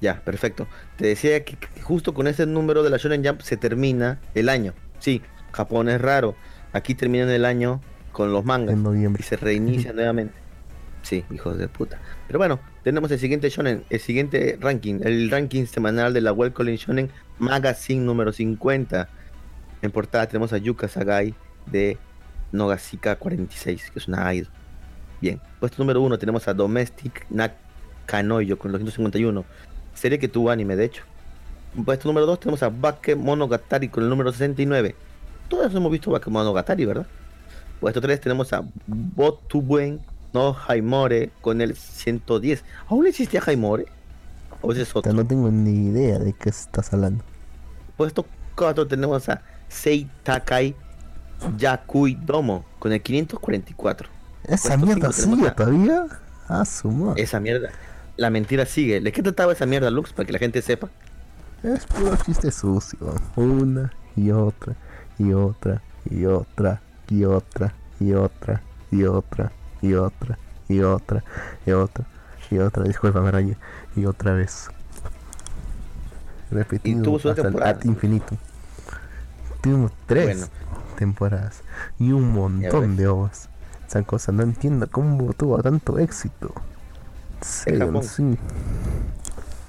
[0.00, 0.66] Ya, perfecto.
[0.96, 4.48] Te decía que que justo con ese número de la Shonen Jump se termina el
[4.48, 4.74] año.
[5.00, 5.22] Sí,
[5.52, 6.34] Japón es raro.
[6.72, 7.80] Aquí terminan el año
[8.12, 10.34] con los mangas En y se reinicia nuevamente.
[11.08, 11.98] Sí, hijos de puta.
[12.26, 16.76] Pero bueno, tenemos el siguiente shonen, el siguiente ranking, el ranking semanal de la Welcome
[16.76, 19.08] Shonen Magazine número 50.
[19.80, 21.96] En portada tenemos a Yuka Sagai de
[22.52, 24.50] Nogasika 46, que es una idol.
[25.22, 29.46] Bien, puesto número 1 tenemos a Domestic Nakanoyo con los 251,
[29.94, 31.04] serie que tuvo anime de hecho.
[31.86, 34.94] Puesto número 2 tenemos a Bake Monogatari con el número 69.
[35.48, 37.06] Todos hemos visto Bake Monogatari, ¿verdad?
[37.80, 40.00] Puesto 3 tenemos a Botubuen
[40.32, 42.64] no Haimore con el 110.
[42.88, 43.86] ¿Aún existía Haimore?
[44.60, 45.12] ¿O ese es otro?
[45.12, 47.24] No tengo ni idea de qué estás hablando.
[47.96, 48.26] Puesto
[48.56, 50.74] 4 tenemos a Sei Takai
[51.56, 54.08] Yakui Domo con el 544.
[54.44, 56.06] ¿Esa Puesto mierda sigue a- todavía?
[56.48, 56.64] Ah.
[57.16, 57.70] Esa mierda.
[58.16, 59.00] La mentira sigue.
[59.00, 60.12] ¿De qué trataba esa mierda, Lux?
[60.12, 60.88] Para que la gente sepa.
[61.62, 62.98] Es puro chiste sucio.
[63.36, 64.74] Una y otra
[65.18, 66.80] y otra y otra
[67.10, 69.52] y otra y otra y otra
[69.82, 70.38] y otra
[70.68, 71.24] y otra
[71.66, 72.04] y otra
[72.50, 72.84] y otra.
[72.84, 73.56] Disculpa, Raya.
[73.96, 74.68] Y otra vez.
[76.50, 77.72] Repetido tuvo su temporada.
[77.72, 78.36] ad infinito.
[79.60, 80.46] Tuvimos tres Bueno.
[80.96, 81.62] temporadas
[81.98, 83.48] y un montón de ovas.
[83.86, 86.52] Esa cosa no entiendo cómo tuvo tanto éxito.
[87.42, 87.70] Sí.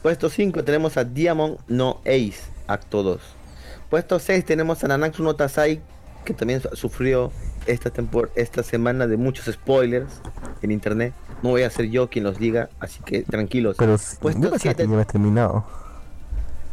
[0.02, 3.20] Puesto 5 tenemos a Diamond No Ace, acto 2.
[3.90, 5.82] Puesto 6 tenemos a Nanatsu no Tatsai,
[6.26, 7.32] que también su- sufrió
[7.72, 10.22] esta, tempor esta semana de muchos spoilers
[10.62, 11.14] en internet.
[11.44, 13.76] No voy a ser yo quien los diga, así que tranquilos.
[13.78, 15.66] Pero Puesto yo pensaba que siete- ya terminado.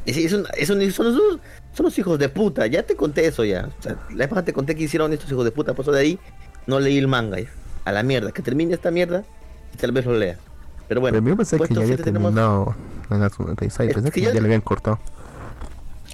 [0.05, 1.41] Es- es un- es un- son, los,
[1.73, 3.69] son los hijos de puta, ya te conté eso ya.
[3.79, 6.01] O sea, la pasada te conté que hicieron estos hijos de puta, por eso de
[6.01, 6.19] ahí
[6.67, 7.49] no leí el manga ya.
[7.85, 9.25] A la mierda, que termine esta mierda
[9.75, 10.37] y tal vez lo lea.
[10.89, 12.75] Pero bueno, Pero yo pensé que ya había siete tenemos- terminado
[13.11, 13.89] no Taizai.
[13.89, 14.99] Es Pensé que que ya- ya le habían cortado.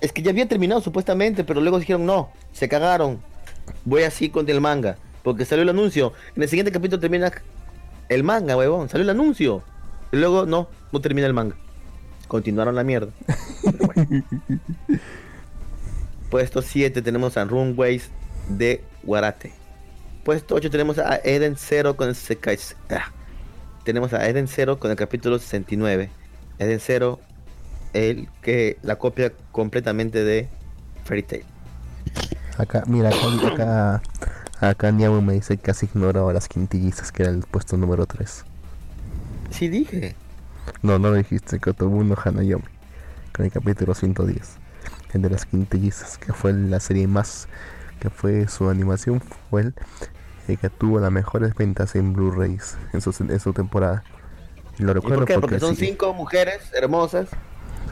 [0.01, 3.21] Es que ya había terminado supuestamente, pero luego dijeron no, se cagaron.
[3.85, 4.97] Voy así con el manga.
[5.23, 6.13] Porque salió el anuncio.
[6.37, 7.33] En el siguiente capítulo termina
[8.09, 8.89] el manga, huevón.
[8.89, 9.63] Salió el anuncio.
[10.11, 11.57] Y luego no, no termina el manga.
[12.29, 13.13] Continuaron la mierda.
[13.63, 14.25] Pero bueno.
[16.31, 18.11] Puesto 7 tenemos a Runways
[18.49, 19.53] de Guarate.
[20.25, 22.59] Puesto 8 tenemos a Eden Zero con el Sekai.
[22.91, 23.13] ah.
[23.85, 26.11] Tenemos a Eden Zero con el capítulo 69.
[26.59, 27.21] Eden Zero
[27.93, 30.49] el que la copia completamente de
[31.05, 31.45] Fairy Tail.
[32.59, 34.03] Acá, mira, acá, acá,
[34.61, 38.07] acá Niabu me dice que has ignorado a las quintillizas, que era el puesto número
[38.07, 38.45] 3.
[39.51, 40.15] Sí dije.
[40.83, 42.65] No, no lo dijiste, Kotobuno Hanayomi,
[43.35, 44.57] con el capítulo 110.
[45.13, 47.49] El de las quintillizas, que fue la serie más,
[48.01, 49.21] que fue su animación,
[49.51, 49.75] fue el,
[50.49, 54.05] el que tuvo las mejores ventas en Blu-rays en su, en su temporada.
[54.79, 55.35] Y lo ¿Y recuerdo por qué?
[55.35, 57.29] Porque porque son sí, cinco mujeres hermosas.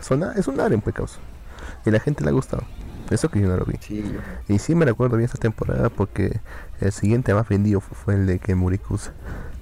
[0.01, 1.19] son- es un aren, pues, causa.
[1.85, 2.63] Y la gente le ha gustado.
[3.11, 3.75] Eso que yo no lo vi.
[3.81, 4.23] Sí.
[4.49, 6.41] Y sí me recuerdo bien esta temporada porque
[6.81, 9.15] el siguiente más vendido fu- fue el de Kemurikusa.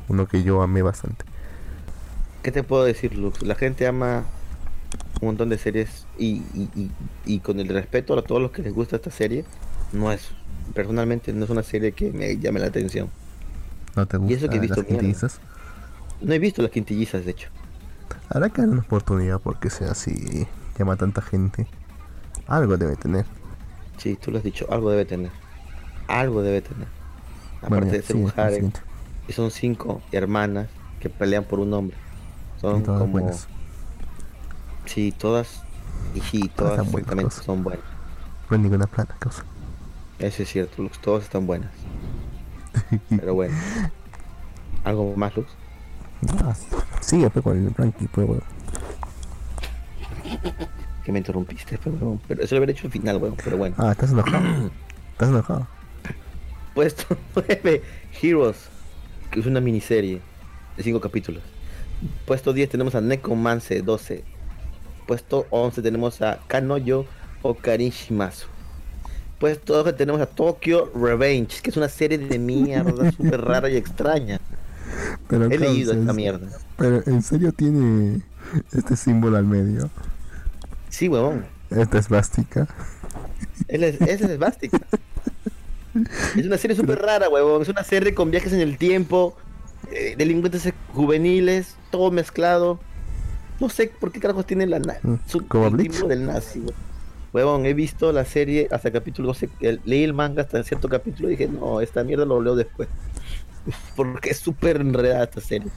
[0.09, 1.25] Uno que yo amé bastante.
[2.43, 3.43] ¿Qué te puedo decir, Lux?
[3.43, 4.25] La gente ama
[5.21, 6.93] un montón de series y, y, y-
[7.25, 9.45] y con el respeto a todos los que les gusta esta serie,
[9.93, 10.37] no es,
[10.75, 13.11] personalmente no es una serie que me llame la atención.
[13.97, 15.41] ¿No te Y eso gusta que he visto las quintillizas?
[16.21, 17.51] No he visto las quintillizas, de hecho.
[18.29, 20.47] Habrá que darle una oportunidad porque sea así,
[20.79, 21.67] llama a tanta gente.
[22.49, 23.27] Algo debe tener.
[23.99, 25.31] Sí, tú lo has dicho, algo debe tener.
[26.07, 26.89] Algo debe tener.
[27.59, 28.81] Aparte Bueno, de ser siguiente.
[29.29, 30.69] y son cinco hermanas
[31.01, 31.97] que pelean por un hombre.
[32.61, 33.13] Son todas como...
[33.13, 33.49] buenas.
[34.87, 35.63] Sí, todas...
[36.15, 37.85] Y sí, Todas todas buenas, son buenas.
[38.49, 39.45] No hay ninguna plata, causa.
[40.19, 41.71] Eso es cierto, Lux, todas están buenas.
[43.11, 43.57] Pero bueno.
[44.85, 45.51] ¿Algo más, Lux?
[46.43, 46.55] Ah,
[47.01, 48.29] sigue pues, con el ranking, pues.
[51.09, 53.35] Que me interrumpiste, pero, eso lo hubiera hecho al final, weón.
[53.43, 53.75] Pero bueno.
[53.79, 54.45] Ah, ¿estás enojado?
[55.13, 55.67] ¿Estás enojado?
[56.75, 57.83] Puesto 9,
[58.21, 58.69] Heroes,
[59.31, 60.21] que es una miniserie
[60.77, 61.43] de 5 capítulos.
[62.27, 64.23] Puesto 10 tenemos a Nekomance 12.
[65.07, 67.07] Puesto 11 tenemos a Kanoyo
[67.41, 68.47] Okarishimasu.
[69.41, 73.79] Puesto que tenemos a Tokyo Revenge, que es una serie de mierda súper rara y
[73.79, 74.41] extraña.
[75.27, 76.49] Pero, He leído esta mierda.
[76.77, 78.21] Pero en serio tiene
[78.73, 79.89] este símbolo al medio.
[80.91, 81.47] Sí, huevón.
[83.69, 84.79] Esta es, esa es Bastica.
[86.37, 87.63] Es una serie súper rara, huevón.
[87.63, 89.37] Es una serie con viajes en el tiempo,
[89.91, 92.79] eh, delincuentes juveniles, todo mezclado.
[93.61, 95.47] No sé por qué carajos tiene la Mm, su el
[96.09, 96.75] del nazi, huevón.
[97.33, 99.51] Huevón, he visto la serie hasta el capítulo 12.
[99.61, 102.89] el- leí el manga hasta cierto capítulo y dije, no, esta mierda lo leo después.
[103.97, 105.71] Porque es súper enredada esta serie.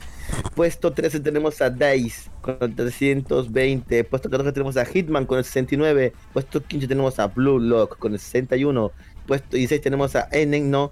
[0.55, 4.03] Puesto 13 tenemos a Dice con el 320.
[4.05, 6.13] Puesto 14 tenemos a Hitman con el 69.
[6.33, 8.91] Puesto 15 tenemos a Blue Lock con el 61.
[9.27, 10.91] Puesto 16 tenemos a Enen no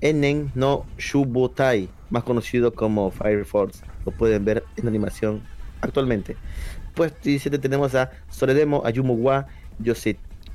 [0.00, 3.82] Enen no Shubutai, más conocido como Fire Force.
[4.04, 5.42] Lo pueden ver en animación
[5.80, 6.36] actualmente.
[6.94, 9.46] Puesto 17 tenemos a Soredemo Ayumuwa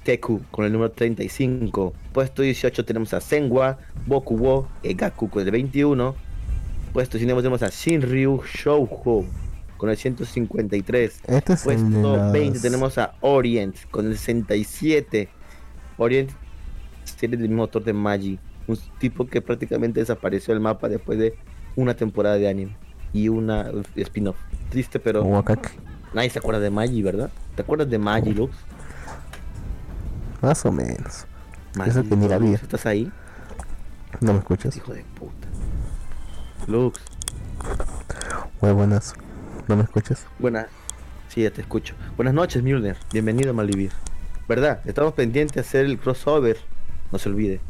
[0.01, 1.93] Yoseteku con el número 35.
[2.13, 6.15] Puesto 18 tenemos a Senwa Boku wo Egaku con el 21.
[6.93, 9.25] Puesto 19 tenemos a Shinryu Shoujo
[9.77, 11.21] con el 153.
[11.27, 12.31] Este es el Puesto las...
[12.33, 15.29] 20 tenemos a Orient con el 67.
[15.97, 16.31] Orient,
[17.03, 18.39] serie del mismo autor de Magi.
[18.67, 21.35] Un tipo que prácticamente desapareció del mapa después de
[21.75, 22.75] una temporada de anime
[23.13, 24.37] y una spin-off.
[24.69, 25.43] Triste, pero
[26.13, 27.29] nadie se acuerda de Magi, ¿verdad?
[27.55, 28.55] ¿Te acuerdas de Magi, Lux?
[30.41, 31.25] Más o menos.
[31.85, 32.53] Eso que ni la vi.
[32.53, 33.11] ¿Estás ahí?
[34.19, 34.75] ¿No me escuchas?
[34.75, 35.47] Hijo de puta.
[36.67, 36.99] Lux,
[38.59, 39.13] Muy buenas.
[39.67, 40.25] ¿No me escuchas?
[40.39, 40.67] buenas.
[41.29, 41.95] Sí, ya te escucho.
[42.17, 42.97] Buenas noches, Mulder.
[43.13, 43.91] Bienvenido a Malvivir.
[44.47, 44.81] ¿Verdad?
[44.85, 46.57] Estamos pendientes de hacer el crossover.
[47.11, 47.61] No se olvide.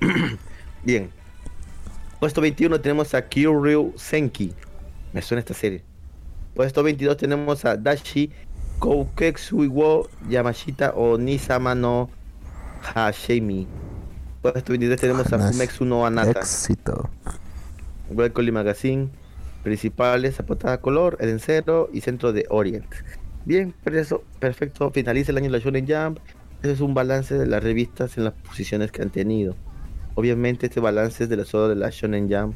[0.84, 1.10] Bien.
[2.20, 4.52] Puesto 21 tenemos a Kyuryu Senki.
[5.12, 5.84] Me suena esta serie.
[6.54, 8.30] Puesto 22 tenemos a Dashi
[8.78, 12.08] Kouketsu wo Yamashita o Nisama no
[12.82, 13.66] Hashemi.
[14.40, 16.40] Puesto 23 tenemos a Fumetsu no Anata.
[16.40, 17.10] Éxito.
[18.10, 19.10] Broccoli Magazine,
[19.64, 22.86] principales, a portada color, Eden Zero y centro de Orient.
[23.44, 24.90] Bien, pero eso, perfecto.
[24.90, 26.18] Finaliza el año de la Shonen Jump.
[26.62, 29.56] Ese es un balance de las revistas en las posiciones que han tenido.
[30.14, 32.54] Obviamente este balance es de la solo de la Shonen Jump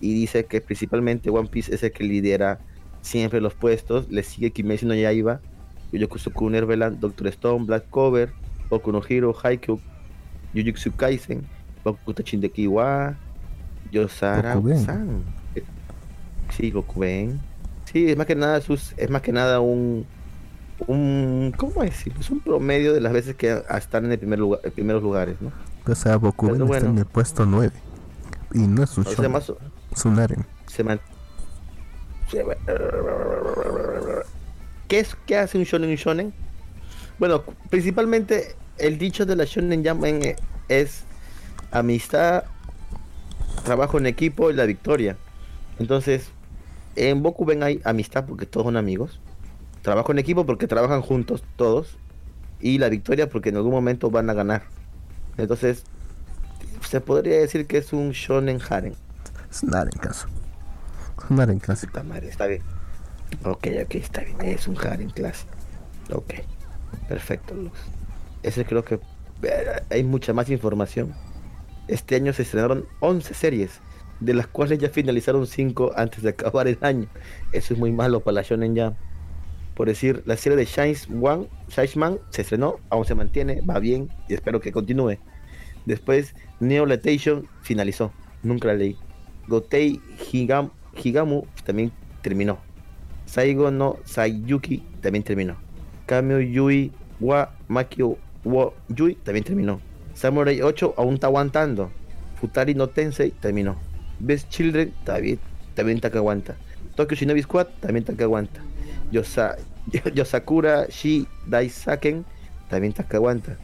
[0.00, 2.58] y dice que principalmente One Piece es el que lidera
[3.02, 4.10] siempre los puestos.
[4.10, 5.40] Le sigue Kimetsu no Yaiba,
[5.98, 8.30] Yokosuku Neverland, Doctor Stone, Black Cover,
[8.68, 9.80] Boku no Hero, Haikyuu,
[10.54, 11.42] Jujutsu Kaisen,
[11.84, 13.14] Boku Tachindeki wa
[13.90, 14.60] Yosara.
[14.84, 15.24] San.
[16.56, 17.40] Sí, Gokuben.
[17.84, 20.06] Sí, es más que nada sus, es más que nada un
[20.86, 22.20] un ¿cómo decirlo?
[22.20, 25.36] Es un promedio de las veces que están en el primer lugar, en primeros lugares,
[25.40, 25.52] ¿no?
[25.86, 27.72] O sea, Bokuben Pero está en el puesto 9.
[28.54, 29.52] Y no es un O sea, shonen, más,
[29.92, 30.42] es un harem.
[30.66, 31.00] se man-
[32.30, 32.44] se-
[34.90, 36.34] ¿Qué es qué hace un shonen shonen?
[37.20, 40.34] Bueno, principalmente el dicho de la shonen jump en-
[40.68, 41.04] es
[41.70, 42.42] amistad,
[43.64, 45.16] trabajo en equipo y la victoria.
[45.78, 46.30] Entonces,
[46.96, 49.20] en Bokuben hay amistad porque todos son amigos,
[49.82, 51.96] trabajo en equipo porque trabajan juntos todos
[52.60, 54.64] y la victoria porque en algún momento van a ganar.
[55.38, 55.84] Entonces,
[56.88, 58.94] se podría decir que es un shonen harem.
[59.48, 60.26] Es un harem caso.
[61.16, 61.36] Es un.
[61.92, 62.62] Puta madre, está bien.
[63.44, 64.40] Ok, ok, está bien.
[64.42, 65.52] Es un harem clásico.
[66.12, 66.34] Ok.
[67.08, 67.72] Perfecto, Luz.
[68.42, 69.00] Ese creo que
[69.42, 71.14] eh, hay mucha más información.
[71.88, 73.80] Este año se estrenaron 11 series,
[74.20, 77.08] de las cuales ya finalizaron 5 antes de acabar el año.
[77.52, 78.96] Eso es muy malo para la Shonen Jump.
[79.74, 81.48] Por decir, la serie de Shines One,
[81.96, 85.16] Man se estrenó, aún se mantiene, va bien y espero que continúe.
[85.86, 88.12] Después, Neo Latation finalizó,
[88.42, 88.96] nunca la leí.
[89.48, 90.00] Gotei
[90.30, 90.70] Higam,
[91.02, 91.92] Higamu también
[92.22, 92.58] terminó.
[93.30, 95.56] Saigo no Sayuki también terminó.
[96.06, 96.90] Kameo Yui
[97.20, 98.18] wa Makio
[98.88, 99.80] Yui también terminó.
[100.14, 101.92] Samurai 8 aún está aguantando.
[102.40, 103.76] Futari no Tensei terminó.
[104.18, 105.38] Best Children también,
[105.74, 106.56] también está que aguanta.
[106.96, 108.60] Tokyo Shinobi Squad también está que aguanta.
[109.12, 109.56] Yosa,
[110.14, 112.24] Yosakura Shi Daisaken
[112.68, 113.56] también está que aguanta.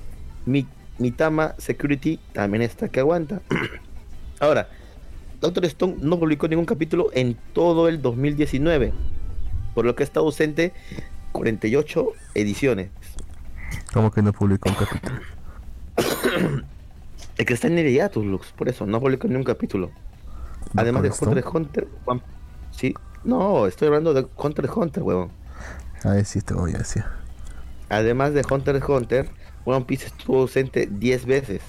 [0.45, 0.65] Mi,
[0.99, 3.43] Mitama Security también está que aguanta.
[4.39, 4.69] Ahora,
[5.41, 8.93] Doctor Stone no publicó ningún capítulo en todo el 2019,
[9.77, 10.73] por lo que está ausente
[11.33, 12.89] 48 ediciones.
[13.93, 15.21] Como que no publicó un capítulo.
[17.37, 19.91] El que está en el hiatus, Lux, por eso, no publicó ningún capítulo.
[20.77, 22.23] Además de Hunter x Hunter, One-
[22.71, 25.29] sí, no, estoy hablando de Hunter x Hunter, huevón.
[26.03, 27.05] Ah, sí, te voy a decir.
[27.91, 29.29] Además de Hunter x Hunter,
[29.67, 31.61] One Piece estuvo ausente 10 veces.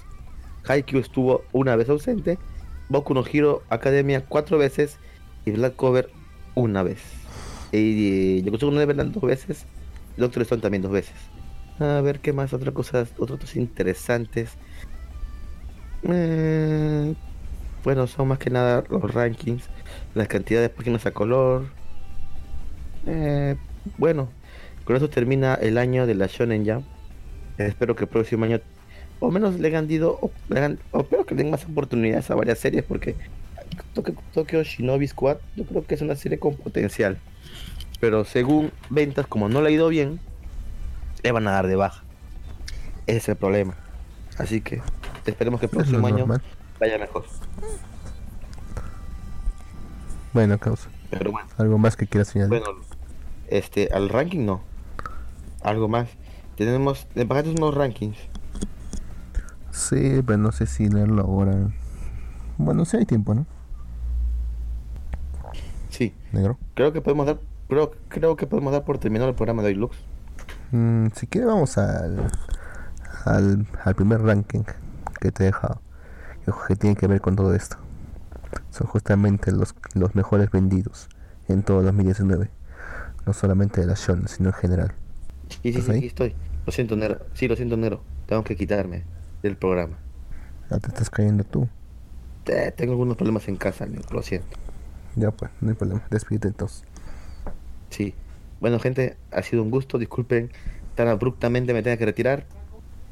[0.65, 2.39] Haikyuu estuvo una vez ausente.
[2.87, 4.97] Boku no Hero Academia 4 veces.
[5.43, 6.09] Y Black Cover
[6.55, 6.99] una vez.
[7.71, 9.65] Y Yokosuka no Neverland dos veces.
[10.17, 11.15] Doctor Stone también dos veces.
[11.79, 14.51] A ver qué más, otras cosas, otros interesantes.
[16.03, 17.11] Mm,
[17.83, 19.63] bueno, son más que nada los rankings,
[20.15, 21.65] la cantidad de páginas a color.
[23.05, 23.55] Eh,
[23.97, 24.29] bueno,
[24.85, 26.85] con eso termina el año de la Shonen Jump.
[27.57, 28.59] espero que el próximo año,
[29.19, 32.83] o menos le hayan dado, o, le espero que den más oportunidades a varias series,
[32.83, 33.15] porque
[34.33, 37.17] Tokyo Shinobi Squad yo creo que es una serie con potencial.
[37.99, 40.19] Pero según ventas, como no le ha ido bien,
[41.23, 42.03] le van a dar de baja.
[43.07, 43.73] Ese es el problema.
[44.37, 44.81] Así que
[45.25, 46.41] esperemos que el próximo año normal.
[46.79, 47.25] vaya mejor.
[50.33, 50.89] Bueno, causa.
[51.09, 52.49] Pero bueno, ¿Algo más que quieras señalar?
[52.61, 52.79] bueno,
[53.47, 54.61] este, al ranking no.
[55.63, 56.09] Algo más.
[56.55, 58.17] Tenemos, pagaste unos rankings.
[59.71, 61.69] Sí, pero no sé si leerlo ahora.
[62.57, 63.45] Bueno, si hay tiempo, ¿no?
[65.89, 66.57] Sí, Negro.
[66.75, 69.75] creo que podemos dar, creo, creo que podemos dar por terminado el programa de hoy,
[69.75, 69.97] Lux.
[70.71, 72.31] Mm, si quieres vamos al,
[73.25, 74.63] al, al primer ranking
[75.19, 75.81] que te he dejado.
[76.67, 77.77] Que, tiene que ver con todo esto.
[78.71, 81.09] Son justamente los, los mejores vendidos
[81.47, 82.51] en todo 2019.
[83.25, 84.93] No solamente de la Shonen, sino en general.
[85.49, 86.35] Sí, sí, ¿Estás sí, aquí estoy.
[86.65, 87.27] Lo siento, negro.
[87.33, 88.03] Sí, lo siento, negro.
[88.25, 89.03] Tengo que quitarme
[89.41, 89.97] del programa.
[90.69, 91.67] Ya te estás cayendo tú.
[92.43, 94.57] Te- tengo algunos problemas en casa, negro, lo siento.
[95.15, 96.03] Ya pues, no hay problema.
[96.09, 96.83] Despídete entonces.
[97.89, 98.13] Sí.
[98.59, 99.97] Bueno, gente, ha sido un gusto.
[99.97, 100.51] Disculpen
[100.95, 102.45] tan abruptamente me tenga que retirar.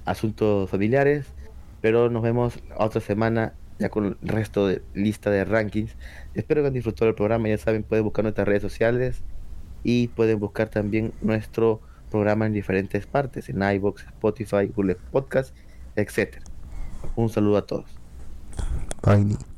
[0.06, 1.28] Asuntos familiares.
[1.82, 5.96] Pero nos vemos otra semana ya con el resto de lista de rankings.
[6.34, 7.48] Espero que han disfrutado el programa.
[7.48, 9.24] Ya saben, pueden buscar nuestras redes sociales
[9.84, 15.56] y pueden buscar también nuestro programa en diferentes partes, en iBox, Spotify, Google Podcast,
[15.96, 16.44] etcétera.
[17.16, 17.86] Un saludo a todos.
[19.04, 19.55] Bye.